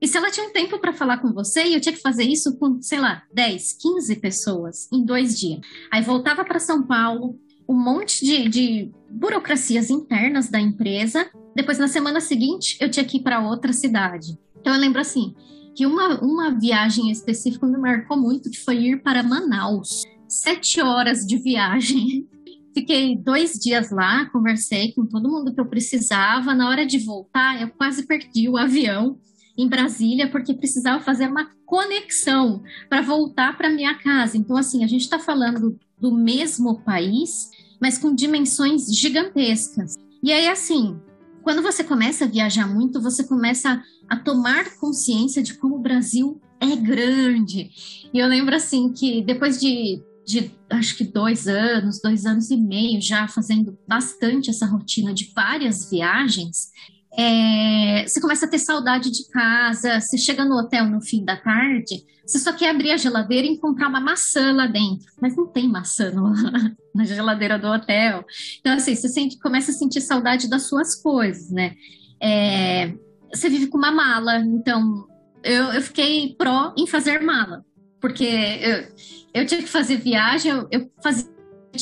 e 0.00 0.08
se 0.08 0.16
ela 0.16 0.30
tinha 0.30 0.46
um 0.46 0.52
tempo 0.52 0.78
para 0.78 0.94
falar 0.94 1.18
com 1.18 1.32
você, 1.32 1.62
eu 1.62 1.80
tinha 1.80 1.92
que 1.92 2.00
fazer 2.00 2.24
isso 2.24 2.56
com, 2.56 2.80
sei 2.80 2.98
lá, 2.98 3.22
10, 3.34 3.74
15 3.74 4.16
pessoas 4.16 4.88
em 4.90 5.04
dois 5.04 5.38
dias. 5.38 5.60
Aí 5.92 6.02
voltava 6.02 6.42
para 6.42 6.58
São 6.58 6.82
Paulo, 6.82 7.38
um 7.68 7.74
monte 7.74 8.24
de, 8.24 8.48
de 8.48 8.90
burocracias 9.10 9.90
internas 9.90 10.48
da 10.48 10.58
empresa. 10.58 11.30
Depois, 11.54 11.78
na 11.78 11.86
semana 11.86 12.20
seguinte, 12.20 12.78
eu 12.80 12.90
tinha 12.90 13.04
que 13.04 13.18
ir 13.18 13.22
para 13.22 13.46
outra 13.46 13.74
cidade. 13.74 14.38
Então 14.60 14.74
eu 14.74 14.80
lembro 14.80 15.00
assim, 15.00 15.34
que 15.74 15.86
uma, 15.86 16.20
uma 16.20 16.50
viagem 16.50 17.10
específica 17.10 17.66
me 17.66 17.78
marcou 17.78 18.16
muito, 18.16 18.50
que 18.50 18.58
foi 18.58 18.76
ir 18.76 19.02
para 19.02 19.22
Manaus. 19.22 20.02
Sete 20.28 20.80
horas 20.80 21.26
de 21.26 21.36
viagem. 21.36 22.28
Fiquei 22.74 23.16
dois 23.16 23.54
dias 23.54 23.90
lá, 23.90 24.26
conversei 24.26 24.92
com 24.92 25.04
todo 25.04 25.28
mundo 25.28 25.52
que 25.52 25.60
eu 25.60 25.66
precisava. 25.66 26.54
Na 26.54 26.68
hora 26.68 26.86
de 26.86 26.98
voltar, 26.98 27.60
eu 27.60 27.68
quase 27.70 28.06
perdi 28.06 28.48
o 28.48 28.56
avião 28.56 29.18
em 29.56 29.68
Brasília, 29.68 30.30
porque 30.30 30.54
precisava 30.54 31.02
fazer 31.02 31.28
uma 31.28 31.50
conexão 31.66 32.62
para 32.88 33.00
voltar 33.00 33.56
para 33.56 33.70
minha 33.70 33.94
casa. 33.94 34.36
Então, 34.36 34.56
assim, 34.56 34.84
a 34.84 34.86
gente 34.86 35.02
está 35.02 35.18
falando 35.18 35.78
do 35.98 36.14
mesmo 36.14 36.80
país, 36.82 37.50
mas 37.80 37.98
com 37.98 38.14
dimensões 38.14 38.86
gigantescas. 38.94 39.96
E 40.22 40.32
aí, 40.32 40.48
assim, 40.48 40.98
quando 41.42 41.62
você 41.62 41.82
começa 41.82 42.24
a 42.24 42.28
viajar 42.28 42.66
muito, 42.66 43.00
você 43.00 43.24
começa 43.24 43.82
a 44.08 44.16
tomar 44.16 44.76
consciência 44.76 45.42
de 45.42 45.54
como 45.54 45.76
o 45.76 45.82
Brasil 45.82 46.40
é 46.60 46.76
grande. 46.76 47.70
E 48.12 48.18
eu 48.18 48.28
lembro 48.28 48.54
assim 48.54 48.92
que 48.92 49.22
depois 49.22 49.58
de, 49.58 50.02
de 50.26 50.50
acho 50.68 50.96
que 50.96 51.04
dois 51.04 51.48
anos, 51.48 52.00
dois 52.02 52.26
anos 52.26 52.50
e 52.50 52.56
meio 52.56 53.00
já 53.00 53.26
fazendo 53.26 53.78
bastante 53.88 54.50
essa 54.50 54.66
rotina 54.66 55.14
de 55.14 55.32
várias 55.34 55.90
viagens, 55.90 56.70
é, 57.16 58.06
você 58.06 58.20
começa 58.20 58.46
a 58.46 58.48
ter 58.48 58.58
saudade 58.58 59.10
de 59.10 59.28
casa, 59.28 60.00
você 60.00 60.16
chega 60.16 60.44
no 60.44 60.56
hotel 60.56 60.86
no 60.86 61.00
fim 61.00 61.24
da 61.24 61.36
tarde, 61.36 62.04
você 62.24 62.38
só 62.38 62.52
quer 62.52 62.70
abrir 62.70 62.92
a 62.92 62.96
geladeira 62.96 63.46
e 63.46 63.50
encontrar 63.50 63.88
uma 63.88 64.00
maçã 64.00 64.52
lá 64.52 64.66
dentro, 64.66 65.06
mas 65.20 65.36
não 65.36 65.48
tem 65.48 65.68
maçã 65.68 66.12
no, 66.12 66.32
na 66.94 67.04
geladeira 67.04 67.58
do 67.58 67.66
hotel. 67.66 68.24
Então, 68.60 68.74
assim, 68.74 68.94
você 68.94 69.08
sente, 69.08 69.38
começa 69.38 69.72
a 69.72 69.74
sentir 69.74 70.00
saudade 70.00 70.48
das 70.48 70.62
suas 70.62 70.94
coisas, 70.94 71.50
né? 71.50 71.74
É, 72.22 72.94
você 73.32 73.48
vive 73.48 73.66
com 73.66 73.78
uma 73.78 73.90
mala, 73.90 74.38
então 74.38 75.08
eu, 75.42 75.64
eu 75.72 75.82
fiquei 75.82 76.34
pró 76.36 76.72
em 76.78 76.86
fazer 76.86 77.20
mala, 77.20 77.64
porque 78.00 78.24
eu, 78.24 79.42
eu 79.42 79.46
tinha 79.46 79.62
que 79.62 79.68
fazer 79.68 79.96
viagem, 79.96 80.52
eu, 80.52 80.68
eu 80.70 80.90
fazia 81.02 81.28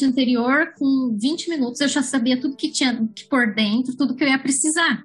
anterior 0.03 0.75
com 0.79 1.17
20 1.19 1.49
minutos 1.49 1.81
eu 1.81 1.89
já 1.89 2.03
sabia 2.03 2.39
tudo 2.39 2.57
que 2.57 2.71
tinha 2.71 3.09
que 3.15 3.25
pôr 3.25 3.55
dentro, 3.55 3.97
tudo 3.97 4.15
que 4.15 4.23
eu 4.23 4.29
ia 4.29 4.39
precisar. 4.39 5.03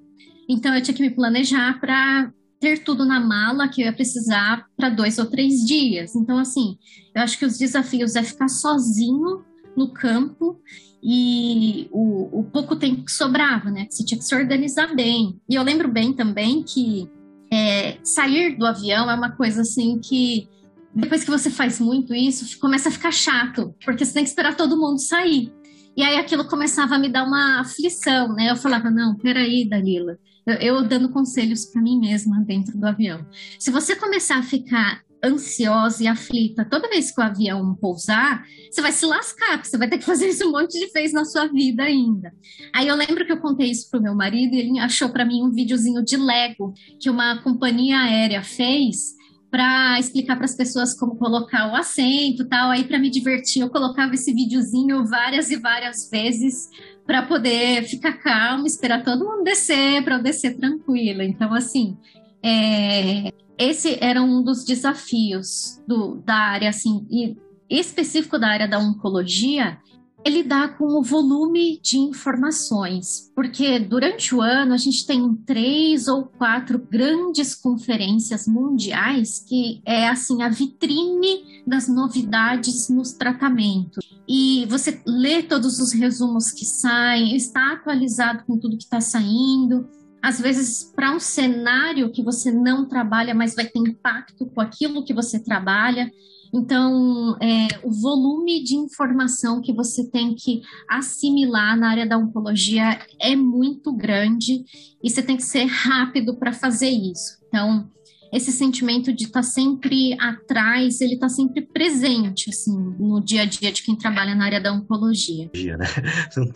Então 0.53 0.73
eu 0.73 0.81
tinha 0.81 0.95
que 0.95 1.01
me 1.01 1.09
planejar 1.09 1.79
para 1.79 2.31
ter 2.59 2.83
tudo 2.83 3.05
na 3.05 3.19
mala 3.19 3.67
que 3.67 3.81
eu 3.81 3.85
ia 3.87 3.93
precisar 3.93 4.65
para 4.77 4.89
dois 4.89 5.17
ou 5.19 5.25
três 5.25 5.65
dias. 5.65 6.15
Então, 6.15 6.37
assim, 6.37 6.77
eu 7.13 7.21
acho 7.21 7.37
que 7.37 7.45
os 7.45 7.57
desafios 7.57 8.15
é 8.15 8.23
ficar 8.23 8.47
sozinho 8.47 9.43
no 9.75 9.91
campo 9.91 10.61
e 11.03 11.89
o, 11.91 12.39
o 12.39 12.43
pouco 12.43 12.75
tempo 12.75 13.03
que 13.03 13.11
sobrava, 13.11 13.69
né? 13.69 13.85
Que 13.85 13.95
você 13.95 14.05
tinha 14.05 14.17
que 14.17 14.23
se 14.23 14.33
organizar 14.33 14.95
bem. 14.95 15.41
E 15.49 15.55
eu 15.55 15.63
lembro 15.63 15.91
bem 15.91 16.13
também 16.13 16.63
que 16.63 17.09
é, 17.51 17.97
sair 18.03 18.57
do 18.57 18.65
avião 18.65 19.11
é 19.11 19.15
uma 19.15 19.31
coisa 19.31 19.61
assim 19.61 19.99
que 19.99 20.47
depois 20.95 21.23
que 21.23 21.31
você 21.31 21.49
faz 21.49 21.79
muito 21.79 22.13
isso, 22.13 22.59
começa 22.59 22.87
a 22.87 22.91
ficar 22.91 23.11
chato, 23.11 23.73
porque 23.83 24.05
você 24.05 24.13
tem 24.13 24.23
que 24.23 24.29
esperar 24.29 24.55
todo 24.55 24.77
mundo 24.77 24.99
sair. 24.99 25.51
E 25.95 26.03
aí 26.03 26.17
aquilo 26.17 26.45
começava 26.45 26.95
a 26.95 26.99
me 26.99 27.09
dar 27.09 27.23
uma 27.23 27.61
aflição, 27.61 28.33
né? 28.33 28.49
Eu 28.49 28.55
falava, 28.55 28.89
não, 28.89 29.15
peraí, 29.15 29.67
Dalila, 29.67 30.17
eu, 30.45 30.55
eu 30.55 30.83
dando 30.87 31.09
conselhos 31.09 31.65
para 31.65 31.81
mim 31.81 31.99
mesma 31.99 32.43
dentro 32.45 32.77
do 32.77 32.85
avião. 32.85 33.25
Se 33.59 33.69
você 33.69 33.95
começar 33.95 34.37
a 34.37 34.43
ficar 34.43 35.03
ansiosa 35.23 36.03
e 36.03 36.07
aflita 36.07 36.65
toda 36.65 36.89
vez 36.89 37.13
que 37.13 37.21
o 37.21 37.23
avião 37.23 37.73
pousar, 37.75 38.43
você 38.69 38.81
vai 38.81 38.91
se 38.91 39.05
lascar, 39.05 39.63
você 39.63 39.77
vai 39.77 39.87
ter 39.87 39.97
que 39.97 40.03
fazer 40.03 40.27
isso 40.27 40.47
um 40.47 40.51
monte 40.51 40.77
de 40.77 40.91
vezes 40.91 41.13
na 41.13 41.23
sua 41.23 41.47
vida 41.47 41.83
ainda. 41.83 42.33
Aí 42.73 42.87
eu 42.87 42.95
lembro 42.95 43.25
que 43.25 43.31
eu 43.31 43.39
contei 43.39 43.71
isso 43.71 43.89
pro 43.89 44.01
meu 44.01 44.13
marido 44.13 44.53
e 44.53 44.59
ele 44.59 44.79
achou 44.79 45.09
para 45.09 45.25
mim 45.25 45.41
um 45.41 45.51
videozinho 45.51 46.03
de 46.03 46.17
Lego 46.17 46.73
que 46.99 47.09
uma 47.09 47.41
companhia 47.41 47.99
aérea 47.99 48.43
fez 48.43 49.13
para 49.53 49.99
explicar 49.99 50.35
para 50.35 50.45
as 50.45 50.55
pessoas 50.55 50.95
como 50.95 51.15
colocar 51.15 51.71
o 51.71 51.75
assento, 51.75 52.43
tal. 52.45 52.71
Aí 52.71 52.85
para 52.85 52.97
me 52.97 53.07
divertir, 53.07 53.61
eu 53.61 53.69
colocava 53.69 54.15
esse 54.15 54.33
videozinho 54.33 55.05
várias 55.05 55.51
e 55.51 55.57
várias 55.57 56.09
vezes 56.09 56.71
para 57.05 57.21
poder 57.21 57.83
ficar 57.83 58.13
calmo, 58.13 58.65
esperar 58.65 59.03
todo 59.03 59.23
mundo 59.23 59.43
descer, 59.43 60.03
para 60.03 60.15
eu 60.15 60.23
descer 60.23 60.57
tranquila. 60.57 61.23
Então, 61.23 61.53
assim, 61.53 61.95
é, 62.41 63.31
esse 63.55 63.95
era 64.03 64.23
um 64.23 64.41
dos 64.41 64.65
desafios 64.65 65.79
do, 65.87 66.15
da 66.25 66.33
área, 66.33 66.69
assim, 66.69 67.05
e 67.07 67.37
específico 67.69 68.39
da 68.39 68.47
área 68.47 68.67
da 68.67 68.79
oncologia, 68.79 69.77
é 70.25 70.29
lidar 70.29 70.77
com 70.77 70.85
o 70.85 71.03
volume 71.03 71.79
de 71.81 71.97
informações, 71.97 73.31
porque 73.35 73.77
durante 73.79 74.33
o 74.33 74.41
ano 74.41 74.73
a 74.73 74.77
gente 74.77 75.05
tem 75.05 75.35
três 75.45 76.07
ou 76.07 76.25
quatro 76.25 76.79
grandes 76.79 77.53
conferências 77.53 78.47
mundiais 78.47 79.43
que 79.47 79.81
é 79.85 80.07
assim 80.07 80.41
a 80.41 80.49
vitrine 80.49 81.63
das 81.67 81.87
novidades 81.87 82.89
nos 82.89 83.11
tratamentos. 83.13 84.03
E 84.27 84.65
você 84.69 85.01
lê 85.05 85.43
todos 85.43 85.79
os 85.79 85.91
resumos 85.91 86.51
que 86.51 86.65
saem, 86.65 87.35
está 87.35 87.73
atualizado 87.73 88.43
com 88.45 88.57
tudo 88.57 88.77
que 88.77 88.83
está 88.83 89.01
saindo. 89.01 89.87
Às 90.21 90.39
vezes, 90.39 90.89
para 90.95 91.13
um 91.13 91.19
cenário 91.19 92.09
que 92.09 92.23
você 92.23 92.49
não 92.49 92.87
trabalha, 92.87 93.35
mas 93.35 93.55
vai 93.55 93.65
ter 93.65 93.79
impacto 93.79 94.45
com 94.45 94.61
aquilo 94.61 95.03
que 95.03 95.13
você 95.13 95.37
trabalha. 95.37 96.09
Então, 96.53 97.35
é, 97.41 97.79
o 97.83 97.89
volume 97.89 98.63
de 98.63 98.75
informação 98.75 99.59
que 99.59 99.73
você 99.73 100.07
tem 100.07 100.35
que 100.35 100.61
assimilar 100.87 101.75
na 101.75 101.89
área 101.89 102.05
da 102.05 102.17
oncologia 102.17 102.99
é 103.19 103.35
muito 103.35 103.91
grande 103.91 104.63
e 105.03 105.09
você 105.09 105.23
tem 105.23 105.35
que 105.35 105.43
ser 105.43 105.65
rápido 105.65 106.35
para 106.37 106.53
fazer 106.53 106.89
isso. 106.89 107.39
Então, 107.47 107.89
esse 108.31 108.51
sentimento 108.51 109.11
de 109.11 109.25
estar 109.25 109.39
tá 109.39 109.43
sempre 109.43 110.15
atrás, 110.19 111.01
ele 111.01 111.15
está 111.15 111.27
sempre 111.27 111.61
presente, 111.61 112.49
assim, 112.49 112.75
no 112.99 113.19
dia 113.19 113.41
a 113.41 113.45
dia 113.45 113.71
de 113.71 113.81
quem 113.81 113.95
trabalha 113.95 114.35
na 114.35 114.45
área 114.45 114.61
da 114.61 114.71
oncologia. 114.73 115.49
Né? 115.53 115.85
Não 116.37 116.51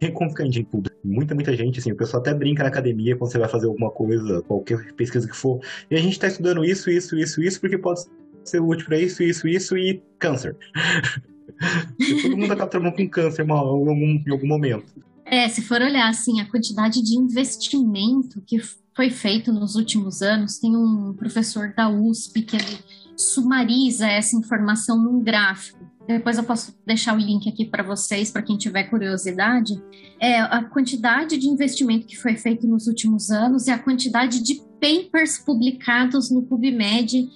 tem 0.00 0.12
como 0.12 0.30
ficar 0.30 0.46
em 0.46 0.64
público. 0.64 0.96
Muita, 1.04 1.34
muita 1.34 1.56
gente, 1.56 1.78
assim, 1.78 1.92
o 1.92 1.96
pessoal 1.96 2.20
até 2.20 2.32
brinca 2.32 2.62
na 2.62 2.68
academia 2.68 3.16
quando 3.16 3.30
você 3.30 3.38
vai 3.38 3.48
fazer 3.48 3.66
alguma 3.66 3.90
coisa, 3.90 4.42
qualquer 4.42 4.92
pesquisa 4.94 5.28
que 5.28 5.36
for. 5.36 5.60
E 5.90 5.94
a 5.94 5.98
gente 5.98 6.12
está 6.12 6.26
estudando 6.26 6.64
isso, 6.64 6.90
isso, 6.90 7.16
isso, 7.16 7.42
isso, 7.42 7.60
porque 7.60 7.78
pode 7.78 8.00
ser 8.44 8.60
útil 8.60 8.86
para 8.86 8.98
isso, 8.98 9.22
isso, 9.22 9.46
isso 9.48 9.76
e 9.76 10.02
câncer. 10.18 10.56
todo 12.22 12.36
mundo 12.36 12.52
acaba 12.52 12.70
trabalhando 12.70 12.96
com 12.96 13.08
câncer 13.08 13.44
em 13.44 13.50
algum, 13.50 14.22
em 14.26 14.30
algum 14.30 14.46
momento. 14.46 14.86
É, 15.24 15.48
se 15.48 15.62
for 15.62 15.80
olhar 15.80 16.08
assim, 16.08 16.40
a 16.40 16.50
quantidade 16.50 17.02
de 17.02 17.16
investimento 17.16 18.42
que 18.46 18.58
foi 18.94 19.10
feito 19.10 19.52
nos 19.52 19.76
últimos 19.76 20.22
anos. 20.22 20.58
Tem 20.58 20.76
um 20.76 21.14
professor 21.14 21.72
da 21.74 21.88
USP 21.88 22.42
que 22.42 22.56
ele 22.56 22.78
sumariza 23.16 24.06
essa 24.06 24.36
informação 24.36 25.02
num 25.02 25.22
gráfico. 25.22 25.78
Depois 26.06 26.36
eu 26.36 26.44
posso 26.44 26.76
deixar 26.84 27.14
o 27.14 27.18
link 27.18 27.48
aqui 27.48 27.64
para 27.64 27.82
vocês, 27.82 28.30
para 28.30 28.42
quem 28.42 28.58
tiver 28.58 28.84
curiosidade. 28.84 29.80
É 30.20 30.40
a 30.40 30.64
quantidade 30.64 31.38
de 31.38 31.46
investimento 31.46 32.06
que 32.06 32.16
foi 32.16 32.36
feito 32.36 32.66
nos 32.66 32.88
últimos 32.88 33.30
anos 33.30 33.68
e 33.68 33.70
a 33.70 33.78
quantidade 33.78 34.42
de 34.42 34.60
papers 34.80 35.38
publicados 35.38 36.30
no 36.30 36.42
PubMed 36.42 37.28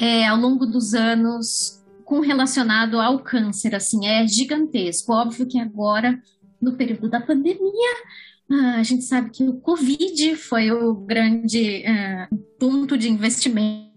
é, 0.00 0.26
ao 0.26 0.38
longo 0.38 0.64
dos 0.64 0.94
anos 0.94 1.78
com 2.06 2.20
relacionado 2.20 2.98
ao 2.98 3.20
câncer. 3.20 3.74
Assim, 3.74 4.06
é 4.06 4.26
gigantesco. 4.26 5.12
Óbvio 5.12 5.46
que 5.46 5.60
agora, 5.60 6.18
no 6.60 6.72
período 6.72 7.10
da 7.10 7.20
pandemia, 7.20 7.94
ah, 8.50 8.76
a 8.78 8.82
gente 8.82 9.04
sabe 9.04 9.30
que 9.30 9.44
o 9.44 9.60
Covid 9.60 10.34
foi 10.36 10.72
o 10.72 10.94
grande 10.94 11.84
uh, 11.84 12.36
ponto 12.58 12.96
de 12.96 13.08
investimento 13.08 13.90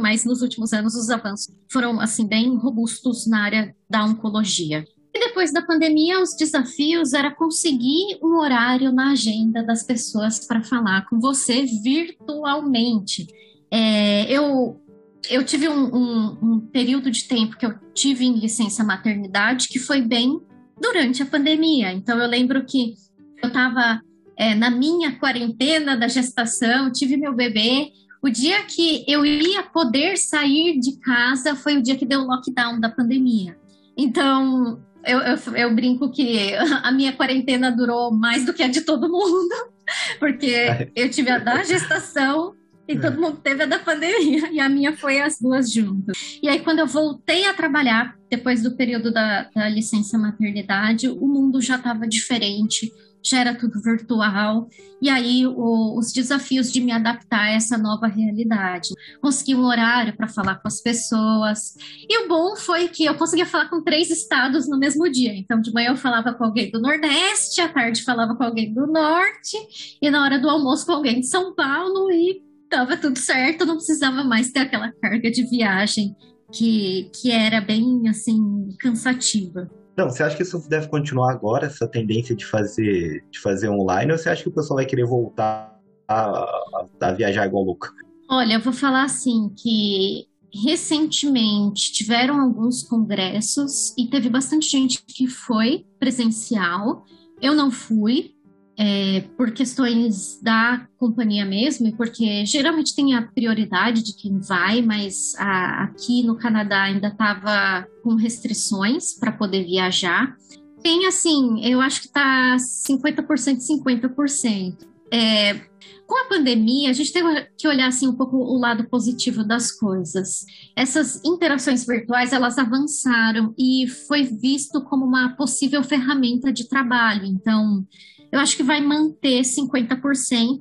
mas 0.00 0.24
nos 0.24 0.42
últimos 0.42 0.72
anos 0.72 0.96
os 0.96 1.08
avanços 1.08 1.54
foram 1.70 2.00
assim 2.00 2.26
bem 2.26 2.56
robustos 2.56 3.28
na 3.28 3.44
área 3.44 3.76
da 3.88 4.04
oncologia. 4.04 4.84
E 5.14 5.20
depois 5.20 5.52
da 5.52 5.62
pandemia, 5.62 6.20
os 6.20 6.34
desafios 6.34 7.12
era 7.12 7.30
conseguir 7.30 8.18
um 8.20 8.38
horário 8.38 8.90
na 8.90 9.12
agenda 9.12 9.62
das 9.62 9.84
pessoas 9.84 10.44
para 10.46 10.64
falar 10.64 11.08
com 11.08 11.20
você 11.20 11.64
virtualmente. 11.64 13.26
É, 13.70 14.30
eu 14.30 14.81
eu 15.30 15.44
tive 15.44 15.68
um, 15.68 15.94
um, 15.94 16.38
um, 16.42 16.60
período 16.60 17.10
de 17.10 17.24
tempo 17.24 17.56
que 17.56 17.64
eu 17.66 17.74
tive 17.94 18.24
em 18.24 18.38
licença 18.38 18.82
maternidade 18.82 19.68
que 19.68 19.78
foi 19.78 20.00
bem 20.00 20.40
durante 20.80 21.22
a 21.22 21.26
pandemia. 21.26 21.92
Então 21.92 22.18
eu 22.18 22.28
lembro 22.28 22.64
que 22.64 22.94
eu 23.42 23.48
estava 23.48 24.00
é, 24.36 24.54
na 24.54 24.70
minha 24.70 25.18
quarentena 25.18 25.96
da 25.96 26.08
gestação, 26.08 26.90
tive 26.90 27.16
meu 27.16 27.34
bebê 27.34 27.92
o 28.22 28.30
dia 28.30 28.62
que 28.62 29.04
eu 29.08 29.26
ia 29.26 29.64
poder 29.64 30.16
sair 30.16 30.78
de 30.78 30.96
casa 31.00 31.56
foi 31.56 31.76
o 31.76 31.82
dia 31.82 31.96
que 31.96 32.06
deu 32.06 32.20
o 32.20 32.26
lockdown 32.26 32.78
da 32.78 32.88
pandemia. 32.88 33.58
Então, 33.96 34.80
eu, 35.04 35.18
eu, 35.18 35.36
eu, 35.56 35.74
brinco 35.74 36.08
que 36.08 36.54
a 36.84 36.92
minha 36.92 37.12
quarentena 37.12 37.72
durou 37.72 38.12
mais 38.12 38.46
do 38.46 38.54
que 38.54 38.62
a 38.62 38.68
de 38.68 38.82
todo 38.82 39.10
mundo, 39.10 39.52
porque 40.20 40.88
eu 40.94 41.10
tive 41.10 41.30
a 41.30 41.38
da 41.38 41.64
gestação 41.64 42.54
e 42.88 42.98
todo 42.98 43.20
mundo 43.20 43.38
teve 43.38 43.62
a 43.62 43.66
da 43.66 43.78
pandemia, 43.78 44.50
e 44.52 44.60
a 44.60 44.68
minha 44.68 44.96
foi 44.96 45.20
as 45.20 45.38
duas 45.38 45.72
juntas. 45.72 46.16
E 46.42 46.48
aí, 46.48 46.60
quando 46.60 46.80
eu 46.80 46.86
voltei 46.86 47.46
a 47.46 47.54
trabalhar, 47.54 48.16
depois 48.30 48.62
do 48.62 48.76
período 48.76 49.12
da, 49.12 49.48
da 49.54 49.68
licença 49.68 50.18
maternidade, 50.18 51.08
o 51.08 51.26
mundo 51.26 51.60
já 51.60 51.76
estava 51.76 52.06
diferente 52.06 52.90
já 53.24 53.40
era 53.40 53.54
tudo 53.54 53.80
virtual, 53.80 54.68
e 55.00 55.08
aí 55.08 55.46
o, 55.46 55.96
os 55.96 56.12
desafios 56.12 56.72
de 56.72 56.80
me 56.80 56.90
adaptar 56.90 57.42
a 57.42 57.50
essa 57.52 57.78
nova 57.78 58.06
realidade. 58.06 58.90
Consegui 59.20 59.54
um 59.54 59.64
horário 59.64 60.16
para 60.16 60.28
falar 60.28 60.56
com 60.56 60.66
as 60.66 60.80
pessoas, 60.80 61.74
e 62.08 62.24
o 62.24 62.28
bom 62.28 62.56
foi 62.56 62.88
que 62.88 63.04
eu 63.04 63.14
conseguia 63.14 63.46
falar 63.46 63.68
com 63.68 63.82
três 63.82 64.10
estados 64.10 64.68
no 64.68 64.78
mesmo 64.78 65.08
dia. 65.10 65.34
Então, 65.34 65.60
de 65.60 65.72
manhã 65.72 65.90
eu 65.90 65.96
falava 65.96 66.32
com 66.34 66.44
alguém 66.44 66.70
do 66.70 66.80
Nordeste, 66.80 67.60
à 67.60 67.68
tarde 67.68 68.02
falava 68.02 68.34
com 68.34 68.42
alguém 68.42 68.74
do 68.74 68.86
Norte, 68.86 69.56
e 70.00 70.10
na 70.10 70.24
hora 70.24 70.38
do 70.38 70.50
almoço 70.50 70.84
com 70.84 70.92
alguém 70.92 71.20
de 71.20 71.26
São 71.26 71.54
Paulo, 71.54 72.10
e 72.10 72.42
estava 72.72 72.96
tudo 72.96 73.18
certo, 73.18 73.66
não 73.66 73.76
precisava 73.76 74.24
mais 74.24 74.50
ter 74.50 74.60
aquela 74.60 74.90
carga 74.92 75.30
de 75.30 75.42
viagem 75.44 76.16
que, 76.50 77.10
que 77.14 77.30
era 77.30 77.60
bem 77.60 78.08
assim 78.08 78.68
cansativa. 78.80 79.70
Não, 79.94 80.08
você 80.08 80.22
acha 80.22 80.34
que 80.34 80.42
isso 80.42 80.58
deve 80.70 80.88
continuar 80.88 81.32
agora, 81.32 81.66
essa 81.66 81.86
tendência 81.86 82.34
de 82.34 82.46
fazer, 82.46 83.22
de 83.30 83.38
fazer 83.38 83.68
online, 83.68 84.12
ou 84.12 84.18
você 84.18 84.30
acha 84.30 84.42
que 84.42 84.48
o 84.48 84.52
pessoal 84.52 84.76
vai 84.76 84.86
querer 84.86 85.04
voltar 85.04 85.78
a, 86.08 86.22
a, 86.22 86.86
a 87.02 87.12
viajar 87.12 87.46
igual 87.46 87.62
louco? 87.62 87.88
Olha, 88.30 88.54
eu 88.54 88.60
vou 88.60 88.72
falar 88.72 89.04
assim 89.04 89.50
que 89.54 90.26
recentemente 90.64 91.92
tiveram 91.92 92.40
alguns 92.40 92.82
congressos 92.82 93.94
e 93.98 94.06
teve 94.06 94.30
bastante 94.30 94.68
gente 94.68 95.02
que 95.06 95.26
foi 95.26 95.84
presencial. 95.98 97.04
Eu 97.40 97.54
não 97.54 97.70
fui, 97.70 98.31
é, 98.78 99.22
por 99.36 99.52
questões 99.52 100.40
da 100.42 100.86
companhia 100.96 101.44
mesmo, 101.44 101.94
porque 101.96 102.44
geralmente 102.46 102.94
tem 102.94 103.14
a 103.14 103.22
prioridade 103.22 104.02
de 104.02 104.14
quem 104.14 104.38
vai, 104.40 104.80
mas 104.80 105.34
a, 105.36 105.84
aqui 105.84 106.22
no 106.22 106.36
Canadá 106.36 106.84
ainda 106.84 107.08
estava 107.08 107.86
com 108.02 108.14
restrições 108.14 109.12
para 109.18 109.32
poder 109.32 109.64
viajar. 109.64 110.34
Tem 110.82 111.06
assim, 111.06 111.64
eu 111.64 111.80
acho 111.80 112.00
que 112.00 112.06
está 112.08 112.56
50%, 112.56 113.58
50%. 113.58 114.76
É, 115.12 115.60
com 116.06 116.18
a 116.18 116.24
pandemia, 116.24 116.90
a 116.90 116.92
gente 116.92 117.12
tem 117.12 117.22
que 117.56 117.68
olhar 117.68 117.86
assim 117.86 118.08
um 118.08 118.14
pouco 118.14 118.36
o 118.36 118.58
lado 118.58 118.84
positivo 118.88 119.44
das 119.44 119.70
coisas. 119.70 120.44
Essas 120.76 121.22
interações 121.24 121.86
virtuais, 121.86 122.32
elas 122.32 122.58
avançaram 122.58 123.54
e 123.58 123.86
foi 123.86 124.24
visto 124.24 124.82
como 124.82 125.06
uma 125.06 125.36
possível 125.36 125.82
ferramenta 125.82 126.52
de 126.52 126.68
trabalho. 126.68 127.24
Então, 127.24 127.86
eu 128.32 128.40
acho 128.40 128.56
que 128.56 128.62
vai 128.62 128.80
manter 128.80 129.42
50%, 129.42 130.58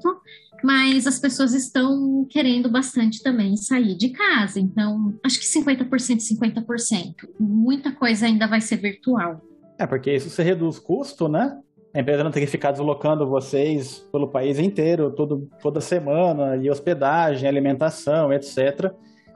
mas 0.62 1.08
as 1.08 1.18
pessoas 1.18 1.54
estão 1.54 2.28
querendo 2.30 2.70
bastante 2.70 3.24
também 3.24 3.56
sair 3.56 3.96
de 3.96 4.10
casa. 4.10 4.60
Então, 4.60 5.18
acho 5.24 5.40
que 5.40 5.46
50%, 5.46 5.88
50%. 5.88 7.16
Muita 7.40 7.92
coisa 7.94 8.26
ainda 8.26 8.46
vai 8.46 8.60
ser 8.60 8.76
virtual. 8.76 9.42
É, 9.80 9.88
porque 9.88 10.14
isso 10.14 10.30
você 10.30 10.44
reduz 10.44 10.78
custo, 10.78 11.28
né? 11.28 11.58
A 11.94 12.00
empresa 12.00 12.24
não 12.24 12.32
tem 12.32 12.46
que 12.46 12.52
ficar 12.52 12.72
deslocando 12.72 13.28
vocês 13.28 14.00
pelo 14.12 14.28
país 14.28 14.60
inteiro, 14.60 15.12
todo, 15.12 15.50
toda 15.62 15.82
semana, 15.82 16.56
e 16.58 16.70
hospedagem, 16.70 17.50
alimentação, 17.50 18.32
etc. 18.32 18.94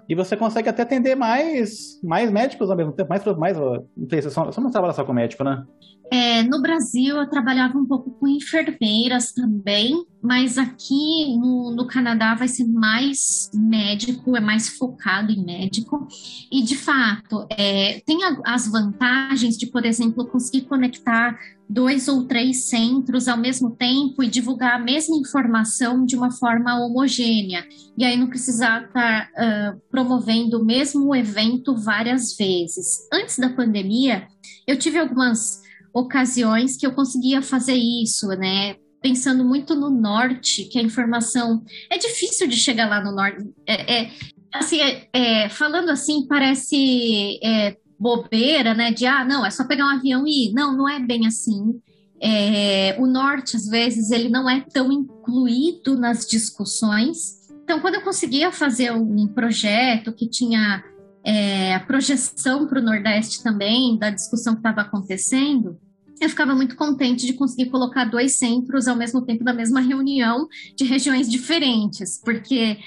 E 0.08 0.16
você 0.16 0.38
consegue 0.38 0.70
até 0.70 0.84
atender 0.84 1.16
mais, 1.16 2.00
mais 2.04 2.32
médicos 2.32 2.70
ao 2.70 2.78
mesmo 2.78 2.92
tempo, 2.92 3.10
mais, 3.10 3.26
mais 3.38 3.58
não 3.58 4.10
sei, 4.10 4.22
você 4.22 4.30
só, 4.30 4.46
você 4.46 4.62
não 4.62 4.72
trabalha 4.72 4.94
só 4.94 5.04
com 5.04 5.14
médico, 5.14 5.44
né? 5.44 5.66
É, 6.12 6.44
no 6.44 6.62
Brasil, 6.62 7.18
eu 7.18 7.28
trabalhava 7.28 7.78
um 7.78 7.86
pouco 7.86 8.12
com 8.12 8.28
enfermeiras 8.28 9.32
também, 9.32 10.06
mas 10.22 10.58
aqui 10.58 11.36
no, 11.38 11.72
no, 11.72 11.88
Canadá 11.88 12.36
vai 12.36 12.48
ser 12.48 12.68
mais 12.68 13.50
médico, 13.54 14.38
é 14.38 14.40
mais 14.40 14.70
focado 14.70 15.32
em 15.32 15.44
médico. 15.44 16.08
E, 16.52 16.62
de 16.62 16.78
fato, 16.78 17.48
é, 17.50 18.02
tem 18.06 18.24
a, 18.24 18.38
as 18.46 18.68
vantagens 18.68 19.58
de, 19.58 19.66
por 19.66 19.84
exemplo, 19.84 20.28
conseguir 20.28 20.62
conectar 20.66 21.38
dois 21.68 22.08
ou 22.08 22.26
três 22.26 22.66
centros 22.66 23.28
ao 23.28 23.38
mesmo 23.38 23.72
tempo 23.72 24.24
e 24.24 24.28
divulgar 24.28 24.76
a 24.76 24.84
mesma 24.84 25.16
informação 25.18 26.06
de 26.06 26.16
uma 26.16 26.32
forma 26.32 26.80
homogênea. 26.80 27.66
E 27.98 28.06
aí 28.06 28.16
não 28.18 28.28
precisar 28.28 28.86
estar 28.86 29.32
tá, 29.32 29.74
uh, 29.76 29.82
promovendo 29.90 30.60
o 30.60 30.66
mesmo 30.66 31.16
evento 31.16 31.76
várias 31.76 32.36
vezes. 32.36 33.08
Antes 33.12 33.40
da 33.40 33.50
pandemia, 33.50 34.28
eu 34.68 34.78
tive 34.78 35.00
algumas 35.00 35.62
ocasiões 35.94 36.78
que 36.78 36.86
eu 36.86 36.94
conseguia 36.94 37.42
fazer 37.42 37.76
isso, 37.76 38.28
né? 38.30 38.76
Pensando 39.02 39.46
muito 39.46 39.76
no 39.76 39.90
norte, 39.90 40.66
que 40.66 40.80
a 40.80 40.84
informação 40.84 41.64
é 41.90 41.98
difícil 41.98 42.48
de 42.48 42.58
chegar 42.58 42.90
lá 42.90 43.04
no 43.04 43.16
norte. 43.16 43.48
É, 43.66 44.02
é 44.02 44.12
assim, 44.54 44.80
é, 44.82 45.08
é, 45.14 45.50
falando 45.50 45.90
assim, 45.90 46.28
parece 46.28 47.40
é, 47.44 47.78
bobeira, 48.00 48.74
né? 48.74 48.92
De 48.92 49.06
ah, 49.06 49.24
não, 49.24 49.46
é 49.46 49.50
só 49.50 49.64
pegar 49.66 49.86
um 49.86 49.98
avião 49.98 50.26
e 50.28 50.48
ir. 50.48 50.54
Não, 50.54 50.76
não 50.76 50.90
é 50.90 51.00
bem 51.00 51.26
assim. 51.28 51.80
É, 52.22 52.96
o 53.00 53.06
norte, 53.06 53.56
às 53.56 53.68
vezes, 53.68 54.12
ele 54.12 54.30
não 54.30 54.50
é 54.50 54.62
tão 54.62 54.92
incluído 54.92 55.98
nas 55.98 56.26
discussões. 56.26 57.46
Então, 57.64 57.80
quando 57.80 57.96
eu 57.96 58.02
conseguia 58.02 58.52
fazer 58.52 58.92
um 58.92 59.28
projeto 59.28 60.14
que 60.14 60.30
tinha 60.30 60.84
é, 61.24 61.74
a 61.74 61.80
projeção 61.80 62.68
para 62.68 62.80
o 62.80 62.84
Nordeste 62.84 63.44
também, 63.44 63.98
da 63.98 64.12
discussão 64.12 64.54
que 64.54 64.60
estava 64.60 64.82
acontecendo, 64.82 65.78
eu 66.22 66.30
ficava 66.30 66.56
muito 66.56 66.76
contente 66.76 67.26
de 67.26 67.34
conseguir 67.34 67.70
colocar 67.70 68.06
dois 68.06 68.38
centros 68.38 68.88
ao 68.88 68.96
mesmo 68.96 69.22
tempo 69.22 69.44
da 69.44 69.54
mesma 69.54 69.82
reunião 69.82 70.48
de 70.76 70.86
regiões 70.86 71.30
diferentes, 71.30 72.22
porque 72.24 72.78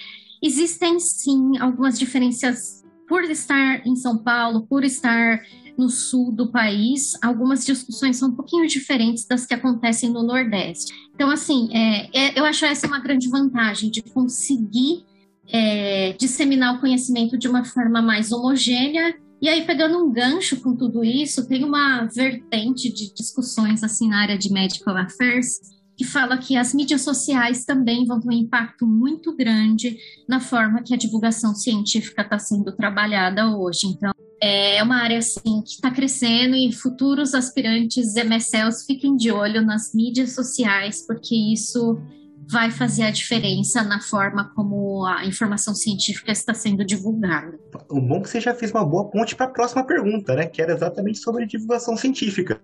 existem 0.43 0.99
sim 1.01 1.59
algumas 1.59 1.99
diferenças 1.99 2.78
por 3.09 3.25
estar 3.25 3.87
em 3.87 3.97
São 3.97 4.19
Paulo, 4.19 4.67
por 4.67 4.85
estar 4.85 5.43
no 5.77 5.89
sul 5.89 6.33
do 6.33 6.51
país, 6.51 7.13
algumas 7.23 7.65
discussões 7.65 8.17
são 8.17 8.31
um 8.31 8.35
pouquinho 8.35 8.67
diferentes 8.67 9.25
das 9.27 9.47
que 9.47 9.55
acontecem 9.55 10.11
no 10.11 10.23
Nordeste. 10.23 10.93
Então, 11.15 11.31
assim, 11.31 11.69
é, 11.73 12.09
é, 12.13 12.39
eu 12.39 12.45
acho 12.45 12.65
essa 12.65 12.87
uma 12.87 12.99
grande 12.99 13.29
vantagem 13.29 13.91
de 13.91 14.03
conseguir 14.03 15.05
é, 15.51 16.13
disseminar 16.19 16.77
o 16.77 16.81
conhecimento 16.81 17.39
de 17.39 17.49
uma 17.49 17.65
forma 17.65 18.03
mais 18.03 18.33
homogênea 18.33 19.15
e 19.41 19.49
aí, 19.49 19.65
pegando 19.65 20.05
um 20.05 20.11
gancho 20.11 20.61
com 20.61 20.75
tudo 20.75 21.05
isso, 21.05 21.47
tem 21.47 21.65
uma 21.65 22.07
vertente 22.07 22.93
de 22.93 23.15
discussões 23.15 23.85
assim 23.85 24.09
na 24.09 24.21
área 24.21 24.37
de 24.37 24.53
medical 24.53 24.97
affairs 24.97 25.61
que 25.99 26.05
fala 26.05 26.39
que 26.39 26.57
as 26.57 26.73
mídias 26.73 27.03
sociais 27.03 27.65
também 27.65 28.07
vão 28.07 28.21
ter 28.21 28.29
um 28.29 28.33
impacto 28.33 28.87
muito 28.87 29.37
grande 29.37 29.99
na 30.29 30.39
forma 30.39 30.81
que 30.81 30.95
a 30.95 30.97
divulgação 30.97 31.57
científica 31.57 32.23
está 32.23 32.39
sendo 32.39 32.71
trabalhada 32.71 33.51
hoje. 33.57 33.89
Então, 33.89 34.13
é 34.41 34.81
uma 34.81 35.03
área 35.03 35.19
assim 35.19 35.61
que 35.61 35.73
está 35.73 35.91
crescendo 35.91 36.55
e 36.55 36.73
futuros 36.73 37.35
aspirantes 37.35 38.15
MSLs 38.15 38.87
fiquem 38.87 39.17
de 39.17 39.33
olho 39.33 39.61
nas 39.61 39.93
mídias 39.93 40.37
sociais, 40.37 41.05
porque 41.05 41.35
isso 41.35 42.01
vai 42.49 42.71
fazer 42.71 43.03
a 43.03 43.11
diferença 43.11 43.83
na 43.83 44.01
forma 44.01 44.53
como 44.55 45.05
a 45.05 45.27
informação 45.27 45.75
científica 45.75 46.31
está 46.31 46.55
sendo 46.55 46.85
divulgada. 46.85 47.59
O 47.91 48.01
bom 48.01 48.19
é 48.19 48.21
que 48.21 48.31
você 48.31 48.41
já 48.41 48.55
fez 48.55 48.71
uma 48.71 48.87
boa 48.87 49.11
ponte 49.11 49.35
para 49.35 49.47
a 49.47 49.51
próxima 49.51 49.83
pergunta, 49.85 50.37
né? 50.37 50.47
Que 50.47 50.63
era 50.63 50.73
exatamente 50.73 51.19
sobre 51.19 51.45
divulgação 51.45 51.97
científica. 51.97 52.61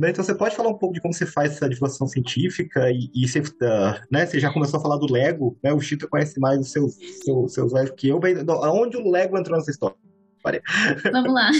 Né, 0.00 0.10
então 0.10 0.24
você 0.24 0.34
pode 0.34 0.56
falar 0.56 0.70
um 0.70 0.78
pouco 0.78 0.94
de 0.94 1.00
como 1.00 1.14
você 1.14 1.24
faz 1.24 1.52
essa 1.52 1.68
divulgação 1.68 2.06
científica 2.06 2.90
e, 2.90 3.08
e 3.14 3.28
você, 3.28 3.38
uh, 3.38 4.00
né, 4.10 4.26
você 4.26 4.40
já 4.40 4.52
começou 4.52 4.78
a 4.78 4.82
falar 4.82 4.96
do 4.96 5.12
Lego, 5.12 5.56
né? 5.62 5.72
O 5.72 5.80
Chita 5.80 6.08
conhece 6.08 6.40
mais 6.40 6.58
os 6.58 6.72
seus, 6.72 6.94
seus, 7.22 7.54
seus 7.54 7.72
Lego 7.72 7.94
que 7.94 8.08
eu. 8.08 8.20
Aonde 8.64 8.96
o 8.96 9.08
Lego 9.08 9.38
entrou 9.38 9.56
nessa 9.56 9.70
história? 9.70 9.96
Vamos 11.12 11.32
lá. 11.32 11.50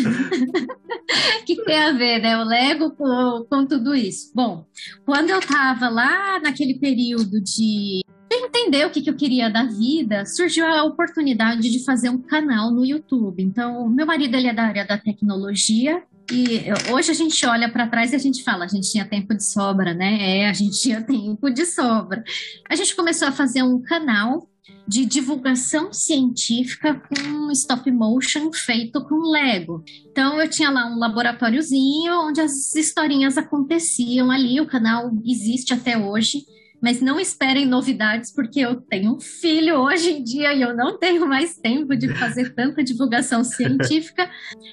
O 1.40 1.44
que 1.44 1.62
tem 1.64 1.78
a 1.78 1.92
ver, 1.92 2.20
né? 2.20 2.36
O 2.38 2.44
Lego 2.44 2.90
com, 2.92 3.46
com 3.48 3.66
tudo 3.66 3.94
isso? 3.94 4.32
Bom, 4.34 4.64
quando 5.04 5.30
eu 5.30 5.38
estava 5.38 5.88
lá 5.88 6.40
naquele 6.40 6.78
período 6.78 7.40
de 7.40 8.00
entender 8.32 8.86
o 8.86 8.90
que, 8.90 9.02
que 9.02 9.10
eu 9.10 9.16
queria 9.16 9.50
da 9.50 9.64
vida, 9.64 10.24
surgiu 10.24 10.64
a 10.66 10.84
oportunidade 10.84 11.68
de 11.70 11.84
fazer 11.84 12.08
um 12.08 12.18
canal 12.18 12.70
no 12.70 12.84
YouTube. 12.84 13.42
Então, 13.42 13.88
meu 13.88 14.06
marido 14.06 14.36
ele 14.36 14.46
é 14.46 14.54
da 14.54 14.64
área 14.64 14.86
da 14.86 14.96
tecnologia 14.96 16.02
e 16.32 16.92
hoje 16.92 17.10
a 17.10 17.14
gente 17.14 17.44
olha 17.44 17.68
para 17.68 17.88
trás 17.88 18.12
e 18.12 18.16
a 18.16 18.18
gente 18.18 18.42
fala, 18.42 18.64
a 18.64 18.68
gente 18.68 18.90
tinha 18.90 19.04
tempo 19.04 19.34
de 19.34 19.44
sobra, 19.44 19.92
né? 19.92 20.40
É, 20.40 20.48
a 20.48 20.52
gente 20.52 20.80
tinha 20.80 21.02
tempo 21.04 21.50
de 21.50 21.66
sobra. 21.66 22.22
A 22.68 22.74
gente 22.74 22.94
começou 22.94 23.28
a 23.28 23.32
fazer 23.32 23.62
um 23.62 23.80
canal 23.82 24.48
de 24.86 25.04
divulgação 25.04 25.92
científica 25.92 26.94
com 26.94 27.50
stop 27.52 27.90
motion 27.90 28.52
feito 28.52 29.04
com 29.04 29.30
Lego. 29.30 29.84
Então 30.10 30.40
eu 30.40 30.48
tinha 30.48 30.70
lá 30.70 30.86
um 30.86 30.98
laboratóriozinho 30.98 32.12
onde 32.26 32.40
as 32.40 32.74
historinhas 32.74 33.36
aconteciam 33.36 34.30
ali, 34.30 34.60
o 34.60 34.66
canal 34.66 35.10
existe 35.24 35.72
até 35.72 35.96
hoje. 35.96 36.44
Mas 36.80 37.00
não 37.00 37.20
esperem 37.20 37.66
novidades, 37.66 38.32
porque 38.32 38.60
eu 38.60 38.80
tenho 38.80 39.16
um 39.16 39.20
filho 39.20 39.76
hoje 39.76 40.10
em 40.10 40.24
dia 40.24 40.54
e 40.54 40.62
eu 40.62 40.74
não 40.74 40.98
tenho 40.98 41.26
mais 41.26 41.56
tempo 41.56 41.94
de 41.96 42.08
fazer 42.14 42.54
tanta 42.54 42.82
divulgação 42.82 43.44
científica. 43.44 44.30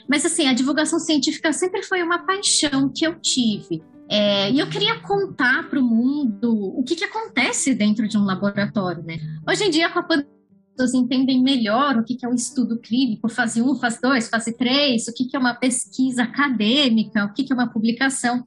Mas, 0.09 0.25
assim, 0.25 0.47
a 0.47 0.53
divulgação 0.53 0.99
científica 0.99 1.51
sempre 1.51 1.83
foi 1.83 2.01
uma 2.01 2.19
paixão 2.19 2.91
que 2.93 3.05
eu 3.05 3.19
tive. 3.19 3.83
É, 4.09 4.49
e 4.51 4.59
eu 4.59 4.69
queria 4.69 4.99
contar 5.01 5.69
para 5.69 5.79
o 5.79 5.83
mundo 5.83 6.53
o 6.77 6.83
que, 6.83 6.95
que 6.95 7.03
acontece 7.03 7.73
dentro 7.73 8.07
de 8.07 8.17
um 8.17 8.23
laboratório, 8.23 9.03
né? 9.03 9.17
Hoje 9.45 9.65
em 9.65 9.69
dia, 9.69 9.89
com 9.89 9.99
a 9.99 10.03
pandemia, 10.03 10.37
pessoas 10.77 10.93
entendem 10.93 11.41
melhor 11.41 11.97
o 11.97 12.03
que, 12.03 12.17
é 12.23 12.29
um 12.29 12.35
estudo 12.35 12.77
clínico, 12.77 13.27
fase 13.27 13.61
1, 13.61 13.75
fase 13.79 13.99
2, 13.99 14.29
fase 14.29 14.55
3, 14.55 15.07
o 15.07 15.13
que, 15.13 15.35
é 15.35 15.39
uma 15.39 15.55
pesquisa 15.55 16.23
acadêmica, 16.23 17.25
o 17.25 17.33
que 17.33 17.51
é 17.51 17.53
uma 17.53 17.67
publicação 17.67 18.45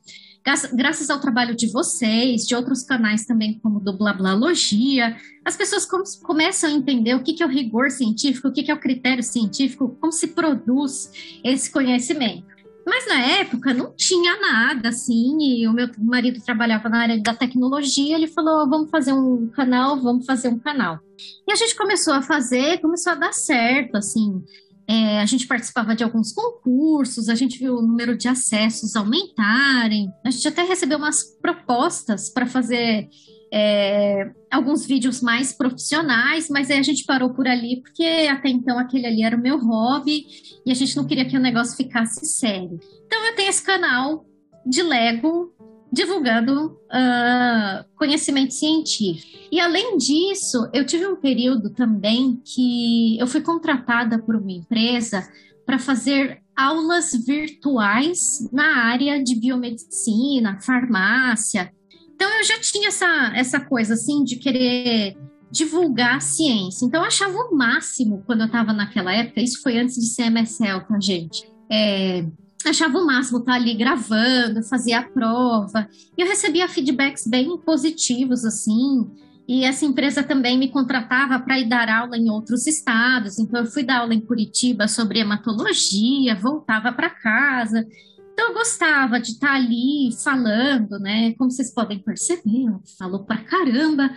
graças 0.72 1.11
ao 1.11 1.20
trabalho 1.20 1.55
de 1.55 1.70
vocês, 1.70 2.46
de 2.46 2.55
outros 2.55 2.83
canais 2.83 3.24
também, 3.24 3.59
como 3.62 3.81
do 3.81 3.96
Blablalogia, 3.96 5.16
as 5.44 5.57
pessoas 5.57 5.87
começam 6.22 6.70
a 6.70 6.72
entender 6.72 7.14
o 7.14 7.22
que 7.22 7.42
é 7.42 7.46
o 7.46 7.48
rigor 7.48 7.90
científico, 7.90 8.48
o 8.48 8.53
que 8.53 8.70
é 8.70 8.74
o 8.74 8.81
critério 8.81 9.22
científico, 9.22 9.96
como 10.00 10.12
se 10.12 10.29
produz 10.29 11.11
esse 11.44 11.70
conhecimento. 11.70 12.50
Mas 12.87 13.07
na 13.07 13.20
época 13.20 13.74
não 13.74 13.92
tinha 13.94 14.40
nada 14.40 14.88
assim, 14.88 15.37
e 15.40 15.68
o 15.68 15.72
meu 15.72 15.88
marido 15.98 16.40
trabalhava 16.42 16.88
na 16.88 17.03
área 17.03 17.20
da 17.20 17.35
tecnologia, 17.35 18.16
ele 18.16 18.26
falou: 18.26 18.68
vamos 18.68 18.90
fazer 18.90 19.12
um 19.12 19.48
canal, 19.48 20.00
vamos 20.00 20.24
fazer 20.24 20.48
um 20.48 20.59
canal. 20.59 20.98
E 21.46 21.53
a 21.53 21.55
gente 21.55 21.76
começou 21.76 22.14
a 22.14 22.22
fazer, 22.22 22.81
começou 22.81 23.12
a 23.12 23.16
dar 23.16 23.33
certo, 23.33 23.96
assim. 23.96 24.42
É, 24.90 25.20
a 25.20 25.24
gente 25.24 25.46
participava 25.46 25.94
de 25.94 26.03
alguns 26.03 26.33
concursos, 26.33 27.29
a 27.29 27.37
gente 27.37 27.61
viu 27.61 27.76
o 27.76 27.83
número 27.83 28.18
de 28.18 28.26
acessos 28.26 28.96
aumentarem, 28.96 30.11
a 30.26 30.31
gente 30.33 30.48
até 30.48 30.64
recebeu 30.64 30.98
umas 30.98 31.22
propostas 31.40 32.29
para 32.29 32.44
fazer 32.44 33.09
é, 33.55 34.33
alguns 34.50 34.85
vídeos 34.85 35.22
mais 35.22 35.53
profissionais, 35.53 36.48
mas 36.50 36.72
aí 36.72 36.79
a 36.81 36.83
gente 36.83 37.05
parou 37.05 37.33
por 37.33 37.46
ali 37.46 37.81
porque 37.81 38.26
até 38.29 38.48
então 38.48 38.81
aquele 38.81 39.07
ali 39.07 39.22
era 39.22 39.37
o 39.37 39.40
meu 39.40 39.59
hobby 39.59 40.26
e 40.66 40.72
a 40.72 40.74
gente 40.74 40.96
não 40.96 41.07
queria 41.07 41.24
que 41.24 41.37
o 41.37 41.40
negócio 41.40 41.76
ficasse 41.76 42.26
sério. 42.26 42.81
Então 43.07 43.24
eu 43.26 43.37
tenho 43.37 43.48
esse 43.48 43.62
canal 43.62 44.26
de 44.66 44.83
Lego 44.83 45.55
divulgando 45.92 46.66
uh, 46.66 47.85
conhecimento 47.96 48.55
científico. 48.55 49.48
E 49.50 49.59
além 49.61 49.96
disso, 49.96 50.68
eu 50.72 50.87
tive 50.87 51.07
um 51.07 51.16
período 51.16 51.70
também 51.70 52.40
que 52.44 53.18
eu 53.18 53.26
fui 53.26 53.40
contratada 53.40 54.18
por 54.18 54.37
uma 54.37 54.53
empresa 54.53 55.29
para 55.66 55.79
fazer 55.79 56.40
aulas 56.57 57.12
virtuais 57.26 58.48
na 58.53 58.85
área 58.85 59.22
de 59.22 59.35
biomedicina, 59.35 60.61
farmácia. 60.61 61.72
Então 62.14 62.29
eu 62.38 62.44
já 62.44 62.59
tinha 62.61 62.88
essa, 62.88 63.33
essa 63.35 63.61
coisa 63.61 63.94
assim 63.94 64.22
de 64.22 64.37
querer 64.37 65.16
divulgar 65.50 66.16
a 66.16 66.20
ciência. 66.20 66.85
Então 66.85 67.00
eu 67.00 67.07
achava 67.07 67.37
o 67.37 67.57
máximo 67.57 68.22
quando 68.26 68.42
eu 68.42 68.46
estava 68.46 68.72
naquela 68.72 69.12
época, 69.12 69.40
isso 69.40 69.62
foi 69.62 69.79
antes 69.79 69.96
de 69.96 70.07
ser 70.07 70.31
MSL, 70.31 70.87
tá, 70.87 71.00
gente? 71.00 71.50
É, 71.70 72.24
achava 72.68 72.99
o 72.99 73.07
máximo 73.07 73.38
estar 73.38 73.55
ali 73.55 73.75
gravando, 73.75 74.62
fazer 74.62 74.92
a 74.92 75.03
prova. 75.03 75.88
E 76.16 76.23
eu 76.23 76.27
recebia 76.27 76.68
feedbacks 76.68 77.27
bem 77.27 77.57
positivos, 77.59 78.44
assim. 78.44 79.11
E 79.49 79.64
essa 79.64 79.85
empresa 79.85 80.23
também 80.23 80.59
me 80.59 80.68
contratava 80.68 81.38
para 81.40 81.59
ir 81.59 81.68
dar 81.68 81.88
aula 81.88 82.16
em 82.16 82.31
outros 82.31 82.66
estados. 82.66 83.38
Então, 83.38 83.61
eu 83.61 83.66
fui 83.66 83.83
dar 83.83 83.99
aula 83.99 84.14
em 84.14 84.20
Curitiba 84.20 84.87
sobre 84.87 85.18
hematologia, 85.18 86.37
voltava 86.37 86.92
para 86.92 87.11
casa. 87.11 87.87
Então, 88.33 88.49
eu 88.49 88.55
gostava 88.55 89.18
de 89.18 89.33
estar 89.33 89.55
ali 89.55 90.11
falando, 90.23 90.99
né? 91.01 91.35
Como 91.35 91.51
vocês 91.51 91.75
podem 91.75 91.99
perceber, 91.99 92.66
eu 92.68 92.81
falo 92.99 93.25
pra 93.25 93.38
caramba. 93.38 94.11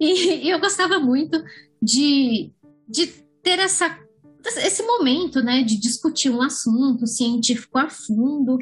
E, 0.00 0.44
e 0.46 0.50
eu 0.50 0.60
gostava 0.60 0.98
muito 0.98 1.42
de, 1.80 2.52
de 2.88 3.06
ter 3.42 3.58
essa 3.60 3.88
esse 4.48 4.82
momento, 4.82 5.42
né, 5.42 5.62
de 5.62 5.78
discutir 5.78 6.30
um 6.30 6.42
assunto 6.42 7.06
científico 7.06 7.78
a 7.78 7.88
fundo. 7.88 8.58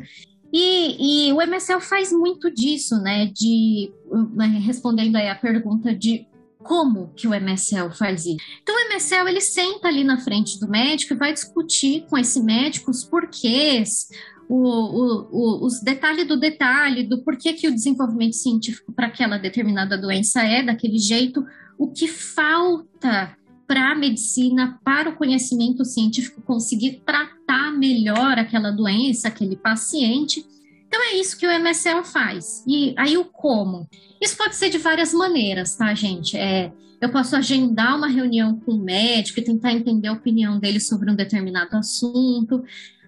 E, 0.52 1.28
e 1.28 1.32
o 1.32 1.40
MSL 1.40 1.80
faz 1.80 2.12
muito 2.12 2.50
disso, 2.50 2.96
né, 3.00 3.26
de 3.26 3.90
né, 4.34 4.46
respondendo 4.64 5.16
aí 5.16 5.28
a 5.28 5.34
pergunta 5.34 5.94
de 5.94 6.26
como 6.62 7.12
que 7.16 7.26
o 7.26 7.34
MSL 7.34 7.90
faz 7.90 8.26
isso. 8.26 8.36
Então 8.62 8.74
o 8.74 8.88
MSL 8.92 9.28
ele 9.28 9.40
senta 9.40 9.88
ali 9.88 10.04
na 10.04 10.18
frente 10.18 10.60
do 10.60 10.68
médico 10.68 11.14
e 11.14 11.16
vai 11.16 11.32
discutir 11.32 12.06
com 12.08 12.16
esse 12.16 12.40
médico 12.42 12.90
os 12.90 13.02
porquês, 13.02 14.08
o, 14.48 14.56
o, 14.56 15.28
o, 15.30 15.66
os 15.66 15.80
detalhes 15.80 16.28
do 16.28 16.38
detalhe, 16.38 17.02
do 17.02 17.22
porquê 17.24 17.54
que 17.54 17.66
o 17.66 17.74
desenvolvimento 17.74 18.36
científico 18.36 18.92
para 18.92 19.06
aquela 19.06 19.38
determinada 19.38 19.96
doença 19.96 20.42
é 20.42 20.62
daquele 20.62 20.98
jeito, 20.98 21.44
o 21.78 21.90
que 21.90 22.06
falta 22.06 23.36
para 23.66 23.92
a 23.92 23.94
medicina, 23.94 24.78
para 24.84 25.10
o 25.10 25.16
conhecimento 25.16 25.84
científico 25.84 26.42
conseguir 26.42 27.02
tratar 27.04 27.72
melhor 27.72 28.38
aquela 28.38 28.70
doença, 28.70 29.28
aquele 29.28 29.56
paciente. 29.56 30.44
Então 30.86 31.00
é 31.10 31.16
isso 31.16 31.38
que 31.38 31.46
o 31.46 31.50
MSL 31.50 32.04
faz. 32.04 32.62
E 32.66 32.94
aí 32.98 33.16
o 33.16 33.24
como? 33.24 33.88
Isso 34.20 34.36
pode 34.36 34.56
ser 34.56 34.68
de 34.68 34.78
várias 34.78 35.12
maneiras, 35.12 35.74
tá, 35.74 35.94
gente? 35.94 36.36
É, 36.36 36.72
eu 37.00 37.10
posso 37.10 37.34
agendar 37.34 37.96
uma 37.96 38.06
reunião 38.06 38.60
com 38.60 38.72
o 38.72 38.78
médico 38.78 39.40
e 39.40 39.44
tentar 39.44 39.72
entender 39.72 40.08
a 40.08 40.12
opinião 40.12 40.58
dele 40.58 40.78
sobre 40.78 41.10
um 41.10 41.16
determinado 41.16 41.76
assunto. 41.76 42.62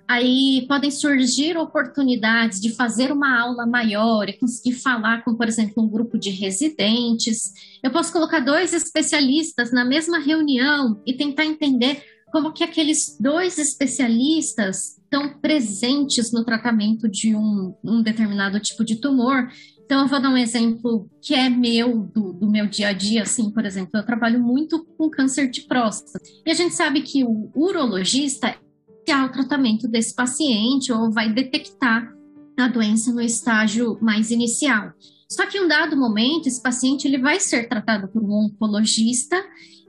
Aí 0.07 0.67
podem 0.69 0.90
surgir 0.90 1.57
oportunidades 1.57 2.61
de 2.61 2.75
fazer 2.75 3.11
uma 3.11 3.40
aula 3.40 3.67
maior 3.67 4.29
e 4.29 4.38
conseguir 4.38 4.75
falar 4.75 5.25
com, 5.25 5.35
por 5.35 5.49
exemplo, 5.49 5.83
um 5.83 5.88
grupo 5.88 6.19
de 6.19 6.31
residentes. 6.31 7.53
Eu 7.83 7.90
posso 7.90 8.12
colocar 8.12 8.40
dois 8.40 8.75
especialistas 8.75 9.73
na 9.73 9.85
mesma 9.85 10.19
reunião 10.19 11.01
e 11.07 11.14
tentar 11.14 11.47
entender 11.47 12.03
como 12.31 12.53
que 12.53 12.64
aqueles 12.64 13.17
dois 13.19 13.59
especialistas 13.59 14.99
estão 14.99 15.38
presentes 15.38 16.33
no 16.33 16.45
tratamento 16.45 17.09
de 17.09 17.35
um, 17.35 17.75
um 17.83 18.03
determinado 18.03 18.59
tipo 18.59 18.85
de 18.85 18.97
tumor. 18.97 19.49
Então, 19.85 20.03
eu 20.03 20.09
vou 20.09 20.21
dar 20.21 20.31
um 20.31 20.37
exemplo 20.37 21.09
que 21.23 21.35
é 21.35 21.48
meu, 21.48 22.11
do, 22.13 22.33
do, 22.33 22.50
meu 22.50 22.67
dia 22.67 22.88
a 22.88 22.92
dia, 22.92 23.23
assim, 23.23 23.50
por 23.50 23.65
exemplo, 23.65 23.90
eu 23.94 24.05
trabalho 24.05 24.40
muito 24.40 24.85
com 24.98 25.09
câncer 25.09 25.48
de 25.48 25.63
próstata. 25.63 26.19
E 26.44 26.50
a 26.50 26.55
gente 26.55 26.75
sabe 26.75 27.02
que 27.02 27.23
o 27.23 27.50
urologista 27.55 28.57
iniciar 29.05 29.27
o 29.27 29.33
tratamento 29.33 29.87
desse 29.87 30.15
paciente 30.15 30.90
ou 30.90 31.13
vai 31.13 31.33
detectar 31.33 32.11
a 32.59 32.69
doença 32.69 33.13
no 33.13 33.21
estágio 33.21 33.98
mais 34.00 34.31
inicial. 34.31 34.92
Só 35.29 35.46
que 35.46 35.59
em 35.59 35.65
um 35.65 35.69
dado 35.69 35.96
momento, 35.96 36.46
esse 36.46 36.63
paciente 36.63 37.07
ele 37.07 37.19
vai 37.19 37.38
ser 37.40 37.69
tratado 37.69 38.09
por 38.09 38.23
um 38.23 38.46
oncologista 38.46 39.37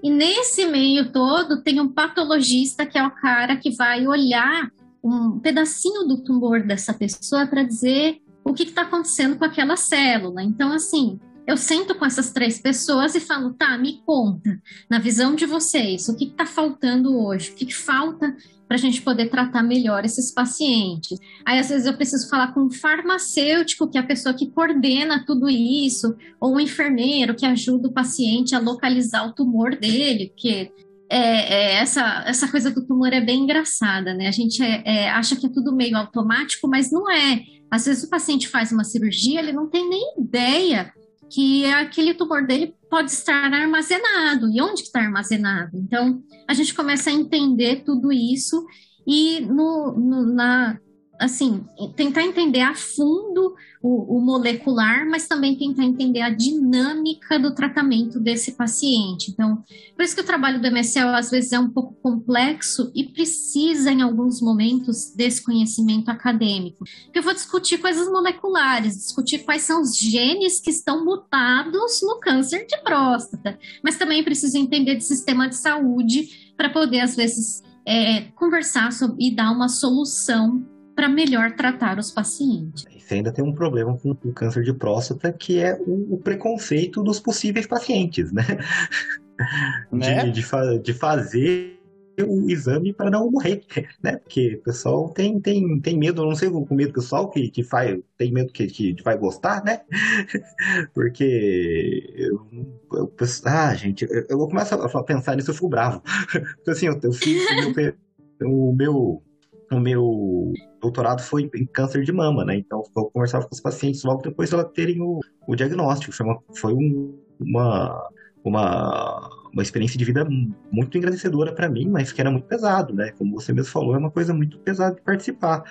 e 0.04 0.10
nesse 0.10 0.66
meio 0.66 1.12
todo 1.12 1.62
tem 1.62 1.80
um 1.80 1.88
patologista 1.88 2.86
que 2.86 2.98
é 2.98 3.06
o 3.06 3.12
cara 3.12 3.56
que 3.56 3.72
vai 3.72 4.06
olhar 4.08 4.70
um 5.04 5.40
pedacinho 5.40 6.04
do 6.08 6.24
tumor 6.24 6.64
dessa 6.64 6.94
pessoa 6.94 7.46
para 7.46 7.64
dizer 7.64 8.22
o 8.44 8.54
que 8.54 8.64
está 8.64 8.82
acontecendo 8.82 9.38
com 9.38 9.46
aquela 9.46 9.78
célula. 9.78 10.44
Então, 10.44 10.72
assim, 10.72 11.20
eu 11.48 11.58
sento 11.58 11.94
com 11.94 12.06
essas 12.06 12.32
três 12.32 12.60
pessoas 12.60 13.14
e 13.14 13.20
falo, 13.20 13.54
tá, 13.54 13.78
me 13.78 14.02
conta, 14.04 14.60
na 14.90 14.98
visão 14.98 15.36
de 15.36 15.46
vocês, 15.46 16.10
o 16.10 16.16
que 16.16 16.26
está 16.26 16.46
faltando 16.46 17.16
hoje? 17.20 17.52
O 17.52 17.56
que, 17.56 17.68
que 17.68 17.76
falta 17.76 18.36
para 18.68 18.76
a 18.76 18.80
gente 18.80 19.02
poder 19.02 19.30
tratar 19.30 19.64
melhor 19.64 20.04
esses 20.04 20.32
pacientes? 20.32 21.18
Aí, 21.46 21.60
às 21.60 21.70
vezes, 21.70 21.86
eu 21.86 21.96
preciso 21.96 22.30
falar 22.30 22.54
com 22.54 22.62
um 22.62 22.72
farmacêutico, 22.72 23.88
que 23.88 23.98
é 23.98 24.02
a 24.02 24.06
pessoa 24.06 24.34
que 24.34 24.50
coordena 24.50 25.24
tudo 25.26 25.50
isso, 25.50 26.16
ou 26.40 26.56
um 26.56 26.60
enfermeiro 26.60 27.36
que 27.36 27.46
ajuda 27.46 27.88
o 27.88 27.94
paciente 27.94 28.56
a 28.56 28.60
localizar 28.60 29.26
o 29.28 29.34
tumor 29.34 29.76
dele, 29.76 30.30
porque 30.30 30.72
é, 31.10 31.18
é, 31.18 31.76
essa, 31.76 32.24
essa 32.26 32.48
coisa 32.48 32.72
do 32.72 32.86
tumor 32.86 33.14
é 33.14 33.22
bem 33.22 33.44
engraçada, 33.44 34.14
né? 34.14 34.28
A 34.28 34.32
gente 34.32 34.62
é, 34.64 34.82
é, 34.86 35.10
acha 35.10 35.36
que 35.36 35.46
é 35.46 35.50
tudo 35.50 35.76
meio 35.76 35.98
automático, 35.98 36.68
mas 36.68 36.92
não 36.92 37.10
é. 37.10 37.44
Às 37.70 37.86
vezes 37.86 38.04
o 38.04 38.10
paciente 38.10 38.48
faz 38.48 38.72
uma 38.72 38.84
cirurgia, 38.84 39.40
ele 39.40 39.52
não 39.52 39.70
tem 39.70 39.88
nem 39.88 40.16
ideia 40.18 40.92
que 41.30 41.66
aquele 41.66 42.14
tumor 42.14 42.46
dele 42.46 42.74
pode 42.96 43.12
estar 43.12 43.54
armazenado. 43.54 44.50
E 44.50 44.62
onde 44.62 44.84
está 44.84 45.02
armazenado? 45.02 45.78
Então, 45.78 46.24
a 46.48 46.54
gente 46.54 46.74
começa 46.74 47.10
a 47.10 47.14
entender 47.14 47.84
tudo 47.84 48.10
isso 48.10 48.66
e 49.06 49.42
no, 49.42 49.92
no, 49.92 50.26
na, 50.34 50.80
assim, 51.20 51.64
tentar 51.96 52.24
entender 52.24 52.62
a 52.62 52.76
fundo 52.76 53.56
o, 53.82 54.18
o, 54.18 54.22
molecular, 54.22 55.08
mas 55.08 55.28
também 55.28 55.56
tentar 55.56 55.84
entender 55.84 56.22
a 56.22 56.30
dinâmica 56.30 57.38
do 57.38 57.54
tratamento 57.54 58.20
desse 58.20 58.54
paciente. 58.54 59.32
Então, 59.32 59.64
por 59.96 60.04
isso 60.04 60.16
que 60.16 60.22
o 60.22 60.26
trabalho 60.26 60.60
do 60.60 60.68
MSL 60.68 61.10
às 61.16 61.30
vezes 61.30 61.52
é 61.52 61.60
um 61.60 61.70
pouco 61.70 61.94
complexo 62.02 62.92
e 62.96 63.04
precisa, 63.04 63.92
em 63.92 64.02
alguns 64.02 64.42
momentos, 64.42 65.14
desse 65.16 65.44
conhecimento 65.44 66.10
acadêmico. 66.10 66.84
Porque 67.06 67.20
eu 67.20 67.24
vou 67.24 67.34
discutir 67.34 67.78
coisas 67.78 68.08
moleculares, 68.10 68.98
discutir 68.98 69.40
quais 69.40 69.62
são 69.62 69.82
os 69.82 69.96
genes 69.98 70.60
que 70.60 70.72
estão 70.72 71.06
mutados 71.06 72.02
no 72.02 72.20
câncer 72.20 72.66
de 72.66 72.82
próstata, 72.82 73.60
mas 73.84 73.98
também 73.98 74.24
preciso 74.24 74.58
entender 74.58 74.96
de 74.96 75.04
sistema 75.04 75.48
de 75.48 75.56
saúde 75.56 76.54
para 76.58 76.70
poder, 76.70 77.02
às 77.02 77.16
vezes, 77.16 77.62
é, 77.86 78.22
conversar 78.36 78.92
sobre, 78.92 79.28
e 79.28 79.36
dar 79.36 79.52
uma 79.52 79.70
solução 79.70 80.66
para 80.96 81.10
melhor 81.10 81.52
tratar 81.56 82.00
os 82.00 82.10
pacientes. 82.12 82.86
Você 82.98 83.16
ainda 83.16 83.32
tem 83.32 83.44
um 83.44 83.54
problema 83.54 83.98
com 83.98 84.12
o 84.12 84.34
câncer 84.34 84.64
de 84.64 84.74
próstata, 84.74 85.32
que 85.32 85.60
é 85.60 85.78
o, 85.86 86.16
o 86.16 86.18
preconceito 86.18 87.04
dos 87.04 87.20
possíveis 87.20 87.68
pacientes, 87.68 88.32
né? 88.32 88.44
né? 89.92 90.24
De, 90.26 90.32
de, 90.32 90.44
fa 90.44 90.78
de 90.80 90.94
fazer 90.94 91.76
o 92.24 92.50
exame 92.50 92.94
para 92.94 93.12
não 93.12 93.30
morrer, 93.30 93.62
né? 94.02 94.18
Porque 94.18 94.56
o 94.56 94.64
pessoal 94.64 95.10
tem, 95.10 95.40
tem, 95.40 95.80
tem 95.82 95.98
medo, 95.98 96.24
não 96.24 96.36
sei 96.36 96.48
o 96.48 96.66
medo 96.74 96.94
pessoal 96.94 97.30
que, 97.30 97.50
que 97.50 97.64
faz, 97.64 98.00
tem 98.18 98.32
medo 98.32 98.54
que, 98.54 98.68
que 98.68 98.96
vai 99.04 99.18
gostar, 99.18 99.64
né? 99.64 99.82
Porque 100.96 102.14
eu, 102.16 102.48
eu, 102.94 103.14
ah, 103.46 103.76
gente, 103.76 104.06
eu, 104.10 104.26
eu 104.30 104.38
começo 104.48 104.74
a 104.74 105.04
pensar 105.04 105.36
nisso, 105.36 105.52
eu 105.52 105.56
fico 105.56 105.70
bravo. 105.70 106.02
Porque 106.56 106.72
assim, 106.72 106.88
eu, 106.88 107.00
eu 107.04 107.12
fiz 107.12 107.44
o 107.52 107.74
meu, 107.74 107.94
o 108.42 108.74
meu 108.74 109.24
o 109.72 109.80
meu 109.80 110.54
doutorado 110.82 111.22
foi 111.22 111.50
em 111.56 111.66
câncer 111.66 112.04
de 112.04 112.12
mama, 112.12 112.46
né? 112.46 112.58
Então 112.58 112.84
eu 112.96 113.06
conversava 113.06 113.48
com 113.48 113.54
os 113.54 113.62
pacientes 113.62 114.04
logo 114.04 114.22
depois 114.22 114.50
de 114.50 114.64
terem 114.74 115.02
o, 115.02 115.20
o 115.48 115.56
diagnóstico. 115.56 116.14
Foi, 116.56 116.74
um, 116.74 117.18
uma, 117.40 118.10
uma, 118.44 119.30
uma 119.52 119.64
experiência 119.64 119.98
de 119.98 120.06
vida 120.06 120.28
muito 120.72 120.98
engrandecedora 120.98 121.54
para 121.54 121.70
mim, 121.70 121.90
mas 121.90 122.12
que 122.12 122.22
era 122.22 122.30
muito 122.30 122.48
pesado, 122.48 122.94
né? 122.94 123.12
Como 123.18 123.34
você 123.34 123.52
mesmo 123.52 123.72
falou, 123.72 123.96
é 123.96 123.98
uma 123.98 124.12
coisa 124.12 124.34
muito 124.34 124.60
pesada 124.60 124.96
de 124.96 125.02
participar. 125.02 125.64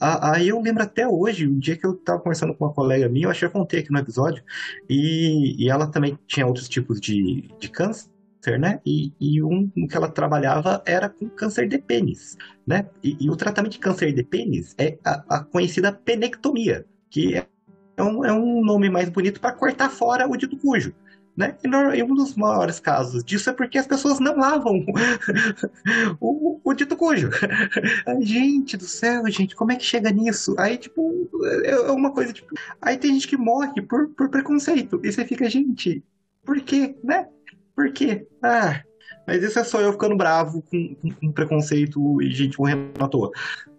Aí 0.00 0.48
eu 0.48 0.60
lembro 0.60 0.82
até 0.82 1.06
hoje, 1.06 1.46
um 1.46 1.58
dia 1.58 1.76
que 1.76 1.86
eu 1.86 1.92
estava 1.92 2.18
conversando 2.18 2.54
com 2.54 2.64
uma 2.64 2.72
colega 2.72 3.08
minha, 3.08 3.26
eu 3.26 3.30
acho 3.30 3.40
que 3.40 3.46
eu 3.46 3.50
contei 3.50 3.80
aqui 3.80 3.92
no 3.92 3.98
episódio, 3.98 4.42
e, 4.88 5.64
e 5.64 5.70
ela 5.70 5.86
também 5.86 6.18
tinha 6.26 6.46
outros 6.46 6.68
tipos 6.68 7.00
de, 7.00 7.48
de 7.60 7.68
câncer 7.68 8.11
câncer, 8.42 8.58
né? 8.58 8.80
E, 8.84 9.12
e 9.20 9.42
um 9.42 9.70
que 9.88 9.96
ela 9.96 10.08
trabalhava 10.08 10.82
era 10.84 11.08
com 11.08 11.28
câncer 11.28 11.68
de 11.68 11.78
pênis, 11.78 12.36
né? 12.66 12.86
E, 13.02 13.16
e 13.20 13.30
o 13.30 13.36
tratamento 13.36 13.72
de 13.72 13.78
câncer 13.78 14.12
de 14.12 14.22
pênis 14.22 14.74
é 14.76 14.98
a, 15.04 15.36
a 15.36 15.44
conhecida 15.44 15.92
penectomia, 15.92 16.84
que 17.08 17.36
é 17.36 18.02
um, 18.02 18.24
é 18.24 18.32
um 18.32 18.64
nome 18.64 18.90
mais 18.90 19.08
bonito 19.08 19.40
para 19.40 19.52
cortar 19.52 19.90
fora 19.90 20.28
o 20.28 20.36
dito 20.36 20.56
cujo. 20.56 20.92
Né? 21.34 21.56
E 21.94 22.02
um 22.02 22.14
dos 22.14 22.34
maiores 22.34 22.78
casos 22.78 23.24
disso 23.24 23.48
é 23.48 23.54
porque 23.54 23.78
as 23.78 23.86
pessoas 23.86 24.20
não 24.20 24.36
lavam 24.36 24.84
o, 26.20 26.60
o, 26.62 26.74
dito 26.74 26.94
cujo. 26.94 27.30
gente 28.20 28.76
do 28.76 28.84
céu, 28.84 29.26
gente, 29.30 29.56
como 29.56 29.72
é 29.72 29.76
que 29.76 29.84
chega 29.84 30.10
nisso? 30.10 30.54
Aí, 30.58 30.76
tipo, 30.76 31.30
é, 31.64 31.70
é 31.70 31.90
uma 31.90 32.12
coisa, 32.12 32.34
tipo. 32.34 32.52
Aí 32.82 32.98
tem 32.98 33.14
gente 33.14 33.28
que 33.28 33.38
morre 33.38 33.80
por, 33.80 34.08
por 34.10 34.28
preconceito. 34.28 35.00
E 35.02 35.10
você 35.10 35.24
fica, 35.24 35.48
gente, 35.48 36.04
por 36.44 36.60
quê, 36.60 36.94
né? 37.02 37.28
Por 37.74 37.92
quê? 37.92 38.26
Ah, 38.42 38.82
mas 39.26 39.42
isso 39.42 39.58
é 39.58 39.64
só 39.64 39.80
eu 39.80 39.92
ficando 39.92 40.16
bravo 40.16 40.62
com, 40.62 40.94
com, 40.96 41.10
com 41.10 41.32
preconceito 41.32 42.20
e 42.20 42.30
gente 42.30 42.58
morrendo 42.58 42.92
à 43.02 43.08
toa. 43.08 43.30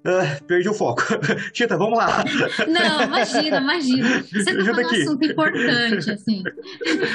Ah, 0.05 0.37
perdi 0.45 0.67
o 0.67 0.73
foco. 0.73 1.01
Tita, 1.53 1.77
vamos 1.77 1.97
lá. 1.97 2.23
Não, 2.67 3.03
imagina, 3.03 3.57
imagina. 3.57 4.23
Você 4.23 4.57
tocou 4.57 4.83
num 4.83 4.89
assunto 4.89 5.25
importante, 5.25 6.11
assim. 6.11 6.43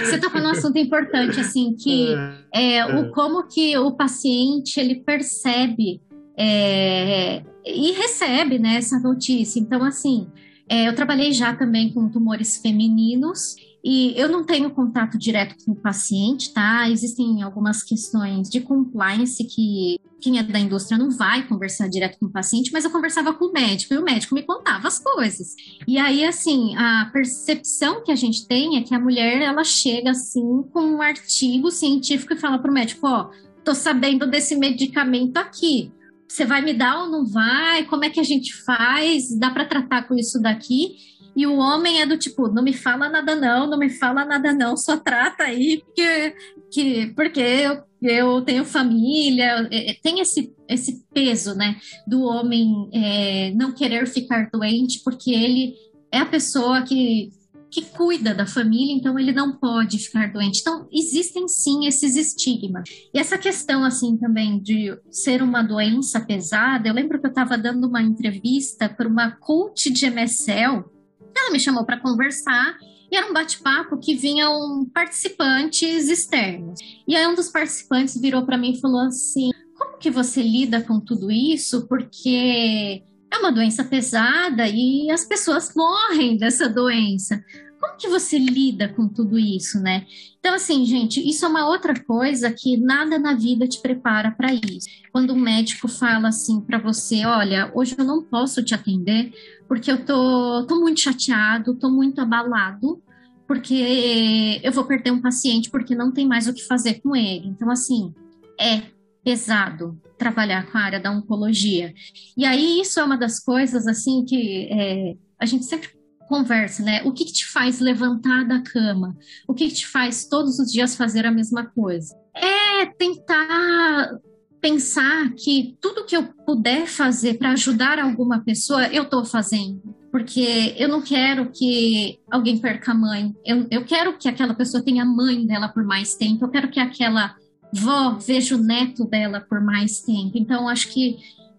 Você 0.04 0.18
tocou 0.18 0.40
num 0.40 0.50
assunto 0.50 0.78
importante, 0.78 1.40
assim, 1.40 1.74
que 1.74 2.14
é, 2.52 2.84
o, 2.86 3.06
é. 3.06 3.10
como 3.10 3.46
que 3.46 3.76
o 3.76 3.92
paciente, 3.92 4.80
ele 4.80 4.96
percebe 4.96 6.00
é, 6.36 7.42
e 7.66 7.92
recebe, 7.92 8.58
né, 8.58 8.76
essa 8.76 8.98
notícia. 8.98 9.60
Então, 9.60 9.84
assim, 9.84 10.28
é, 10.68 10.88
eu 10.88 10.94
trabalhei 10.94 11.32
já 11.32 11.54
também 11.54 11.92
com 11.92 12.08
tumores 12.08 12.56
femininos 12.56 13.56
e 13.90 14.12
eu 14.20 14.28
não 14.28 14.44
tenho 14.44 14.70
contato 14.70 15.16
direto 15.16 15.56
com 15.64 15.72
o 15.72 15.74
paciente, 15.74 16.52
tá? 16.52 16.90
Existem 16.90 17.42
algumas 17.42 17.82
questões 17.82 18.50
de 18.50 18.60
compliance 18.60 19.42
que 19.42 19.98
quem 20.20 20.38
é 20.38 20.42
da 20.42 20.58
indústria 20.58 20.98
não 20.98 21.10
vai 21.10 21.48
conversar 21.48 21.88
direto 21.88 22.18
com 22.18 22.26
o 22.26 22.30
paciente, 22.30 22.70
mas 22.70 22.84
eu 22.84 22.90
conversava 22.90 23.32
com 23.32 23.46
o 23.46 23.52
médico 23.52 23.94
e 23.94 23.96
o 23.96 24.04
médico 24.04 24.34
me 24.34 24.42
contava 24.42 24.88
as 24.88 24.98
coisas. 24.98 25.54
E 25.86 25.96
aí, 25.96 26.22
assim, 26.22 26.76
a 26.76 27.08
percepção 27.10 28.04
que 28.04 28.12
a 28.12 28.14
gente 28.14 28.46
tem 28.46 28.76
é 28.76 28.82
que 28.82 28.94
a 28.94 29.00
mulher 29.00 29.40
ela 29.40 29.64
chega 29.64 30.10
assim 30.10 30.62
com 30.70 30.82
um 30.82 31.00
artigo 31.00 31.70
científico 31.70 32.34
e 32.34 32.38
fala 32.38 32.58
para 32.58 32.70
o 32.70 32.74
médico: 32.74 33.06
Ó, 33.06 33.30
tô 33.64 33.74
sabendo 33.74 34.26
desse 34.26 34.54
medicamento 34.54 35.38
aqui. 35.38 35.90
Você 36.28 36.44
vai 36.44 36.60
me 36.60 36.74
dar 36.74 37.04
ou 37.04 37.08
não 37.08 37.24
vai? 37.24 37.86
Como 37.86 38.04
é 38.04 38.10
que 38.10 38.20
a 38.20 38.24
gente 38.24 38.54
faz? 38.64 39.34
Dá 39.38 39.50
para 39.50 39.64
tratar 39.64 40.02
com 40.02 40.14
isso 40.14 40.38
daqui? 40.42 40.96
E 41.38 41.46
o 41.46 41.56
homem 41.56 42.00
é 42.00 42.06
do 42.06 42.18
tipo, 42.18 42.48
não 42.48 42.64
me 42.64 42.72
fala 42.72 43.08
nada 43.08 43.36
não, 43.36 43.70
não 43.70 43.78
me 43.78 43.88
fala 43.88 44.24
nada 44.24 44.52
não, 44.52 44.76
só 44.76 44.96
trata 44.96 45.44
aí, 45.44 45.80
porque, 45.84 46.34
que, 46.68 47.06
porque 47.14 47.40
eu, 47.40 47.84
eu 48.02 48.42
tenho 48.42 48.64
família, 48.64 49.68
é, 49.70 49.92
é, 49.92 49.94
tem 50.02 50.18
esse, 50.18 50.52
esse 50.68 51.04
peso, 51.14 51.54
né, 51.54 51.76
do 52.08 52.22
homem 52.22 52.90
é, 52.92 53.52
não 53.54 53.70
querer 53.70 54.08
ficar 54.08 54.50
doente, 54.50 55.00
porque 55.04 55.30
ele 55.30 55.74
é 56.10 56.18
a 56.18 56.26
pessoa 56.26 56.82
que, 56.82 57.30
que 57.70 57.82
cuida 57.82 58.34
da 58.34 58.44
família, 58.44 58.92
então 58.92 59.16
ele 59.16 59.30
não 59.30 59.56
pode 59.56 59.96
ficar 59.98 60.32
doente. 60.32 60.58
Então, 60.60 60.88
existem 60.90 61.46
sim 61.46 61.86
esses 61.86 62.16
estigmas. 62.16 62.82
E 63.14 63.18
essa 63.20 63.38
questão, 63.38 63.84
assim, 63.84 64.16
também 64.16 64.58
de 64.60 64.92
ser 65.08 65.40
uma 65.40 65.62
doença 65.62 66.20
pesada, 66.20 66.88
eu 66.88 66.94
lembro 66.94 67.20
que 67.20 67.26
eu 67.26 67.30
estava 67.30 67.56
dando 67.56 67.86
uma 67.86 68.02
entrevista 68.02 68.88
para 68.88 69.06
uma 69.06 69.30
coach 69.30 69.88
de 69.88 70.04
MSL, 70.06 70.97
ela 71.38 71.50
me 71.50 71.60
chamou 71.60 71.84
para 71.84 72.00
conversar 72.00 72.76
e 73.10 73.16
era 73.16 73.28
um 73.28 73.32
bate-papo 73.32 73.98
que 73.98 74.14
vinham 74.14 74.84
participantes 74.92 76.08
externos. 76.08 76.78
E 77.06 77.16
aí 77.16 77.26
um 77.26 77.34
dos 77.34 77.48
participantes 77.48 78.20
virou 78.20 78.44
para 78.44 78.58
mim 78.58 78.72
e 78.72 78.80
falou 78.80 79.00
assim: 79.00 79.50
"Como 79.76 79.98
que 79.98 80.10
você 80.10 80.42
lida 80.42 80.82
com 80.82 81.00
tudo 81.00 81.30
isso? 81.30 81.86
Porque 81.88 83.02
é 83.32 83.38
uma 83.38 83.52
doença 83.52 83.84
pesada 83.84 84.66
e 84.66 85.10
as 85.10 85.24
pessoas 85.24 85.72
morrem 85.74 86.36
dessa 86.36 86.68
doença. 86.68 87.42
Como 87.80 87.96
que 87.96 88.08
você 88.08 88.38
lida 88.38 88.88
com 88.88 89.08
tudo 89.08 89.38
isso, 89.38 89.80
né? 89.80 90.06
Então, 90.38 90.54
assim, 90.54 90.84
gente, 90.84 91.20
isso 91.26 91.44
é 91.44 91.48
uma 91.48 91.68
outra 91.68 91.94
coisa 92.04 92.50
que 92.50 92.76
nada 92.76 93.18
na 93.18 93.34
vida 93.34 93.66
te 93.66 93.80
prepara 93.80 94.30
para 94.30 94.52
isso. 94.52 94.88
Quando 95.12 95.32
um 95.32 95.38
médico 95.38 95.88
fala 95.88 96.28
assim 96.28 96.60
para 96.60 96.78
você, 96.78 97.24
olha, 97.24 97.70
hoje 97.74 97.94
eu 97.96 98.04
não 98.04 98.22
posso 98.22 98.62
te 98.62 98.74
atender 98.74 99.32
porque 99.68 99.92
eu 99.92 100.04
tô, 100.04 100.64
tô 100.66 100.80
muito 100.80 101.00
chateado, 101.00 101.74
tô 101.74 101.90
muito 101.90 102.20
abalado, 102.20 103.02
porque 103.46 104.60
eu 104.62 104.72
vou 104.72 104.84
perder 104.84 105.10
um 105.10 105.20
paciente 105.20 105.70
porque 105.70 105.94
não 105.94 106.12
tem 106.12 106.26
mais 106.26 106.48
o 106.48 106.54
que 106.54 106.66
fazer 106.66 107.00
com 107.00 107.14
ele. 107.14 107.48
Então, 107.48 107.70
assim, 107.70 108.12
é 108.60 108.82
pesado 109.22 110.00
trabalhar 110.16 110.70
com 110.70 110.78
a 110.78 110.80
área 110.80 111.00
da 111.00 111.10
oncologia. 111.10 111.94
E 112.36 112.44
aí, 112.44 112.80
isso 112.80 112.98
é 112.98 113.04
uma 113.04 113.16
das 113.16 113.38
coisas, 113.38 113.86
assim, 113.86 114.24
que 114.24 114.68
é, 114.70 115.16
a 115.38 115.46
gente 115.46 115.64
sempre 115.64 115.90
conversa, 116.28 116.82
né? 116.82 117.02
O 117.04 117.12
que, 117.12 117.24
que, 117.24 117.32
te 117.32 117.46
faz 117.46 117.80
levantar 117.80 118.44
da 118.46 118.60
cama? 118.60 119.16
O 119.46 119.54
que, 119.54 119.68
que 119.68 119.74
te 119.74 119.86
faz 119.86 120.26
todos 120.26 120.58
os 120.58 120.70
dias 120.70 120.94
fazer 120.94 121.26
a 121.26 121.32
mesma 121.32 121.66
coisa? 121.66 122.14
É 122.34 122.86
tentar 122.86 124.18
pensar 124.60 125.32
que 125.34 125.76
tudo 125.80 126.04
que 126.04 126.16
eu 126.16 126.24
puder 126.44 126.86
fazer 126.86 127.38
para 127.38 127.52
ajudar 127.52 127.98
alguma 127.98 128.40
pessoa, 128.40 128.86
eu 128.88 129.04
estou 129.04 129.24
fazendo. 129.24 129.96
porque 130.10 130.74
eu 130.78 130.88
não 130.88 131.02
quero 131.02 131.50
que 131.50 132.18
alguém 132.30 132.56
perca 132.58 132.92
a 132.92 132.94
mãe, 132.94 133.34
eu, 133.44 133.66
eu 133.70 133.84
quero 133.84 134.16
que 134.16 134.26
aquela 134.26 134.54
pessoa 134.54 134.82
tenha 134.82 135.02
a 135.02 135.06
mãe 135.06 135.46
dela 135.46 135.68
por 135.68 135.84
mais 135.84 136.14
tempo, 136.14 136.44
eu 136.44 136.48
quero 136.48 136.70
que 136.70 136.80
aquela 136.80 137.36
vó 137.72 138.12
veja 138.18 138.56
o 138.56 138.62
neto 138.62 139.04
dela 139.04 139.40
por 139.40 139.60
mais 139.60 140.00
tempo. 140.00 140.32
Então, 140.34 140.68
acho 140.68 140.88
que 140.88 141.18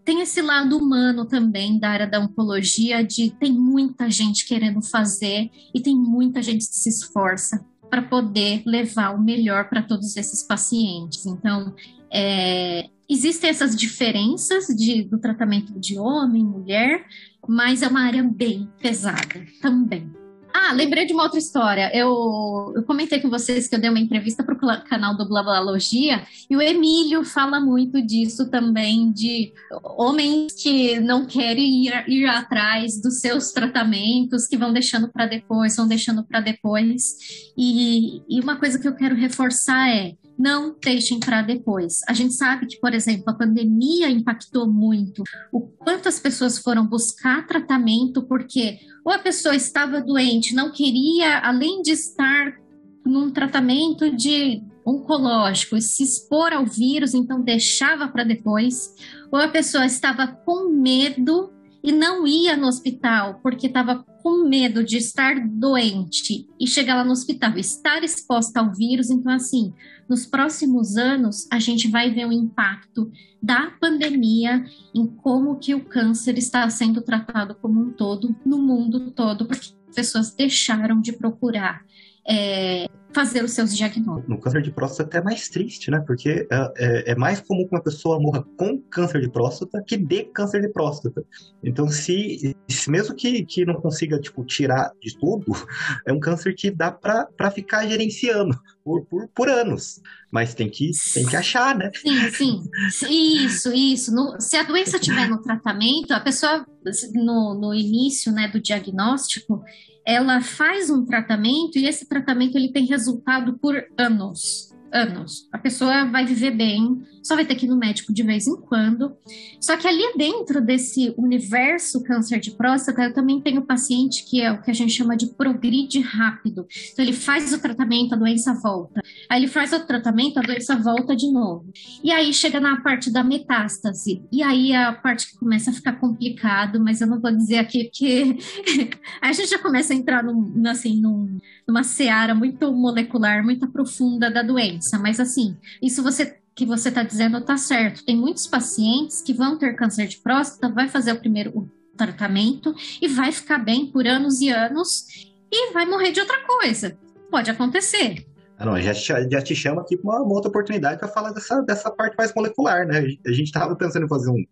tem 0.10 0.22
esse 0.22 0.42
lado 0.42 0.76
humano 0.76 1.24
também 1.24 1.78
da 1.78 1.92
área 1.92 2.08
da 2.08 2.20
oncologia, 2.20 3.04
de 3.04 3.30
tem 3.30 3.54
muita 3.54 4.10
gente 4.10 4.44
querendo 4.44 4.82
fazer 4.82 5.52
e 5.72 5.80
tem 5.80 5.96
muita 5.96 6.42
gente 6.42 6.68
que 6.68 6.76
se 6.76 6.90
esforça 6.90 7.64
para 7.92 8.02
poder 8.02 8.64
levar 8.66 9.12
o 9.12 9.22
melhor 9.22 9.70
para 9.70 9.84
todos 9.84 10.18
esses 10.18 10.42
pacientes. 10.42 11.28
Então, 11.28 11.76
é, 12.12 12.90
existem 13.08 13.52
essas 13.52 13.76
diferenças 13.76 14.66
de, 14.76 15.04
do 15.04 15.20
tratamento 15.20 15.80
de 15.80 16.00
homem, 16.00 16.44
mulher, 16.44 17.06
mas 17.48 17.84
é 17.84 17.88
uma 17.88 18.02
área 18.02 18.24
bem 18.24 18.68
pesada 18.82 19.46
também. 19.62 20.12
Ah, 20.54 20.74
lembrei 20.74 21.06
de 21.06 21.14
uma 21.14 21.24
outra 21.24 21.38
história. 21.38 21.92
Eu, 21.94 22.74
eu 22.76 22.84
comentei 22.84 23.20
com 23.20 23.30
vocês 23.30 23.68
que 23.68 23.76
eu 23.76 23.80
dei 23.80 23.90
uma 23.90 24.00
entrevista 24.00 24.44
para 24.44 24.56
o 24.56 24.84
canal 24.84 25.16
do 25.16 25.28
Blablalogia 25.28 26.24
e 26.50 26.56
o 26.56 26.62
Emílio 26.62 27.24
fala 27.24 27.60
muito 27.60 28.02
disso 28.02 28.50
também, 28.50 29.12
de 29.12 29.54
homens 29.84 30.54
que 30.54 31.00
não 31.00 31.26
querem 31.26 31.86
ir, 31.86 32.04
ir 32.08 32.26
atrás 32.26 33.02
dos 33.02 33.20
seus 33.20 33.52
tratamentos, 33.52 34.48
que 34.48 34.58
vão 34.58 34.74
deixando 34.74 35.08
para 35.10 35.28
depois, 35.28 35.76
vão 35.76 35.88
deixando 35.88 36.24
para 36.24 36.40
depois. 36.40 37.16
E, 37.58 38.22
e 38.28 38.40
uma 38.40 38.56
coisa 38.56 38.80
que 38.80 38.88
eu 38.88 38.96
quero 38.96 39.16
reforçar 39.16 39.90
é 39.90 40.16
não 40.40 40.74
deixem 40.82 41.20
para 41.20 41.42
depois. 41.42 42.00
A 42.08 42.14
gente 42.14 42.34
sabe 42.34 42.66
que, 42.66 42.80
por 42.80 42.94
exemplo, 42.94 43.26
a 43.28 43.34
pandemia 43.34 44.10
impactou 44.10 44.72
muito 44.72 45.22
o 45.52 45.60
quanto 45.60 46.08
as 46.08 46.18
pessoas 46.18 46.58
foram 46.58 46.88
buscar 46.88 47.46
tratamento 47.46 48.24
porque 48.24 48.80
ou 49.10 49.16
a 49.16 49.18
pessoa 49.18 49.56
estava 49.56 50.00
doente, 50.00 50.54
não 50.54 50.72
queria, 50.72 51.40
além 51.40 51.82
de 51.82 51.94
estar 51.94 52.60
num 53.04 53.32
tratamento 53.32 54.16
de 54.16 54.62
oncológico, 54.86 55.82
se 55.82 56.04
expor 56.04 56.54
ao 56.54 56.64
vírus, 56.64 57.16
então 57.16 57.42
deixava 57.42 58.08
para 58.08 58.24
depois, 58.24 58.94
ou 59.32 59.40
a 59.40 59.48
pessoa 59.48 59.84
estava 59.84 60.28
com 60.28 60.70
medo 60.70 61.52
e 61.84 61.92
não 61.92 62.28
ia 62.28 62.58
no 62.58 62.68
hospital 62.68 63.40
porque 63.42 63.68
estava 63.68 64.04
com 64.22 64.48
medo 64.48 64.84
de 64.84 64.98
estar 64.98 65.36
doente 65.48 66.48
e 66.60 66.68
chegar 66.68 66.96
lá 66.96 67.04
no 67.04 67.12
hospital, 67.12 67.58
estar 67.58 68.04
exposta 68.04 68.60
ao 68.60 68.74
vírus. 68.74 69.10
Então, 69.10 69.32
assim, 69.32 69.74
nos 70.08 70.26
próximos 70.26 70.98
anos, 70.98 71.48
a 71.52 71.60
gente 71.60 71.88
vai 71.88 72.12
ver 72.12 72.26
o 72.26 72.34
impacto 72.34 73.12
da 73.42 73.72
pandemia 73.80 74.66
em 74.94 75.08
como 75.08 75.58
que 75.58 75.74
o 75.74 75.86
câncer 75.86 76.38
está 76.38 76.70
sendo 76.70 77.02
tratado 77.02 77.56
como 77.56 77.80
um 77.80 77.92
todo, 77.92 78.36
no 78.46 78.58
mundo 78.58 79.12
todo, 79.12 79.46
porque 79.46 79.70
as 79.88 79.96
pessoas 79.96 80.36
deixaram 80.36 81.00
de 81.00 81.14
procurar 81.14 81.86
é, 82.28 82.88
fazer 83.14 83.44
os 83.44 83.52
seus 83.52 83.76
diagnósticos. 83.76 84.30
No 84.30 84.40
câncer 84.40 84.62
de 84.62 84.72
próstata 84.72 85.18
é 85.18 85.22
mais 85.22 85.50
triste, 85.50 85.90
né? 85.90 86.00
Porque 86.06 86.48
é, 86.50 86.74
é, 86.78 87.12
é, 87.12 87.16
mais 87.16 87.42
comum 87.42 87.68
que 87.68 87.76
uma 87.76 87.82
pessoa 87.82 88.20
morra 88.20 88.44
com 88.58 88.80
câncer 88.80 89.22
de 89.22 89.30
próstata 89.30 89.84
que 89.86 89.98
de 89.98 90.26
câncer 90.26 90.62
de 90.62 90.70
próstata. 90.70 91.24
Então, 91.64 91.88
se, 91.90 92.56
mesmo 92.88 93.16
que, 93.16 93.44
que 93.46 93.66
não 93.66 93.76
consiga, 93.76 94.20
tipo, 94.20 94.46
tirar 94.46 94.92
de 95.02 95.18
tudo, 95.18 95.46
é 96.06 96.14
um 96.14 96.20
câncer 96.20 96.54
que 96.54 96.70
dá 96.70 96.92
para 96.92 97.52
ficar 97.52 97.88
gerenciando 97.88 98.58
por, 98.84 99.06
por, 99.06 99.28
por, 99.30 99.50
anos. 99.50 100.02
Mas 100.32 100.54
tem 100.54 100.70
que, 100.70 100.92
tem 101.14 101.26
que 101.26 101.36
achar, 101.36 101.76
né? 101.76 101.92
Sim, 101.96 102.30
sim. 102.32 102.64
Isso, 103.10 103.74
isso. 103.74 104.14
No, 104.14 104.40
se 104.40 104.56
a 104.56 104.64
doença 104.64 104.98
estiver 104.98 105.28
no 105.28 105.42
tratamento, 105.42 106.12
a 106.12 106.20
pessoa, 106.20 106.66
no, 107.14 107.56
no 107.60 107.74
início 107.74 108.32
né, 108.32 108.48
do 108.48 108.62
diagnóstico, 108.62 109.64
ela 110.06 110.42
faz 110.42 110.90
um 110.90 111.06
tratamento 111.06 111.78
e 111.78 111.86
esse 111.86 112.08
tratamento 112.08 112.58
ele 112.58 112.72
tem 112.72 112.86
resultado 112.86 113.58
por 113.60 113.76
anos 113.98 114.69
anos. 114.92 115.48
A 115.52 115.58
pessoa 115.58 116.06
vai 116.06 116.26
viver 116.26 116.52
bem, 116.52 117.02
só 117.24 117.36
vai 117.36 117.46
ter 117.46 117.56
que 117.56 117.66
ir 117.66 117.70
no 117.70 117.78
médico 117.78 118.14
de 118.14 118.24
vez 118.24 118.48
em 118.48 118.56
quando. 118.56 119.16
Só 119.60 119.78
que 119.78 119.88
ali 119.88 120.14
dentro 120.18 120.62
desse 120.62 121.14
universo 121.18 122.04
câncer 122.04 122.40
de 122.40 122.52
próstata, 122.52 123.04
eu 123.04 123.14
também 123.14 123.42
tenho 123.42 123.62
paciente 123.62 124.26
que 124.26 124.42
é 124.42 124.52
o 124.52 124.62
que 124.62 124.72
a 124.72 124.74
gente 124.74 124.94
chama 124.94 125.16
de 125.16 125.28
progride 125.28 126.00
rápido. 126.00 126.66
Então 126.92 127.04
ele 127.04 127.14
faz 127.14 127.54
o 127.54 127.60
tratamento, 127.60 128.14
a 128.14 128.18
doença 128.18 128.54
volta. 128.54 129.02
Aí 129.30 129.42
ele 129.42 129.48
faz 129.48 129.74
o 129.74 129.80
tratamento, 129.86 130.40
a 130.40 130.42
doença 130.42 130.76
volta 130.76 131.16
de 131.16 131.32
novo. 131.32 131.66
E 132.04 132.12
aí 132.12 132.34
chega 132.34 132.60
na 132.60 132.82
parte 132.82 133.12
da 133.12 133.24
metástase. 133.24 134.24
E 134.32 134.42
aí 134.42 134.72
é 134.72 134.84
a 134.84 134.94
parte 134.94 135.32
que 135.32 135.38
começa 135.38 135.72
a 135.72 135.74
ficar 135.74 135.94
complicado, 135.94 136.80
mas 136.80 137.02
eu 137.02 137.08
não 137.08 137.20
vou 137.20 137.32
dizer 137.32 137.58
aqui 137.58 137.90
que 137.94 138.38
a 139.22 139.32
gente 139.32 139.50
já 139.50 139.60
começa 139.60 139.94
a 139.94 139.96
entrar 139.96 140.24
num, 140.24 140.64
assim, 140.68 141.00
num, 141.00 141.38
numa 141.68 141.84
seara 141.84 142.34
muito 142.34 142.72
molecular, 142.74 143.44
muito 143.44 143.68
profunda 143.68 144.32
da 144.32 144.42
doença. 144.42 144.79
Mas 145.00 145.20
assim, 145.20 145.58
isso 145.82 146.04
você 146.04 146.38
que 146.56 146.66
você 146.66 146.90
está 146.90 147.04
dizendo 147.04 147.38
está 147.38 147.56
certo. 147.56 148.04
Tem 148.04 148.18
muitos 148.18 148.46
pacientes 148.46 149.22
que 149.22 149.34
vão 149.34 149.58
ter 149.58 149.76
câncer 149.78 150.08
de 150.08 150.18
próstata, 150.18 150.74
vai 150.74 150.90
fazer 150.90 151.14
o 151.14 151.20
primeiro 151.20 151.72
tratamento 151.96 152.76
e 153.02 153.08
vai 153.08 153.32
ficar 153.32 153.60
bem 153.60 153.86
por 153.86 154.06
anos 154.06 154.42
e 154.42 154.50
anos 154.50 155.06
e 155.50 155.72
vai 155.72 155.86
morrer 155.86 156.12
de 156.12 156.20
outra 156.20 156.38
coisa. 156.46 156.98
Pode 157.32 157.50
acontecer. 157.50 158.26
Ah, 158.58 158.66
não, 158.66 158.82
já, 158.82 158.92
já 158.92 159.42
te 159.42 159.56
chama 159.56 159.82
aqui 159.82 159.96
para 159.96 160.12
uma, 160.12 160.22
uma, 160.22 160.34
outra 160.34 160.50
oportunidade 160.50 161.00
para 161.00 161.08
falar 161.08 161.32
dessa, 161.32 161.62
dessa 161.62 161.90
parte 161.90 162.18
mais 162.18 162.34
molecular, 162.34 162.86
né? 162.86 162.98
A 163.26 163.32
gente 163.32 163.48
estava 163.48 163.74
pensando 163.74 164.06
em 164.06 164.10
fazer 164.10 164.30
um, 164.30 164.44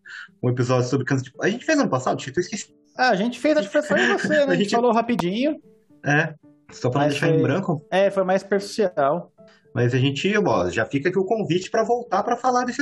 um 0.42 0.50
episódio 0.50 0.88
sobre 0.88 1.06
câncer 1.06 1.26
de... 1.26 1.34
A 1.42 1.50
gente 1.50 1.66
fez 1.66 1.78
ano 1.78 1.90
passado, 1.90 2.24
eu 2.26 2.42
esqueci. 2.42 2.74
Ah, 2.98 3.10
a 3.10 3.16
gente 3.16 3.38
fez, 3.38 3.66
foi 3.66 3.82
só 3.82 3.98
em 3.98 4.08
você, 4.18 4.46
né? 4.46 4.54
A 4.54 4.56
gente 4.56 4.74
falou 4.74 4.94
rapidinho. 4.94 5.62
É, 6.06 6.34
só 6.72 6.90
para 6.90 7.10
deixar 7.10 7.28
foi... 7.28 7.36
em 7.36 7.42
branco. 7.42 7.86
É, 7.92 8.10
foi 8.10 8.24
mais 8.24 8.44
superficial. 8.44 9.34
Mas 9.78 9.94
a 9.94 10.00
gente, 10.00 10.34
ó, 10.44 10.68
já 10.72 10.88
fica 10.88 11.08
aqui 11.08 11.20
o 11.20 11.24
convite 11.24 11.70
para 11.70 11.84
voltar 11.84 12.24
para 12.24 12.36
falar 12.36 12.66
desse 12.66 12.82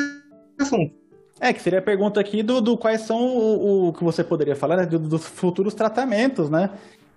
assunto. 0.58 0.96
É, 1.41 1.52
que 1.52 1.62
seria 1.62 1.80
a 1.80 1.82
pergunta 1.82 2.22
aqui 2.22 2.41
do, 2.41 2.62
do 2.62 2.78
quais 2.78 3.02
são 3.02 3.20
o, 3.20 3.89
o 3.89 3.93
que 3.93 4.02
você 4.02 4.24
poderia 4.24 4.56
falar, 4.56 4.78
né, 4.78 4.86
dos 4.86 5.26
futuros 5.26 5.74
tratamentos, 5.74 6.50
né? 6.50 6.70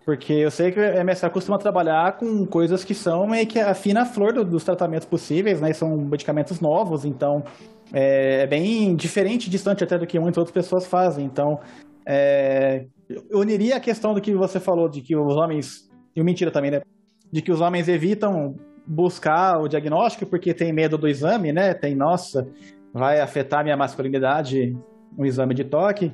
Porque 0.04 0.32
eu 0.32 0.50
sei 0.50 0.72
que 0.72 0.80
a 0.80 1.04
MSA 1.04 1.30
costuma 1.30 1.58
trabalhar 1.58 2.16
com 2.16 2.44
coisas 2.44 2.82
que 2.82 2.92
são 2.92 3.24
meio 3.28 3.46
que 3.46 3.60
a 3.60 3.72
fina 3.72 4.04
flor 4.04 4.32
do, 4.32 4.44
dos 4.44 4.64
tratamentos 4.64 5.06
possíveis, 5.06 5.60
né? 5.60 5.72
São 5.72 5.96
medicamentos 5.96 6.58
novos, 6.58 7.04
então 7.04 7.44
é, 7.92 8.42
é, 8.42 8.46
bem 8.48 8.96
diferente, 8.96 9.48
distante 9.48 9.84
até 9.84 9.96
do 9.96 10.08
que 10.08 10.18
muitas 10.18 10.38
outras 10.38 10.52
pessoas 10.52 10.86
fazem. 10.86 11.24
Então, 11.24 11.60
é, 12.04 12.86
eu 13.08 13.38
uniria 13.38 13.76
a 13.76 13.80
questão 13.80 14.12
do 14.12 14.20
que 14.20 14.34
você 14.34 14.58
falou 14.58 14.88
de 14.88 15.02
que 15.02 15.14
os 15.14 15.36
homens, 15.36 15.88
e 16.16 16.22
mentira 16.24 16.50
também, 16.50 16.72
né? 16.72 16.80
De 17.30 17.40
que 17.40 17.52
os 17.52 17.60
homens 17.60 17.86
evitam 17.86 18.56
buscar 18.88 19.60
o 19.60 19.68
diagnóstico 19.68 20.24
porque 20.24 20.54
tem 20.54 20.72
medo 20.72 20.96
do 20.96 21.06
exame, 21.06 21.52
né? 21.52 21.74
Tem, 21.74 21.94
nossa, 21.94 22.48
vai 22.92 23.20
afetar 23.20 23.62
minha 23.62 23.76
masculinidade 23.76 24.76
um 25.16 25.26
exame 25.26 25.54
de 25.54 25.64
toque. 25.64 26.12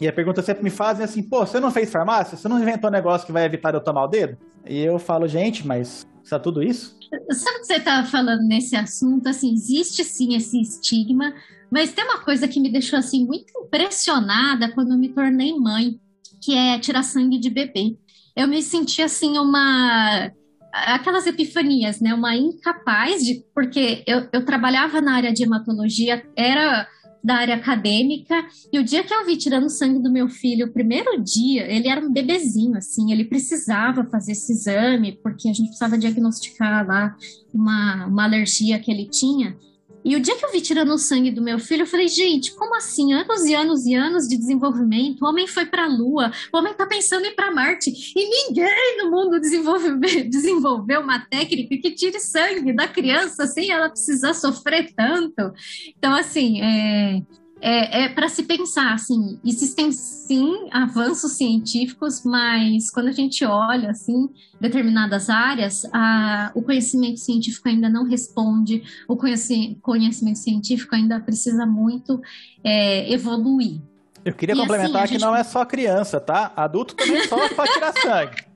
E 0.00 0.08
a 0.08 0.12
pergunta 0.12 0.42
sempre 0.42 0.64
me 0.64 0.70
fazem 0.70 1.04
assim, 1.04 1.22
pô, 1.22 1.46
você 1.46 1.60
não 1.60 1.70
fez 1.70 1.92
farmácia? 1.92 2.36
Você 2.36 2.48
não 2.48 2.60
inventou 2.60 2.88
um 2.88 2.92
negócio 2.92 3.26
que 3.26 3.32
vai 3.32 3.44
evitar 3.44 3.74
eu 3.74 3.80
tomar 3.80 4.04
o 4.04 4.08
dedo? 4.08 4.38
E 4.66 4.80
eu 4.80 4.98
falo, 4.98 5.28
gente, 5.28 5.66
mas 5.66 6.06
está 6.22 6.38
tudo 6.38 6.62
isso? 6.62 6.96
Sabe 7.30 7.60
que 7.60 7.66
você 7.66 7.74
estava 7.74 8.06
falando 8.06 8.42
nesse 8.42 8.74
assunto? 8.74 9.28
Assim, 9.28 9.52
existe 9.52 10.02
sim 10.02 10.34
esse 10.34 10.60
estigma, 10.60 11.32
mas 11.70 11.92
tem 11.92 12.04
uma 12.04 12.18
coisa 12.24 12.48
que 12.48 12.58
me 12.58 12.72
deixou 12.72 12.98
assim 12.98 13.24
muito 13.24 13.52
impressionada 13.56 14.72
quando 14.72 14.98
me 14.98 15.10
tornei 15.10 15.52
mãe, 15.52 16.00
que 16.42 16.56
é 16.56 16.78
tirar 16.78 17.02
sangue 17.02 17.38
de 17.38 17.50
bebê. 17.50 17.96
Eu 18.34 18.48
me 18.48 18.62
senti 18.62 19.00
assim 19.00 19.38
uma 19.38 20.32
aquelas 20.74 21.26
epifanias, 21.26 22.00
né? 22.00 22.12
Uma 22.12 22.36
incapaz 22.36 23.24
de. 23.24 23.44
Porque 23.54 24.02
eu, 24.06 24.28
eu 24.32 24.44
trabalhava 24.44 25.00
na 25.00 25.14
área 25.14 25.32
de 25.32 25.44
hematologia, 25.44 26.24
era 26.36 26.88
da 27.22 27.36
área 27.36 27.54
acadêmica, 27.54 28.34
e 28.70 28.78
o 28.78 28.84
dia 28.84 29.02
que 29.02 29.14
eu 29.14 29.24
vi 29.24 29.38
tirando 29.38 29.70
sangue 29.70 29.98
do 29.98 30.12
meu 30.12 30.28
filho, 30.28 30.66
o 30.66 30.72
primeiro 30.72 31.18
dia, 31.22 31.66
ele 31.66 31.88
era 31.88 31.98
um 31.98 32.12
bebezinho, 32.12 32.76
assim, 32.76 33.12
ele 33.12 33.24
precisava 33.24 34.04
fazer 34.04 34.32
esse 34.32 34.52
exame, 34.52 35.18
porque 35.22 35.48
a 35.48 35.52
gente 35.54 35.68
precisava 35.68 35.96
diagnosticar 35.96 36.86
lá 36.86 37.16
uma, 37.52 38.04
uma 38.04 38.24
alergia 38.24 38.78
que 38.78 38.90
ele 38.90 39.08
tinha. 39.08 39.56
E 40.04 40.14
o 40.14 40.20
dia 40.20 40.36
que 40.36 40.44
eu 40.44 40.52
vi 40.52 40.60
tirando 40.60 40.92
o 40.92 40.98
sangue 40.98 41.30
do 41.30 41.40
meu 41.40 41.58
filho, 41.58 41.82
eu 41.82 41.86
falei, 41.86 42.08
gente, 42.08 42.54
como 42.54 42.76
assim? 42.76 43.12
Anos 43.12 43.44
e 43.44 43.54
anos 43.54 43.86
e 43.86 43.94
anos 43.94 44.28
de 44.28 44.36
desenvolvimento, 44.36 45.22
o 45.22 45.28
homem 45.28 45.46
foi 45.46 45.64
para 45.64 45.84
a 45.84 45.88
Lua, 45.88 46.30
o 46.52 46.58
homem 46.58 46.72
está 46.72 46.86
pensando 46.86 47.24
em 47.24 47.28
ir 47.28 47.34
para 47.34 47.50
Marte, 47.50 47.90
e 47.90 48.48
ninguém 48.48 48.98
no 48.98 49.10
mundo 49.10 49.40
desenvolveu, 50.28 51.00
uma 51.00 51.20
técnica 51.20 51.76
que 51.78 51.94
tire 51.94 52.20
sangue 52.20 52.72
da 52.72 52.86
criança 52.86 53.46
sem 53.46 53.70
ela 53.70 53.88
precisar 53.88 54.34
sofrer 54.34 54.92
tanto. 54.94 55.52
Então, 55.96 56.14
assim, 56.14 56.60
é, 56.60 57.22
é, 57.66 58.02
é 58.04 58.08
para 58.10 58.28
se 58.28 58.42
pensar, 58.42 58.92
assim, 58.92 59.38
existem 59.44 59.90
sim 59.90 60.68
avanços 60.70 61.32
científicos, 61.32 62.22
mas 62.24 62.90
quando 62.90 63.08
a 63.08 63.12
gente 63.12 63.44
olha, 63.44 63.90
assim, 63.90 64.28
determinadas 64.60 65.30
áreas, 65.30 65.84
a, 65.92 66.52
o 66.54 66.60
conhecimento 66.62 67.18
científico 67.20 67.68
ainda 67.68 67.88
não 67.88 68.04
responde, 68.04 68.82
o 69.08 69.16
conhecimento, 69.16 69.80
conhecimento 69.80 70.38
científico 70.38 70.94
ainda 70.94 71.18
precisa 71.20 71.64
muito 71.64 72.20
é, 72.62 73.10
evoluir. 73.12 73.80
Eu 74.24 74.34
queria 74.34 74.54
E 74.54 74.58
complementar 74.58 74.96
assim, 74.96 75.04
a 75.04 75.06
que 75.08 75.12
gente- 75.14 75.22
não 75.22 75.34
é 75.36 75.42
só 75.44 75.64
criança, 75.64 76.20
tá? 76.20 76.52
Adulto 76.56 76.94
também 76.94 77.26
sofre 77.26 77.54
pra 77.54 77.66
tirar 77.66 77.92
sangue. 78.00 78.53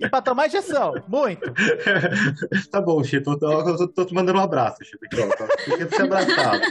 E 0.00 0.08
pra 0.08 0.20
tomar 0.22 0.46
injeção, 0.46 0.94
muito. 1.08 1.52
tá 2.70 2.80
bom, 2.80 3.02
Chito, 3.02 3.30
eu 3.32 3.38
tô, 3.38 3.88
tô- 3.88 4.04
te 4.04 4.14
mandando 4.14 4.38
um 4.38 4.42
abraço, 4.42 4.78
ó, 5.14 5.28
tá? 5.28 5.46
Fica 5.64 5.88
se 5.88 6.02
abraçado. 6.02 6.62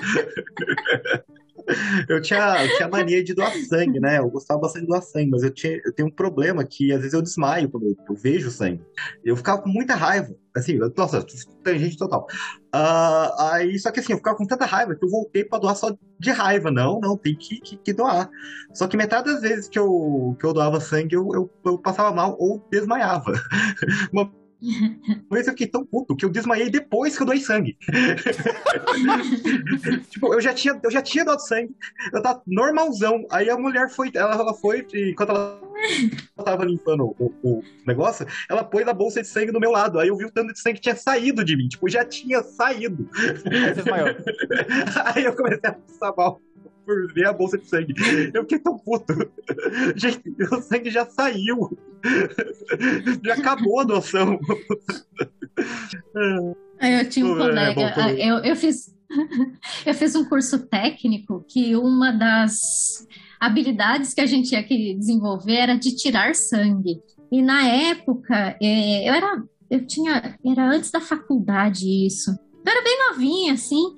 Eu 2.08 2.22
tinha, 2.22 2.64
eu 2.64 2.76
tinha 2.76 2.88
mania 2.88 3.24
de 3.24 3.34
doar 3.34 3.52
sangue, 3.68 4.00
né? 4.00 4.20
Eu 4.20 4.30
gostava 4.30 4.60
bastante 4.62 4.84
de 4.84 4.88
doar 4.88 5.02
sangue, 5.02 5.32
mas 5.32 5.42
eu, 5.44 5.50
tinha, 5.52 5.82
eu 5.84 5.92
tenho 5.94 6.08
um 6.08 6.12
problema 6.12 6.64
que 6.64 6.92
às 6.92 7.00
vezes 7.00 7.14
eu 7.14 7.22
desmaio 7.22 7.70
quando 7.70 7.88
eu, 7.88 7.96
eu 8.10 8.16
vejo 8.16 8.52
sangue. 8.52 8.84
Eu 9.24 9.36
ficava 9.36 9.62
com 9.62 9.70
muita 9.70 9.96
raiva. 9.96 10.36
Assim, 10.56 10.80
nossa, 10.96 11.26
tangente 11.64 11.98
total. 11.98 12.26
Ah, 12.72 13.52
aí, 13.54 13.78
só 13.78 13.92
que 13.92 14.00
assim, 14.00 14.14
eu 14.14 14.18
ficava 14.18 14.38
com 14.38 14.46
tanta 14.46 14.66
raiva 14.66 14.96
que 14.96 15.04
eu 15.04 15.10
voltei 15.10 15.44
pra 15.44 15.60
doar 15.60 15.76
só 15.76 15.94
de 16.18 16.32
raiva. 16.32 16.72
Não, 16.72 17.00
não, 17.02 17.18
tem 17.18 17.36
que, 17.36 17.60
que, 17.60 17.78
que 17.78 17.94
doar. 17.94 18.30
Só 18.74 18.88
que 18.88 18.96
metade 18.96 19.32
das 19.32 19.42
vezes 19.42 19.68
que 19.68 19.78
eu, 19.78 20.36
que 20.40 20.46
eu 20.46 20.54
doava 20.54 20.80
sangue, 20.80 21.16
eu, 21.16 21.30
eu, 21.34 21.52
eu 21.66 21.78
passava 21.78 22.16
mal 22.16 22.38
ou 22.40 22.66
desmaiava. 22.72 23.34
Uma 24.14 24.32
vez 25.30 25.48
eu 25.48 25.54
fiquei 25.54 25.68
tão 25.68 25.86
puto 25.86 26.16
que 26.16 26.26
eu 26.26 26.30
desmaiei 26.30 26.70
depois 26.70 27.16
que 27.16 27.24
eu 27.24 27.28
doei 27.28 27.40
sangue. 27.40 27.78
tipo, 30.10 30.34
eu 30.34 30.42
já 30.42 30.54
tinha, 30.54 30.80
eu 30.84 30.92
já 30.92 31.02
tinha 31.02 31.26
dado 31.26 31.40
sangue, 31.40 31.76
eu 32.14 32.22
tava 32.22 32.42
normalzão. 32.48 33.26
Aí 33.30 33.50
a 33.50 33.58
mulher 33.58 33.90
foi, 33.90 34.12
ela, 34.14 34.36
ela 34.36 34.54
foi, 34.54 34.86
enquanto 34.94 35.30
ela 35.30 35.62
tava 36.44 36.66
limpando 36.66 37.16
o, 37.20 37.34
o 37.44 37.64
negócio, 37.86 38.26
ela 38.50 38.64
pôs 38.64 38.88
a 38.88 38.94
bolsa 38.94 39.22
de 39.22 39.28
sangue 39.28 39.52
do 39.52 39.60
meu 39.60 39.72
lado. 39.72 40.00
Aí 40.00 40.08
eu 40.08 40.18
vi 40.18 40.26
o 40.26 40.32
tanto 40.32 40.54
de 40.54 40.60
sangue 40.60 40.76
que 40.76 40.82
tinha 40.82 40.96
saído 40.96 41.44
de 41.44 41.56
mim, 41.56 41.68
tipo, 41.68 41.90
já 41.90 42.06
tinha 42.06 42.42
saído. 42.44 43.10
Aí. 43.94 45.06
Aí 45.16 45.26
eu 45.26 45.36
comecei 45.36 45.70
a 45.70 45.74
passar 45.74 46.14
mal 46.16 46.42
por 46.86 47.14
ver 47.14 47.28
a 47.28 47.34
bolsa 47.34 47.58
de 47.58 47.68
sangue. 47.68 47.94
Eu 48.34 48.44
fiquei 48.44 48.60
tão 48.60 48.78
puto. 48.78 49.14
Gente, 49.96 50.22
o 50.52 50.62
sangue 50.62 50.90
já 50.90 51.06
saiu. 51.06 51.78
Já 53.24 53.34
acabou 53.34 53.80
a 53.80 53.84
doação. 53.84 54.40
Eu 56.82 57.10
tinha 57.10 57.26
um 57.26 57.36
É, 57.36 57.38
colega, 57.38 57.94
ah, 57.96 58.14
eu, 58.14 58.38
eu 58.40 58.56
fiz 58.56 58.96
eu 59.86 59.94
fiz 59.94 60.16
um 60.16 60.26
curso 60.26 60.68
técnico 60.68 61.46
que 61.48 61.76
uma 61.76 62.12
das 62.12 63.08
habilidades 63.40 64.14
que 64.14 64.22
a 64.22 64.26
gente 64.26 64.50
tinha 64.50 64.64
que 64.64 64.94
desenvolver 64.96 65.56
era 65.56 65.76
de 65.76 65.96
tirar 65.96 66.36
sangue. 66.36 67.02
E 67.32 67.42
na 67.42 67.68
época, 67.68 68.58
eh, 68.62 69.08
eu 69.08 69.14
era 69.14 69.44
eu 69.70 69.86
tinha 69.86 70.38
era 70.46 70.70
antes 70.70 70.92
da 70.92 71.02
faculdade 71.02 71.86
isso. 72.06 72.32
Eu 72.32 72.72
era 72.72 72.84
bem 72.84 72.98
novinha 73.10 73.54
assim. 73.54 73.96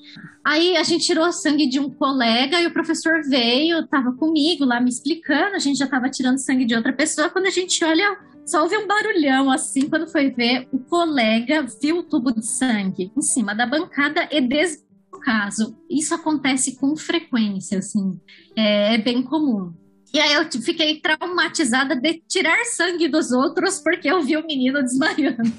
Aí 0.47 0.77
a 0.77 0.83
gente 0.83 1.05
tirou 1.05 1.29
sangue 1.33 1.67
de 1.67 1.77
um 1.77 1.89
colega 1.89 2.61
e 2.61 2.67
o 2.67 2.71
professor 2.71 3.21
veio, 3.27 3.81
estava 3.81 4.13
comigo 4.13 4.63
lá 4.63 4.79
me 4.79 4.89
explicando, 4.89 5.57
a 5.57 5.59
gente 5.59 5.77
já 5.77 5.83
estava 5.83 6.09
tirando 6.09 6.37
sangue 6.37 6.63
de 6.63 6.73
outra 6.73 6.93
pessoa. 6.93 7.29
Quando 7.29 7.47
a 7.47 7.51
gente 7.51 7.83
olha 7.83 8.17
só 8.45 8.63
houve 8.63 8.77
um 8.77 8.87
barulhão 8.87 9.51
assim, 9.51 9.89
quando 9.89 10.07
foi 10.07 10.29
ver, 10.29 10.69
o 10.71 10.79
colega 10.79 11.67
viu 11.81 11.97
o 11.97 12.03
tubo 12.03 12.31
de 12.31 12.47
sangue 12.47 13.11
em 13.13 13.21
cima 13.21 13.53
da 13.53 13.65
bancada 13.65 14.25
e 14.31 14.39
desviou 14.39 14.87
o 15.13 15.19
caso. 15.19 15.77
Isso 15.91 16.15
acontece 16.15 16.77
com 16.77 16.95
frequência, 16.95 17.79
assim, 17.79 18.17
é, 18.55 18.95
é 18.95 18.97
bem 18.97 19.21
comum. 19.21 19.73
E 20.13 20.19
aí 20.19 20.31
eu 20.31 20.49
fiquei 20.61 21.01
traumatizada 21.01 21.93
de 21.93 22.23
tirar 22.25 22.63
sangue 22.63 23.09
dos 23.09 23.33
outros 23.33 23.81
porque 23.81 24.09
eu 24.09 24.23
vi 24.23 24.37
o 24.37 24.47
menino 24.47 24.81
desmaiando. 24.81 25.51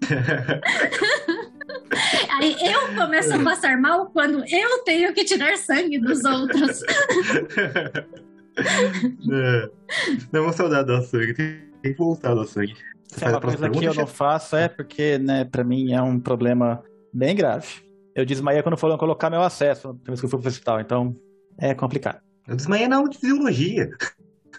Aí 2.30 2.56
eu 2.60 2.94
começo 2.94 3.34
a 3.34 3.42
passar 3.42 3.76
mal 3.80 4.06
quando 4.06 4.44
eu 4.48 4.78
tenho 4.84 5.12
que 5.12 5.24
tirar 5.24 5.56
sangue 5.56 5.98
dos 5.98 6.24
outros. 6.24 6.82
É. 9.32 9.70
Deu 10.30 10.42
uma 10.42 10.52
saudade 10.52 10.88
da 10.88 11.00
sangue. 11.00 11.34
Tem 11.34 11.92
que 11.92 11.98
voltar 11.98 12.34
da 12.34 12.44
sangue. 12.44 12.76
Se 13.06 13.24
é 13.24 13.28
uma 13.28 13.40
coisa 13.40 13.70
que 13.70 13.84
eu 13.84 13.94
não 13.94 14.06
faço, 14.06 14.54
é 14.54 14.68
porque, 14.68 15.18
né, 15.18 15.44
pra 15.44 15.64
mim 15.64 15.92
é 15.92 16.02
um 16.02 16.20
problema 16.20 16.82
bem 17.12 17.34
grave. 17.34 17.66
Eu 18.14 18.24
desmaiei 18.24 18.62
quando 18.62 18.76
foram 18.76 18.98
colocar 18.98 19.30
meu 19.30 19.40
acesso, 19.40 19.88
na 19.88 19.98
vez 20.08 20.20
que 20.20 20.26
eu 20.26 20.30
fui 20.30 20.38
pro 20.38 20.48
hospital, 20.48 20.80
então 20.80 21.14
é 21.58 21.74
complicado. 21.74 22.20
Eu 22.46 22.56
desmaiei 22.56 22.86
na 22.86 22.96
aula 22.96 23.08
de 23.08 23.18
fisiologia. 23.18 23.90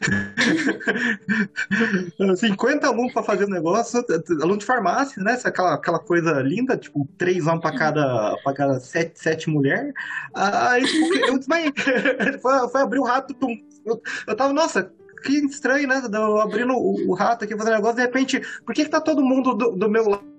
50 2.35 2.87
alunos 2.87 3.13
para 3.13 3.23
fazer 3.23 3.45
o 3.45 3.49
negócio, 3.49 4.03
aluno 4.41 4.57
de 4.57 4.65
farmácia, 4.65 5.23
né? 5.23 5.39
Aquela, 5.43 5.75
aquela 5.75 5.99
coisa 5.99 6.41
linda, 6.41 6.75
tipo, 6.77 7.07
três 7.17 7.45
homens 7.45 7.61
para 7.61 7.77
cada, 7.77 8.35
pra 8.43 8.53
cada 8.53 8.79
sete, 8.79 9.19
sete 9.19 9.47
mulheres. 9.49 9.93
Aí 10.33 10.83
tipo, 10.83 11.13
eu 11.27 11.37
desmaiei. 11.37 11.71
Foi, 12.41 12.69
foi 12.69 12.81
abrir 12.81 12.99
o 12.99 13.03
rato, 13.03 13.33
tum. 13.33 13.55
Eu, 13.85 14.01
eu 14.27 14.35
tava, 14.35 14.53
nossa, 14.53 14.91
que 15.23 15.33
estranho, 15.45 15.87
né? 15.87 16.01
Eu 16.11 16.41
abrindo 16.41 16.73
o, 16.73 17.09
o 17.09 17.13
rato 17.13 17.45
aqui, 17.45 17.55
fazendo 17.55 17.75
negócio, 17.75 17.97
de 17.97 18.01
repente, 18.01 18.41
por 18.65 18.73
que, 18.73 18.85
que 18.85 18.89
tá 18.89 18.99
todo 18.99 19.23
mundo 19.23 19.53
do, 19.53 19.71
do 19.71 19.89
meu 19.89 20.09
lado? 20.09 20.30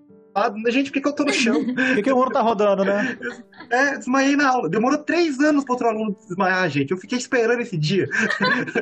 Gente, 0.68 0.90
por 0.90 0.94
que, 0.94 1.00
que 1.00 1.08
eu 1.08 1.14
tô 1.14 1.24
no 1.24 1.32
chão? 1.32 1.62
Por 1.64 1.94
que, 1.96 2.02
que 2.02 2.12
o 2.12 2.16
mundo 2.16 2.30
tá 2.30 2.40
rodando, 2.40 2.84
né? 2.84 3.18
É, 3.70 3.98
desmaiei 3.98 4.34
na 4.34 4.48
aula. 4.48 4.68
Demorou 4.68 4.98
três 4.98 5.38
anos 5.40 5.64
para 5.64 5.74
outro 5.74 5.88
aluno 5.88 6.16
desmaiar, 6.28 6.68
gente. 6.70 6.90
Eu 6.90 6.96
fiquei 6.96 7.18
esperando 7.18 7.60
esse 7.60 7.76
dia. 7.76 8.08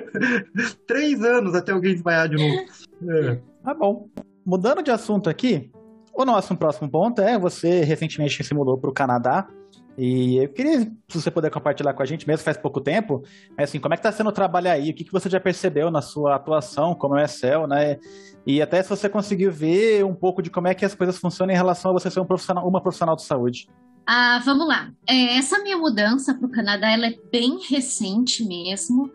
três 0.86 1.22
anos 1.24 1.54
até 1.54 1.72
alguém 1.72 1.94
desmaiar 1.94 2.28
de 2.28 2.36
novo. 2.36 2.66
É. 3.08 3.38
Tá 3.64 3.74
bom. 3.74 4.08
Mudando 4.46 4.82
de 4.82 4.90
assunto 4.90 5.28
aqui, 5.28 5.70
o 6.14 6.24
nosso 6.24 6.56
próximo 6.56 6.88
ponto 6.88 7.20
é 7.20 7.38
você 7.38 7.80
recentemente 7.80 8.42
se 8.44 8.54
mudou 8.54 8.78
para 8.78 8.90
o 8.90 8.94
Canadá. 8.94 9.48
E 9.98 10.36
eu 10.36 10.48
queria, 10.48 10.80
se 10.80 11.20
você 11.20 11.30
puder 11.30 11.50
compartilhar 11.50 11.92
com 11.92 12.02
a 12.02 12.06
gente, 12.06 12.26
mesmo 12.26 12.44
faz 12.44 12.56
pouco 12.56 12.80
tempo, 12.80 13.22
assim, 13.56 13.78
como 13.78 13.92
é 13.92 13.96
que 13.96 14.02
tá 14.02 14.12
sendo 14.12 14.30
o 14.30 14.32
trabalho 14.32 14.70
aí? 14.70 14.90
O 14.90 14.94
que, 14.94 15.04
que 15.04 15.12
você 15.12 15.28
já 15.28 15.40
percebeu 15.40 15.90
na 15.90 16.00
sua 16.00 16.36
atuação 16.36 16.94
como 16.94 17.18
Excel, 17.18 17.66
né? 17.66 17.98
E 18.46 18.62
até 18.62 18.82
se 18.82 18.88
você 18.88 19.08
conseguiu 19.08 19.52
ver 19.52 20.04
um 20.04 20.14
pouco 20.14 20.42
de 20.42 20.50
como 20.50 20.68
é 20.68 20.74
que 20.74 20.84
as 20.84 20.94
coisas 20.94 21.18
funcionam 21.18 21.52
em 21.52 21.56
relação 21.56 21.90
a 21.90 21.94
você 21.94 22.10
ser 22.10 22.20
um 22.20 22.24
profissional, 22.24 22.66
uma 22.66 22.80
profissional 22.80 23.16
de 23.16 23.24
saúde. 23.24 23.68
Ah, 24.06 24.40
vamos 24.44 24.66
lá. 24.66 24.90
É, 25.06 25.36
essa 25.36 25.58
minha 25.62 25.76
mudança 25.76 26.34
para 26.34 26.46
o 26.46 26.50
Canadá 26.50 26.90
ela 26.90 27.06
é 27.06 27.14
bem 27.30 27.58
recente 27.68 28.44
mesmo. 28.44 29.10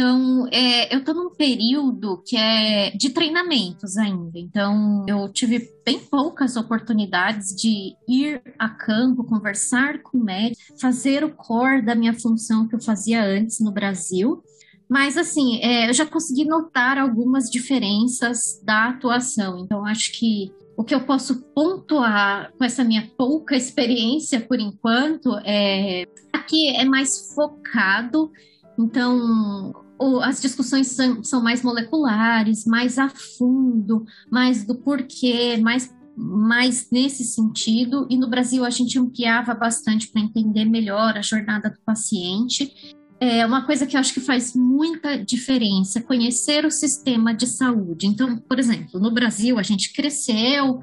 Então, 0.00 0.48
é, 0.50 0.94
eu 0.94 1.00
estou 1.00 1.14
num 1.14 1.28
período 1.28 2.22
que 2.24 2.34
é 2.34 2.90
de 2.92 3.10
treinamentos 3.10 3.98
ainda. 3.98 4.38
Então, 4.38 5.04
eu 5.06 5.30
tive 5.30 5.70
bem 5.84 5.98
poucas 5.98 6.56
oportunidades 6.56 7.54
de 7.54 7.94
ir 8.08 8.40
a 8.58 8.66
campo, 8.66 9.24
conversar 9.24 9.98
com 9.98 10.16
o 10.16 10.24
médico, 10.24 10.58
fazer 10.80 11.22
o 11.22 11.28
core 11.28 11.84
da 11.84 11.94
minha 11.94 12.14
função 12.18 12.66
que 12.66 12.74
eu 12.74 12.80
fazia 12.80 13.22
antes 13.22 13.60
no 13.60 13.70
Brasil. 13.70 14.42
Mas, 14.88 15.18
assim, 15.18 15.60
é, 15.60 15.90
eu 15.90 15.92
já 15.92 16.06
consegui 16.06 16.46
notar 16.46 16.96
algumas 16.96 17.50
diferenças 17.50 18.58
da 18.64 18.88
atuação. 18.88 19.58
Então, 19.58 19.84
acho 19.84 20.18
que 20.18 20.50
o 20.78 20.82
que 20.82 20.94
eu 20.94 21.02
posso 21.02 21.42
pontuar 21.54 22.54
com 22.56 22.64
essa 22.64 22.82
minha 22.82 23.06
pouca 23.18 23.54
experiência 23.54 24.40
por 24.40 24.58
enquanto 24.58 25.36
é 25.44 26.06
aqui 26.32 26.74
é 26.74 26.86
mais 26.86 27.34
focado, 27.34 28.30
então 28.78 29.74
as 30.22 30.40
discussões 30.40 30.88
são, 30.88 31.22
são 31.22 31.42
mais 31.42 31.62
moleculares, 31.62 32.64
mais 32.64 32.98
a 32.98 33.08
fundo, 33.08 34.04
mais 34.30 34.64
do 34.64 34.74
porquê, 34.74 35.56
mais 35.58 35.90
mais 36.16 36.90
nesse 36.90 37.24
sentido, 37.24 38.06
e 38.10 38.16
no 38.16 38.28
Brasil 38.28 38.64
a 38.64 38.68
gente 38.68 38.98
ampliava 38.98 39.54
bastante 39.54 40.08
para 40.08 40.20
entender 40.20 40.66
melhor 40.66 41.16
a 41.16 41.22
jornada 41.22 41.70
do 41.70 41.78
paciente. 41.84 42.94
É 43.18 43.46
uma 43.46 43.64
coisa 43.64 43.86
que 43.86 43.96
eu 43.96 44.00
acho 44.00 44.12
que 44.12 44.20
faz 44.20 44.54
muita 44.54 45.16
diferença, 45.16 46.02
conhecer 46.02 46.66
o 46.66 46.70
sistema 46.70 47.32
de 47.32 47.46
saúde. 47.46 48.06
Então, 48.06 48.36
por 48.36 48.58
exemplo, 48.58 49.00
no 49.00 49.10
Brasil 49.10 49.58
a 49.58 49.62
gente 49.62 49.92
cresceu 49.92 50.82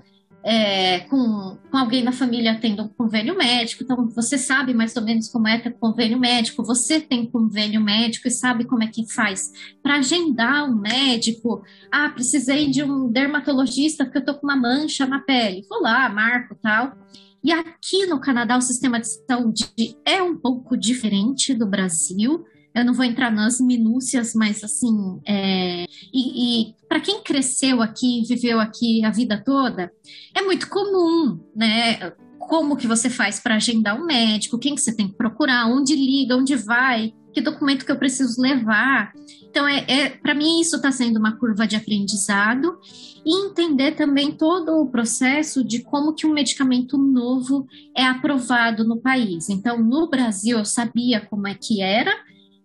é, 0.50 1.02
com, 1.02 1.58
com 1.70 1.78
alguém 1.78 2.02
na 2.02 2.14
família 2.14 2.58
tendo 2.58 2.82
um 2.84 2.88
convênio 2.88 3.38
médico, 3.38 3.84
então 3.84 4.08
você 4.08 4.38
sabe 4.38 4.74
mais 4.74 4.96
ou 4.96 5.04
menos 5.04 5.28
como 5.28 5.46
é 5.46 5.60
ter 5.60 5.74
convênio 5.74 6.18
médico, 6.18 6.64
você 6.64 7.02
tem 7.02 7.30
convênio 7.30 7.82
médico 7.82 8.30
e 8.30 8.32
sabe 8.32 8.64
como 8.64 8.82
é 8.82 8.88
que 8.88 9.06
faz 9.12 9.52
para 9.84 9.98
agendar 9.98 10.64
um 10.64 10.74
médico. 10.74 11.62
Ah, 11.92 12.08
precisei 12.08 12.72
de 12.72 12.82
um 12.82 13.12
dermatologista 13.12 14.06
porque 14.06 14.20
eu 14.20 14.26
tô 14.26 14.36
com 14.36 14.48
uma 14.48 14.56
mancha 14.56 15.06
na 15.06 15.20
pele. 15.20 15.66
Vou 15.70 15.82
lá, 15.82 16.08
marco 16.08 16.56
tal. 16.62 16.96
E 17.44 17.52
aqui 17.52 18.06
no 18.06 18.22
Canadá 18.22 18.56
o 18.56 18.62
sistema 18.62 19.02
de 19.02 19.08
saúde 19.28 19.70
é 20.06 20.24
um 20.24 20.38
pouco 20.38 20.78
diferente 20.78 21.54
do 21.54 21.68
Brasil. 21.68 22.46
Eu 22.78 22.86
não 22.86 22.94
vou 22.94 23.06
entrar 23.06 23.32
nas 23.32 23.60
minúcias, 23.60 24.34
mas 24.36 24.64
assim, 24.64 25.20
é... 25.26 25.86
e, 26.14 26.70
e 26.72 26.76
para 26.88 27.00
quem 27.00 27.22
cresceu 27.22 27.82
aqui, 27.82 28.24
viveu 28.28 28.60
aqui 28.60 29.04
a 29.04 29.10
vida 29.10 29.42
toda, 29.44 29.92
é 30.36 30.42
muito 30.42 30.70
comum, 30.70 31.40
né? 31.56 32.12
Como 32.38 32.78
que 32.78 32.88
você 32.88 33.10
faz 33.10 33.40
para 33.40 33.56
agendar 33.56 34.00
um 34.00 34.06
médico, 34.06 34.60
quem 34.60 34.76
que 34.76 34.82
você 34.82 34.96
tem 34.96 35.08
que 35.08 35.18
procurar, 35.18 35.68
onde 35.68 35.96
liga, 35.96 36.38
onde 36.38 36.56
vai, 36.56 37.14
que 37.38 37.42
documento 37.42 37.86
que 37.86 37.92
eu 37.92 38.00
preciso 38.00 38.42
levar. 38.42 39.14
Então, 39.44 39.68
é, 39.68 39.86
é 39.88 40.10
para 40.10 40.34
mim 40.34 40.60
isso 40.60 40.78
está 40.78 40.92
sendo 40.92 41.20
uma 41.20 41.38
curva 41.38 41.68
de 41.68 41.76
aprendizado 41.76 42.80
e 43.24 43.46
entender 43.46 43.92
também 43.92 44.32
todo 44.32 44.82
o 44.82 44.90
processo 44.90 45.64
de 45.64 45.84
como 45.84 46.14
que 46.16 46.26
um 46.26 46.34
medicamento 46.34 46.98
novo 46.98 47.68
é 47.96 48.04
aprovado 48.04 48.84
no 48.84 49.00
país. 49.00 49.50
Então, 49.50 49.84
no 49.84 50.10
Brasil 50.10 50.58
eu 50.58 50.66
sabia 50.66 51.22
como 51.22 51.48
é 51.48 51.54
que 51.54 51.82
era, 51.82 52.12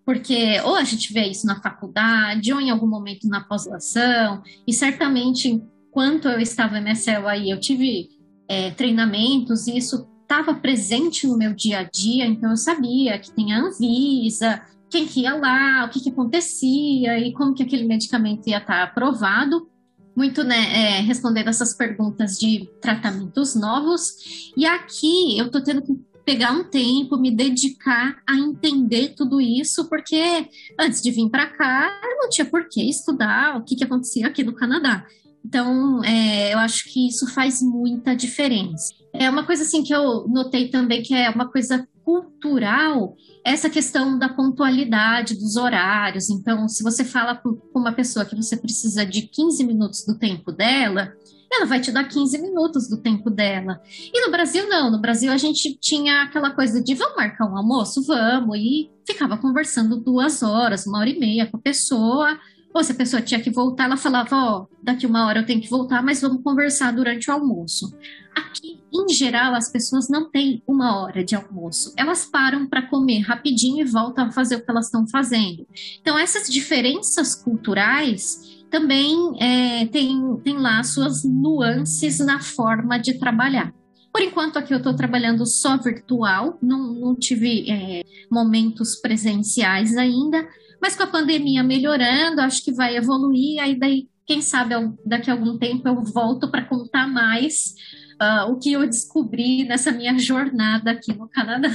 porque 0.04 0.60
ou 0.64 0.74
a 0.74 0.84
gente 0.84 1.12
vê 1.12 1.26
isso 1.28 1.46
na 1.46 1.60
faculdade 1.60 2.52
ou 2.52 2.60
em 2.60 2.70
algum 2.70 2.86
momento 2.86 3.28
na 3.28 3.40
pós-graduação, 3.40 4.42
e 4.66 4.72
certamente 4.72 5.48
enquanto 5.48 6.28
eu 6.28 6.40
estava 6.40 6.78
em 6.78 6.82
MSL 6.82 7.26
aí, 7.26 7.50
eu 7.50 7.60
tive 7.60 8.08
é, 8.48 8.70
treinamentos 8.70 9.66
e 9.66 9.76
isso 9.76 10.08
estava 10.22 10.54
presente 10.54 11.26
no 11.26 11.36
meu 11.36 11.52
dia 11.52 11.80
a 11.80 11.82
dia, 11.82 12.26
então 12.26 12.50
eu 12.50 12.56
sabia 12.56 13.18
que 13.18 13.30
tem 13.30 13.52
a 13.52 13.60
Anvisa, 13.60 14.62
quem 14.88 15.06
que 15.06 15.20
ia 15.20 15.34
lá, 15.34 15.84
o 15.84 15.90
que, 15.90 16.00
que 16.00 16.10
acontecia 16.10 17.18
e 17.18 17.32
como 17.32 17.54
que 17.54 17.62
aquele 17.62 17.84
medicamento 17.84 18.46
ia 18.48 18.58
estar 18.58 18.82
aprovado. 18.82 19.68
Muito, 20.14 20.44
né, 20.44 20.98
é, 20.98 21.00
respondendo 21.00 21.48
essas 21.48 21.74
perguntas 21.74 22.38
de 22.38 22.68
tratamentos 22.82 23.54
novos. 23.54 24.52
E 24.54 24.66
aqui 24.66 25.38
eu 25.38 25.46
estou 25.46 25.62
tendo 25.62 25.80
que 25.80 25.98
pegar 26.24 26.52
um 26.52 26.64
tempo, 26.64 27.16
me 27.16 27.30
dedicar 27.30 28.22
a 28.28 28.36
entender 28.36 29.14
tudo 29.16 29.40
isso, 29.40 29.88
porque 29.88 30.48
antes 30.78 31.02
de 31.02 31.10
vir 31.10 31.28
para 31.28 31.46
cá, 31.46 32.00
eu 32.04 32.18
não 32.18 32.28
tinha 32.28 32.44
por 32.44 32.68
que 32.68 32.82
estudar 32.88 33.56
o 33.56 33.64
que, 33.64 33.76
que 33.76 33.84
acontecia 33.84 34.26
aqui 34.26 34.44
no 34.44 34.54
Canadá. 34.54 35.06
Então, 35.44 36.02
é, 36.04 36.54
eu 36.54 36.58
acho 36.58 36.84
que 36.92 37.08
isso 37.08 37.26
faz 37.26 37.60
muita 37.60 38.14
diferença. 38.14 38.94
É 39.12 39.28
uma 39.28 39.44
coisa 39.44 39.64
assim 39.64 39.82
que 39.82 39.92
eu 39.92 40.26
notei 40.28 40.68
também 40.68 41.02
que 41.02 41.14
é 41.14 41.28
uma 41.28 41.50
coisa 41.50 41.86
cultural, 42.04 43.16
essa 43.44 43.68
questão 43.70 44.18
da 44.18 44.28
pontualidade 44.28 45.34
dos 45.34 45.56
horários. 45.56 46.30
Então, 46.30 46.68
se 46.68 46.82
você 46.82 47.04
fala 47.04 47.34
com 47.34 47.58
uma 47.74 47.92
pessoa 47.92 48.24
que 48.24 48.36
você 48.36 48.56
precisa 48.56 49.04
de 49.04 49.22
15 49.22 49.64
minutos 49.64 50.04
do 50.04 50.18
tempo 50.18 50.52
dela, 50.52 51.12
ela 51.54 51.66
vai 51.66 51.80
te 51.80 51.92
dar 51.92 52.04
15 52.04 52.38
minutos 52.38 52.88
do 52.88 52.96
tempo 52.96 53.28
dela. 53.30 53.80
E 54.12 54.24
no 54.24 54.30
Brasil, 54.30 54.68
não. 54.68 54.90
No 54.90 55.00
Brasil, 55.00 55.30
a 55.30 55.36
gente 55.36 55.76
tinha 55.80 56.22
aquela 56.22 56.50
coisa 56.50 56.82
de 56.82 56.94
vamos 56.94 57.16
marcar 57.16 57.50
um 57.50 57.56
almoço? 57.56 58.02
Vamos. 58.02 58.56
E 58.58 58.90
ficava 59.06 59.36
conversando 59.36 59.96
duas 59.96 60.42
horas, 60.42 60.86
uma 60.86 60.98
hora 60.98 61.10
e 61.10 61.18
meia 61.18 61.46
com 61.46 61.56
a 61.56 61.60
pessoa. 61.60 62.38
Ou 62.74 62.82
se 62.82 62.92
a 62.92 62.94
pessoa 62.94 63.20
tinha 63.20 63.40
que 63.40 63.50
voltar, 63.50 63.84
ela 63.84 63.96
falava: 63.96 64.34
Ó, 64.34 64.62
oh, 64.62 64.76
daqui 64.82 65.06
uma 65.06 65.26
hora 65.26 65.40
eu 65.40 65.46
tenho 65.46 65.60
que 65.60 65.68
voltar, 65.68 66.02
mas 66.02 66.20
vamos 66.20 66.42
conversar 66.42 66.92
durante 66.92 67.30
o 67.30 67.34
almoço. 67.34 67.94
Aqui, 68.34 68.80
em 68.92 69.12
geral, 69.12 69.54
as 69.54 69.70
pessoas 69.70 70.08
não 70.08 70.30
têm 70.30 70.62
uma 70.66 71.02
hora 71.02 71.22
de 71.22 71.34
almoço. 71.34 71.92
Elas 71.98 72.24
param 72.24 72.66
para 72.66 72.80
comer 72.88 73.20
rapidinho 73.20 73.86
e 73.86 73.90
voltam 73.90 74.26
a 74.26 74.30
fazer 74.30 74.56
o 74.56 74.64
que 74.64 74.70
elas 74.70 74.86
estão 74.86 75.06
fazendo. 75.06 75.66
Então, 76.00 76.18
essas 76.18 76.48
diferenças 76.48 77.34
culturais 77.34 78.51
também 78.72 79.14
é, 79.38 79.86
tem, 79.86 80.18
tem 80.42 80.56
lá 80.56 80.82
suas 80.82 81.22
nuances 81.22 82.18
na 82.18 82.40
forma 82.40 82.98
de 82.98 83.18
trabalhar. 83.18 83.72
Por 84.10 84.22
enquanto, 84.22 84.58
aqui 84.58 84.72
eu 84.72 84.78
estou 84.78 84.94
trabalhando 84.94 85.46
só 85.46 85.76
virtual, 85.76 86.58
não, 86.60 86.94
não 86.94 87.14
tive 87.14 87.70
é, 87.70 88.02
momentos 88.30 88.96
presenciais 88.96 89.96
ainda, 89.96 90.48
mas 90.80 90.96
com 90.96 91.02
a 91.02 91.06
pandemia 91.06 91.62
melhorando, 91.62 92.40
acho 92.40 92.64
que 92.64 92.72
vai 92.72 92.96
evoluir, 92.96 93.62
aí 93.62 93.78
daí, 93.78 94.08
quem 94.26 94.40
sabe, 94.40 94.74
daqui 95.04 95.30
a 95.30 95.34
algum 95.34 95.58
tempo 95.58 95.86
eu 95.86 96.02
volto 96.02 96.50
para 96.50 96.64
contar 96.64 97.06
mais 97.06 97.74
uh, 98.20 98.50
o 98.50 98.58
que 98.58 98.72
eu 98.72 98.86
descobri 98.86 99.64
nessa 99.64 99.92
minha 99.92 100.18
jornada 100.18 100.92
aqui 100.92 101.12
no 101.14 101.28
Canadá. 101.28 101.70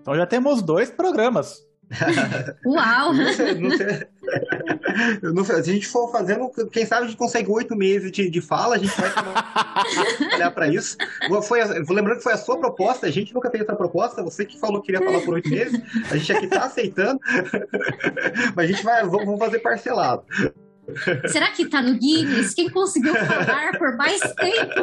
Então 0.00 0.14
já 0.14 0.26
temos 0.26 0.62
dois 0.62 0.90
programas. 0.90 1.54
Uau! 2.66 3.12
não 3.14 3.32
sei, 3.32 3.54
não 3.54 3.70
sei. 3.76 4.06
Não 5.22 5.44
se 5.44 5.52
a 5.52 5.62
gente 5.62 5.86
for 5.86 6.10
fazendo, 6.10 6.50
quem 6.70 6.86
sabe 6.86 7.04
a 7.04 7.06
gente 7.08 7.16
consegue 7.16 7.50
oito 7.50 7.74
meses 7.74 8.12
de, 8.12 8.30
de 8.30 8.40
fala, 8.40 8.76
a 8.76 8.78
gente 8.78 8.94
vai 9.00 9.10
olhar 10.34 10.50
para 10.50 10.68
isso. 10.68 10.96
Foi 11.42 11.60
lembrando 11.94 12.18
que 12.18 12.22
foi 12.22 12.32
a 12.32 12.38
sua 12.38 12.58
proposta, 12.58 13.06
a 13.06 13.10
gente 13.10 13.34
nunca 13.34 13.50
fez 13.50 13.64
essa 13.64 13.74
proposta, 13.74 14.22
você 14.22 14.44
que 14.44 14.58
falou 14.58 14.80
que 14.80 14.86
queria 14.92 15.04
falar 15.04 15.20
por 15.24 15.34
oito 15.34 15.48
meses, 15.48 15.80
a 16.10 16.16
gente 16.16 16.32
aqui 16.32 16.46
tá 16.46 16.64
aceitando, 16.64 17.20
mas 18.54 18.64
a 18.64 18.72
gente 18.72 18.84
vai, 18.84 19.04
vamos 19.04 19.38
fazer 19.38 19.58
parcelado. 19.58 20.24
Será 21.26 21.50
que 21.50 21.68
tá 21.68 21.80
no 21.80 21.98
Guinness? 21.98 22.54
Quem 22.54 22.68
conseguiu 22.68 23.14
falar 23.14 23.72
por 23.78 23.96
mais 23.96 24.20
tempo? 24.20 24.82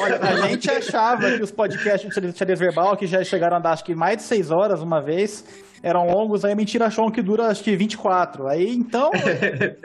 Olha, 0.00 0.20
a 0.20 0.48
gente 0.48 0.70
achava 0.70 1.36
que 1.36 1.42
os 1.42 1.50
podcasts 1.52 2.12
de 2.14 2.36
xadrez 2.36 2.58
verbal, 2.58 2.96
que 2.96 3.06
já 3.06 3.22
chegaram 3.22 3.56
a 3.56 3.60
dar 3.60 3.72
acho 3.72 3.84
que 3.84 3.94
mais 3.94 4.18
de 4.18 4.22
seis 4.24 4.50
horas 4.50 4.82
uma 4.82 5.00
vez, 5.00 5.44
eram 5.82 6.06
longos, 6.06 6.44
aí 6.44 6.52
a 6.52 6.56
mentira 6.56 6.86
achou 6.86 7.10
que 7.10 7.22
dura 7.22 7.46
acho 7.46 7.62
que 7.62 7.76
24. 7.76 8.48
Aí 8.48 8.74
então, 8.74 9.10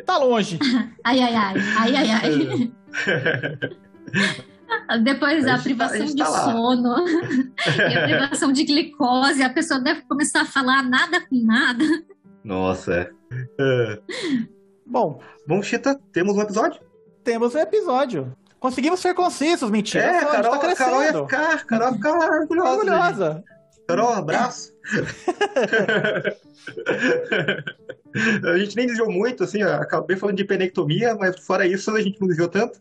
tá 0.06 0.18
longe. 0.18 0.58
Ai, 1.04 1.20
ai, 1.20 1.36
ai, 1.36 1.54
ai, 1.78 1.96
ai, 1.96 2.10
ai. 2.12 2.72
Depois 5.04 5.46
a, 5.48 5.56
a 5.56 5.60
privação 5.60 6.00
tá, 6.00 6.06
de 6.06 6.16
tá 6.16 6.26
sono 6.26 6.96
e 7.68 7.96
a 7.96 8.04
privação 8.04 8.52
de 8.52 8.64
glicose, 8.66 9.44
a 9.44 9.54
pessoa 9.54 9.80
deve 9.82 10.02
começar 10.08 10.42
a 10.42 10.46
falar 10.46 10.84
nada 10.84 11.22
com 11.22 11.36
nada. 11.46 11.84
Nossa. 12.44 13.10
É. 13.60 14.00
Bom, 14.86 15.22
bom, 15.48 15.62
Chita, 15.62 15.98
temos 16.12 16.36
um 16.36 16.42
episódio? 16.42 16.82
Temos 17.24 17.56
um 17.56 17.60
episódio. 17.60 18.36
Conseguimos 18.60 19.00
ser 19.00 19.14
concisos, 19.14 19.72
mentira. 19.72 20.04
É, 20.04 20.26
Carol, 20.26 20.60
tá 20.60 20.76
Carol 20.76 21.04
ia 21.04 21.14
ficar, 21.14 21.66
Carol 21.66 21.88
ia 21.88 21.94
ficar 21.94 22.12
orgulhosa. 22.12 22.72
orgulhosa. 22.72 23.42
Carol, 23.88 24.14
abraço. 24.14 24.74
a 28.46 28.58
gente 28.58 28.76
nem 28.76 28.88
desviou 28.88 29.12
muito, 29.12 29.44
assim, 29.44 29.62
acabei 29.64 30.16
falando 30.16 30.38
de 30.38 30.46
penectomia, 30.46 31.16
mas 31.16 31.40
fora 31.40 31.66
isso 31.66 31.90
a 31.92 32.02
gente 32.02 32.22
não 32.22 32.28
desviou 32.28 32.50
tanto. 32.50 32.80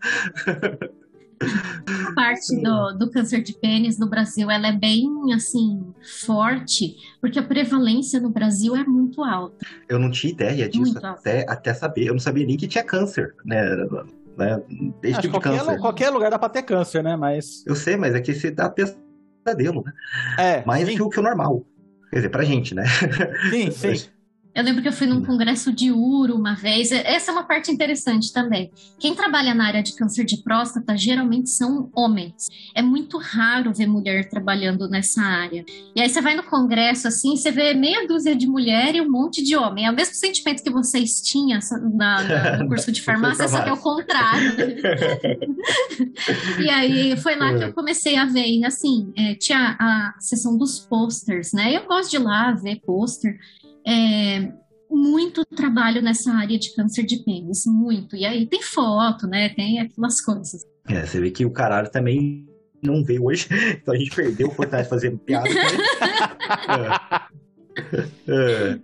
A 1.40 2.12
parte 2.14 2.60
do, 2.62 2.92
do 2.92 3.10
câncer 3.10 3.42
de 3.42 3.54
pênis 3.54 3.98
no 3.98 4.06
Brasil, 4.06 4.50
ela 4.50 4.68
é 4.68 4.72
bem, 4.72 5.08
assim, 5.34 5.82
forte, 6.24 6.96
porque 7.20 7.38
a 7.38 7.42
prevalência 7.42 8.20
no 8.20 8.28
Brasil 8.28 8.76
é 8.76 8.84
muito 8.84 9.24
alta. 9.24 9.66
Eu 9.88 9.98
não 9.98 10.10
tinha 10.10 10.32
ideia 10.32 10.68
disso 10.68 10.98
até, 11.02 11.46
até 11.48 11.72
saber. 11.72 12.06
Eu 12.06 12.12
não 12.12 12.20
sabia 12.20 12.46
nem 12.46 12.56
que 12.56 12.68
tinha 12.68 12.84
câncer, 12.84 13.34
né? 13.44 13.76
né? 14.36 14.62
Esse 15.02 15.22
tipo 15.22 15.34
qualquer, 15.34 15.52
de 15.52 15.58
câncer. 15.58 15.80
Qualquer 15.80 16.10
lugar 16.10 16.30
dá 16.30 16.38
pra 16.38 16.48
ter 16.50 16.62
câncer, 16.62 17.02
né? 17.02 17.16
Mas... 17.16 17.64
Eu 17.66 17.74
sei, 17.74 17.96
mas 17.96 18.14
é 18.14 18.20
que 18.20 18.34
você 18.34 18.50
dá 18.50 18.68
pesadelo, 18.68 19.82
né? 19.84 19.92
É. 20.38 20.64
Mais 20.66 20.88
que 20.88 21.02
o, 21.02 21.08
que 21.08 21.18
o 21.18 21.22
normal. 21.22 21.64
Quer 22.10 22.16
dizer, 22.16 22.28
pra 22.28 22.44
gente, 22.44 22.74
né? 22.74 22.84
Sim, 23.50 23.70
sim. 23.72 24.10
Eu 24.54 24.64
lembro 24.64 24.82
que 24.82 24.88
eu 24.88 24.92
fui 24.92 25.06
num 25.06 25.24
congresso 25.24 25.72
de 25.72 25.92
uro 25.92 26.34
uma 26.34 26.54
vez. 26.54 26.90
Essa 26.90 27.30
é 27.30 27.32
uma 27.32 27.44
parte 27.44 27.70
interessante 27.70 28.32
também. 28.32 28.70
Quem 28.98 29.14
trabalha 29.14 29.54
na 29.54 29.66
área 29.66 29.82
de 29.82 29.94
câncer 29.94 30.24
de 30.24 30.42
próstata 30.42 30.96
geralmente 30.96 31.50
são 31.50 31.88
homens. 31.94 32.48
É 32.74 32.82
muito 32.82 33.16
raro 33.16 33.72
ver 33.72 33.86
mulher 33.86 34.28
trabalhando 34.28 34.88
nessa 34.88 35.22
área. 35.22 35.64
E 35.94 36.00
aí 36.00 36.08
você 36.08 36.20
vai 36.20 36.34
no 36.34 36.42
congresso 36.42 37.06
assim, 37.06 37.36
você 37.36 37.52
vê 37.52 37.74
meia 37.74 38.06
dúzia 38.06 38.34
de 38.34 38.46
mulher 38.46 38.94
e 38.94 39.00
um 39.00 39.10
monte 39.10 39.42
de 39.42 39.56
homem. 39.56 39.86
É 39.86 39.90
o 39.90 39.94
mesmo 39.94 40.14
sentimento 40.14 40.62
que 40.62 40.70
vocês 40.70 41.20
tinham 41.20 41.60
na, 41.94 42.22
na, 42.22 42.56
no 42.58 42.68
curso 42.68 42.90
de 42.90 43.02
farmácia, 43.02 43.46
só 43.46 43.62
que 43.62 43.68
é 43.68 43.72
o 43.72 43.76
contrário. 43.76 44.50
e 46.60 46.68
aí 46.68 47.16
foi 47.18 47.36
lá 47.36 47.56
que 47.56 47.64
eu 47.64 47.72
comecei 47.72 48.16
a 48.16 48.24
ver. 48.24 48.46
E 48.46 48.64
assim, 48.64 49.12
é, 49.16 49.34
tinha 49.34 49.76
a 49.78 50.14
sessão 50.18 50.58
dos 50.58 50.80
posters, 50.80 51.52
né? 51.52 51.76
Eu 51.76 51.86
gosto 51.86 52.10
de 52.10 52.16
ir 52.16 52.20
lá 52.20 52.52
ver 52.52 52.80
pôster 52.84 53.38
é, 53.86 54.52
muito 54.90 55.44
trabalho 55.44 56.02
nessa 56.02 56.32
área 56.32 56.58
de 56.58 56.74
câncer 56.74 57.04
de 57.04 57.22
pênis, 57.24 57.64
muito. 57.66 58.16
E 58.16 58.24
aí 58.24 58.46
tem 58.46 58.62
foto, 58.62 59.26
né? 59.26 59.48
Tem 59.50 59.80
aquelas 59.80 60.20
coisas. 60.20 60.66
É, 60.88 61.06
você 61.06 61.20
vê 61.20 61.30
que 61.30 61.44
o 61.44 61.50
caralho 61.50 61.90
também 61.90 62.46
não 62.82 63.04
veio 63.04 63.24
hoje, 63.24 63.46
então 63.80 63.94
a 63.94 63.96
gente 63.96 64.14
perdeu 64.14 64.48
a 64.48 64.50
oportunidade 64.50 64.84
de 64.84 64.90
fazer 64.90 65.16
piada. 65.18 65.48
é. 66.68 67.20
É. 68.28 68.80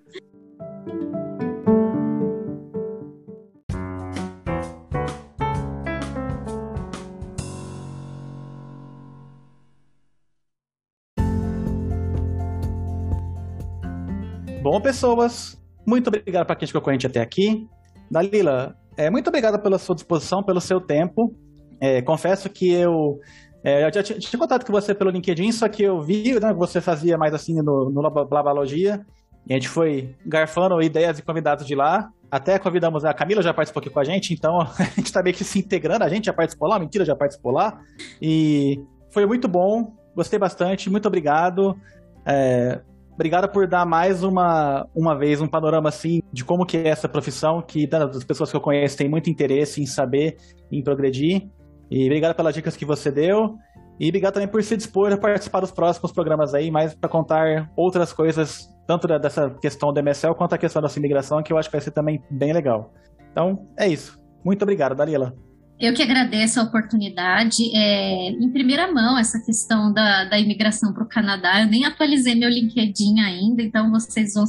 Bom, 14.66 14.80
pessoas, 14.80 15.56
muito 15.86 16.08
obrigado 16.08 16.44
para 16.44 16.56
quem 16.56 16.66
ficou 16.66 16.82
com 16.82 16.90
a 16.90 16.92
gente 16.92 17.06
até 17.06 17.20
aqui. 17.20 17.68
Dalila, 18.10 18.76
é, 18.96 19.08
muito 19.08 19.28
obrigado 19.28 19.62
pela 19.62 19.78
sua 19.78 19.94
disposição, 19.94 20.42
pelo 20.42 20.60
seu 20.60 20.80
tempo. 20.80 21.32
É, 21.80 22.02
confesso 22.02 22.50
que 22.50 22.72
eu, 22.72 23.20
é, 23.62 23.86
eu 23.86 23.92
já 23.92 24.02
tinha, 24.02 24.18
tinha, 24.18 24.40
contato 24.40 24.66
com 24.66 24.72
você 24.72 24.92
pelo 24.92 25.10
LinkedIn, 25.10 25.52
só 25.52 25.68
que 25.68 25.84
eu 25.84 26.02
vi 26.02 26.34
né, 26.40 26.52
que 26.52 26.58
você 26.58 26.80
fazia 26.80 27.16
mais 27.16 27.32
assim 27.32 27.62
no, 27.62 27.90
no 27.90 28.26
Blabalogia. 28.26 29.06
E 29.46 29.52
a 29.52 29.56
gente 29.56 29.68
foi 29.68 30.16
garfando 30.26 30.82
ideias 30.82 31.16
e 31.20 31.22
convidados 31.22 31.64
de 31.64 31.76
lá. 31.76 32.08
Até 32.28 32.58
convidamos 32.58 33.04
a 33.04 33.14
Camila, 33.14 33.42
já 33.42 33.54
participou 33.54 33.80
aqui 33.80 33.88
com 33.88 34.00
a 34.00 34.04
gente, 34.04 34.34
então 34.34 34.62
a 34.80 34.82
gente 34.96 35.12
tá 35.12 35.22
meio 35.22 35.36
que 35.36 35.44
se 35.44 35.60
integrando. 35.60 36.02
A 36.02 36.08
gente 36.08 36.24
já 36.24 36.32
participou 36.32 36.68
lá, 36.68 36.76
mentira, 36.76 37.04
já 37.04 37.14
participou 37.14 37.52
lá. 37.52 37.78
E 38.20 38.80
foi 39.12 39.26
muito 39.26 39.46
bom, 39.46 39.92
gostei 40.12 40.40
bastante, 40.40 40.90
muito 40.90 41.06
obrigado. 41.06 41.80
É, 42.26 42.80
Obrigado 43.16 43.48
por 43.48 43.66
dar 43.66 43.86
mais 43.86 44.22
uma, 44.22 44.86
uma 44.94 45.18
vez 45.18 45.40
um 45.40 45.48
panorama 45.48 45.88
assim 45.88 46.20
de 46.30 46.44
como 46.44 46.66
que 46.66 46.76
é 46.76 46.88
essa 46.88 47.08
profissão, 47.08 47.62
que 47.62 47.88
as 47.90 48.24
pessoas 48.24 48.50
que 48.50 48.56
eu 48.56 48.60
conheço 48.60 48.98
têm 48.98 49.08
muito 49.08 49.30
interesse 49.30 49.82
em 49.82 49.86
saber, 49.86 50.36
em 50.70 50.84
progredir. 50.84 51.48
E 51.90 52.04
obrigado 52.04 52.36
pelas 52.36 52.54
dicas 52.54 52.76
que 52.76 52.84
você 52.84 53.10
deu. 53.10 53.54
E 53.98 54.06
obrigado 54.08 54.34
também 54.34 54.48
por 54.48 54.62
se 54.62 54.76
dispor 54.76 55.10
a 55.10 55.16
participar 55.16 55.60
dos 55.60 55.70
próximos 55.70 56.12
programas 56.12 56.52
aí, 56.52 56.70
mais 56.70 56.94
para 56.94 57.08
contar 57.08 57.72
outras 57.74 58.12
coisas 58.12 58.68
tanto 58.86 59.08
dessa 59.08 59.48
questão 59.62 59.94
do 59.94 60.02
MSL 60.02 60.34
quanto 60.34 60.54
a 60.54 60.58
questão 60.58 60.82
da 60.82 60.88
sua 60.88 61.00
imigração, 61.00 61.42
que 61.42 61.54
eu 61.54 61.56
acho 61.56 61.70
que 61.70 61.76
vai 61.76 61.80
ser 61.80 61.92
também 61.92 62.22
bem 62.30 62.52
legal. 62.52 62.92
Então, 63.32 63.66
é 63.78 63.88
isso. 63.88 64.22
Muito 64.44 64.62
obrigado, 64.62 64.94
Dalila. 64.94 65.32
Eu 65.78 65.92
que 65.92 66.02
agradeço 66.02 66.58
a 66.58 66.62
oportunidade. 66.62 67.70
É, 67.74 68.30
em 68.30 68.50
primeira 68.50 68.90
mão, 68.90 69.18
essa 69.18 69.38
questão 69.40 69.92
da, 69.92 70.24
da 70.24 70.38
imigração 70.38 70.92
para 70.92 71.04
o 71.04 71.08
Canadá, 71.08 71.60
eu 71.60 71.66
nem 71.66 71.84
atualizei 71.84 72.34
meu 72.34 72.48
LinkedIn 72.48 73.20
ainda, 73.20 73.62
então 73.62 73.90
vocês 73.90 74.34
vão 74.34 74.46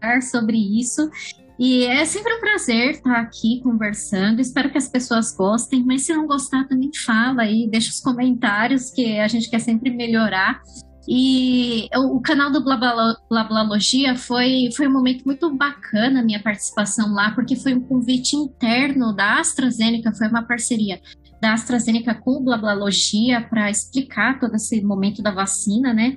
falar 0.00 0.20
sobre 0.22 0.58
isso. 0.58 1.08
E 1.56 1.84
é 1.84 2.04
sempre 2.04 2.34
um 2.34 2.40
prazer 2.40 2.90
estar 2.90 3.20
aqui 3.20 3.60
conversando. 3.62 4.40
Espero 4.40 4.70
que 4.70 4.78
as 4.78 4.88
pessoas 4.88 5.32
gostem, 5.32 5.84
mas 5.84 6.02
se 6.02 6.12
não 6.12 6.26
gostar, 6.26 6.66
também 6.66 6.90
fala 6.92 7.42
aí, 7.42 7.68
deixa 7.70 7.90
os 7.90 8.00
comentários, 8.00 8.90
que 8.90 9.20
a 9.20 9.28
gente 9.28 9.48
quer 9.48 9.60
sempre 9.60 9.90
melhorar. 9.90 10.60
E 11.06 11.88
o, 11.94 12.20
canal 12.20 12.50
do 12.50 12.64
Blablalogia 12.64 14.16
foi, 14.16 14.70
foi 14.74 14.86
um 14.88 14.92
momento 14.92 15.24
muito 15.24 15.54
bacana 15.54 16.22
minha 16.22 16.42
participação 16.42 17.12
lá, 17.12 17.30
porque 17.32 17.56
foi 17.56 17.74
um 17.74 17.80
convite 17.80 18.36
interno 18.36 19.14
da 19.14 19.38
AstraZeneca, 19.38 20.14
foi 20.14 20.28
uma 20.28 20.42
parceria 20.42 21.00
da 21.40 21.52
AstraZeneca 21.52 22.14
com 22.14 22.38
o 22.38 22.44
Blablalogia 22.44 23.42
para 23.42 23.70
explicar 23.70 24.40
todo 24.40 24.54
esse 24.54 24.82
momento 24.82 25.22
da 25.22 25.30
vacina, 25.30 25.92
né? 25.92 26.16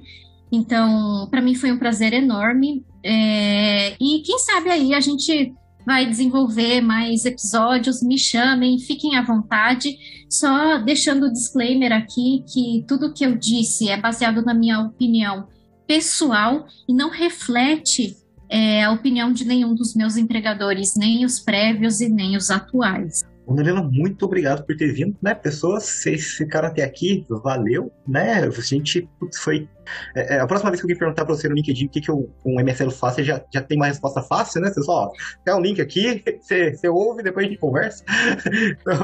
Então, 0.49 1.27
para 1.29 1.41
mim 1.41 1.53
foi 1.53 1.71
um 1.71 1.77
prazer 1.77 2.13
enorme. 2.13 2.85
É, 3.03 3.95
e 3.99 4.21
quem 4.25 4.39
sabe 4.39 4.69
aí 4.69 4.93
a 4.93 5.01
gente 5.01 5.53
vai 5.87 6.05
desenvolver 6.05 6.81
mais 6.81 7.23
episódios, 7.23 8.03
me 8.03 8.19
chamem, 8.19 8.77
fiquem 8.77 9.15
à 9.15 9.21
vontade. 9.21 9.97
Só 10.29 10.79
deixando 10.79 11.27
o 11.27 11.31
disclaimer 11.31 11.93
aqui 11.93 12.43
que 12.45 12.83
tudo 12.85 13.13
que 13.13 13.25
eu 13.25 13.37
disse 13.37 13.87
é 13.87 13.95
baseado 13.95 14.43
na 14.43 14.53
minha 14.53 14.81
opinião 14.81 15.47
pessoal 15.87 16.67
e 16.89 16.93
não 16.93 17.09
reflete 17.09 18.17
é, 18.49 18.83
a 18.83 18.91
opinião 18.91 19.31
de 19.31 19.45
nenhum 19.45 19.73
dos 19.73 19.95
meus 19.95 20.17
empregadores, 20.17 20.97
nem 20.97 21.23
os 21.23 21.39
prévios 21.39 22.01
e 22.01 22.09
nem 22.09 22.35
os 22.35 22.51
atuais. 22.51 23.23
Helena, 23.55 23.81
muito 23.81 24.25
obrigado 24.25 24.65
por 24.65 24.75
ter 24.75 24.91
vindo, 24.91 25.15
né? 25.21 25.33
Pessoas, 25.33 25.83
vocês 25.83 26.33
ficaram 26.33 26.67
até 26.67 26.83
aqui, 26.83 27.25
valeu, 27.29 27.91
né? 28.05 28.43
A 28.43 28.49
gente 28.49 29.07
putz, 29.19 29.39
foi. 29.39 29.69
É, 30.13 30.35
é, 30.35 30.39
a 30.39 30.47
próxima 30.47 30.69
vez 30.69 30.81
que 30.81 30.85
alguém 30.85 30.97
perguntar 30.97 31.23
pra 31.23 31.33
você 31.33 31.47
no 31.47 31.55
LinkedIn 31.55 31.85
o 31.85 31.89
que, 31.89 32.01
que 32.01 32.11
eu, 32.11 32.29
um 32.45 32.59
MSL 32.59 32.91
faz, 32.91 33.15
você 33.15 33.23
já, 33.23 33.41
já 33.53 33.61
tem 33.61 33.77
uma 33.77 33.87
resposta 33.87 34.21
fácil, 34.21 34.61
né? 34.61 34.69
Você 34.69 34.83
só, 34.83 35.05
ó, 35.05 35.11
tem 35.45 35.53
um 35.53 35.61
link 35.61 35.79
aqui, 35.79 36.21
você, 36.41 36.75
você 36.75 36.89
ouve, 36.89 37.23
depois 37.23 37.45
a 37.45 37.49
gente 37.49 37.59
conversa. 37.59 38.03
então... 38.81 38.97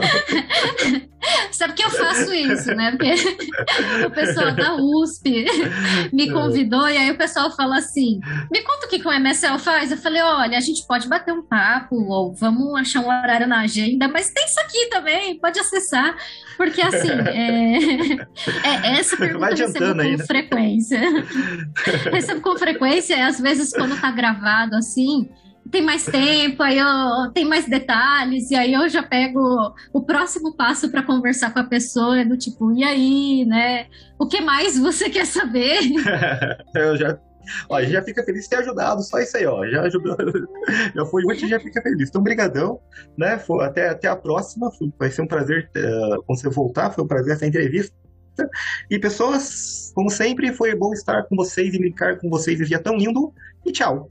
Sabe 1.51 1.73
que 1.73 1.83
eu 1.83 1.89
faço 1.89 2.33
isso, 2.33 2.73
né? 2.73 2.91
Porque 2.91 3.13
o 4.05 4.11
pessoal 4.11 4.51
da 4.53 4.75
USP 4.75 5.45
me 6.11 6.31
convidou 6.31 6.87
e 6.87 6.97
aí 6.97 7.11
o 7.11 7.17
pessoal 7.17 7.51
fala 7.55 7.77
assim: 7.77 8.19
me 8.51 8.61
conta 8.61 8.85
o 8.85 8.89
que, 8.89 8.99
que 8.99 9.07
o 9.07 9.11
MSL 9.11 9.59
faz. 9.59 9.91
Eu 9.91 9.97
falei: 9.97 10.21
olha, 10.21 10.57
a 10.57 10.61
gente 10.61 10.85
pode 10.87 11.07
bater 11.07 11.33
um 11.33 11.43
papo 11.43 11.95
ou 11.95 12.33
vamos 12.33 12.79
achar 12.79 13.01
um 13.01 13.07
horário 13.07 13.47
na 13.47 13.61
agenda, 13.61 14.07
mas 14.07 14.31
tem 14.31 14.45
isso 14.45 14.59
aqui 14.59 14.89
também, 14.89 15.39
pode 15.39 15.59
acessar. 15.59 16.15
Porque 16.57 16.81
assim, 16.81 17.09
é, 17.27 18.87
é 18.87 18.99
essa 18.99 19.17
pergunta 19.17 19.51
eu 19.51 19.67
recebo 19.67 19.93
com 19.93 20.01
aí, 20.01 20.17
né? 20.17 20.25
frequência. 20.25 20.99
recebo 22.11 22.41
com 22.41 22.57
frequência, 22.57 23.15
e 23.15 23.21
às 23.21 23.39
vezes 23.39 23.71
quando 23.71 23.99
tá 23.99 24.11
gravado 24.11 24.75
assim, 24.75 25.29
tem 25.71 25.81
mais 25.81 26.05
tempo, 26.05 26.61
aí 26.61 26.77
eu 26.77 27.31
tem 27.33 27.45
mais 27.45 27.67
detalhes, 27.67 28.51
e 28.51 28.55
aí 28.55 28.73
eu 28.73 28.87
já 28.89 29.01
pego 29.01 29.73
o 29.91 30.01
próximo 30.01 30.55
passo 30.55 30.89
para 30.89 31.03
conversar 31.03 31.53
com 31.53 31.59
a 31.59 31.63
pessoa, 31.63 32.23
do 32.25 32.37
tipo, 32.37 32.71
e 32.71 32.83
aí, 32.83 33.45
né? 33.45 33.87
O 34.19 34.27
que 34.27 34.41
mais 34.41 34.77
você 34.77 35.09
quer 35.09 35.25
saber? 35.25 35.79
eu 36.75 36.97
já 36.97 37.17
Ó, 37.69 37.81
já 37.81 38.01
fica 38.01 38.23
feliz 38.23 38.43
de 38.43 38.49
ter 38.49 38.57
ajudado, 38.57 39.01
só 39.01 39.19
isso 39.19 39.35
aí, 39.37 39.45
ó. 39.45 39.65
Já 39.67 39.81
ajudou, 39.81 40.15
já 40.95 41.05
foi 41.05 41.23
útil, 41.25 41.47
já 41.47 41.59
fica 41.59 41.81
feliz. 41.81 42.09
Então, 42.09 42.21
brigadão, 42.21 42.79
né? 43.17 43.37
Foi, 43.37 43.65
até, 43.65 43.89
até 43.89 44.07
a 44.07 44.15
próxima. 44.15 44.71
Vai 44.97 45.11
ser 45.11 45.21
um 45.23 45.27
prazer 45.27 45.69
uh, 45.75 46.23
você 46.27 46.49
voltar. 46.49 46.91
Foi 46.91 47.03
um 47.03 47.07
prazer 47.07 47.33
essa 47.33 47.45
entrevista. 47.45 47.93
E 48.89 48.97
pessoas, 48.97 49.91
como 49.93 50.09
sempre, 50.09 50.53
foi 50.53 50.73
bom 50.75 50.93
estar 50.93 51.23
com 51.23 51.35
vocês 51.35 51.73
e 51.73 51.77
brincar 51.77 52.17
com 52.17 52.29
vocês 52.29 52.59
esse 52.59 52.69
dia 52.69 52.79
tão 52.79 52.95
lindo. 52.95 53.33
E 53.65 53.71
tchau. 53.71 54.09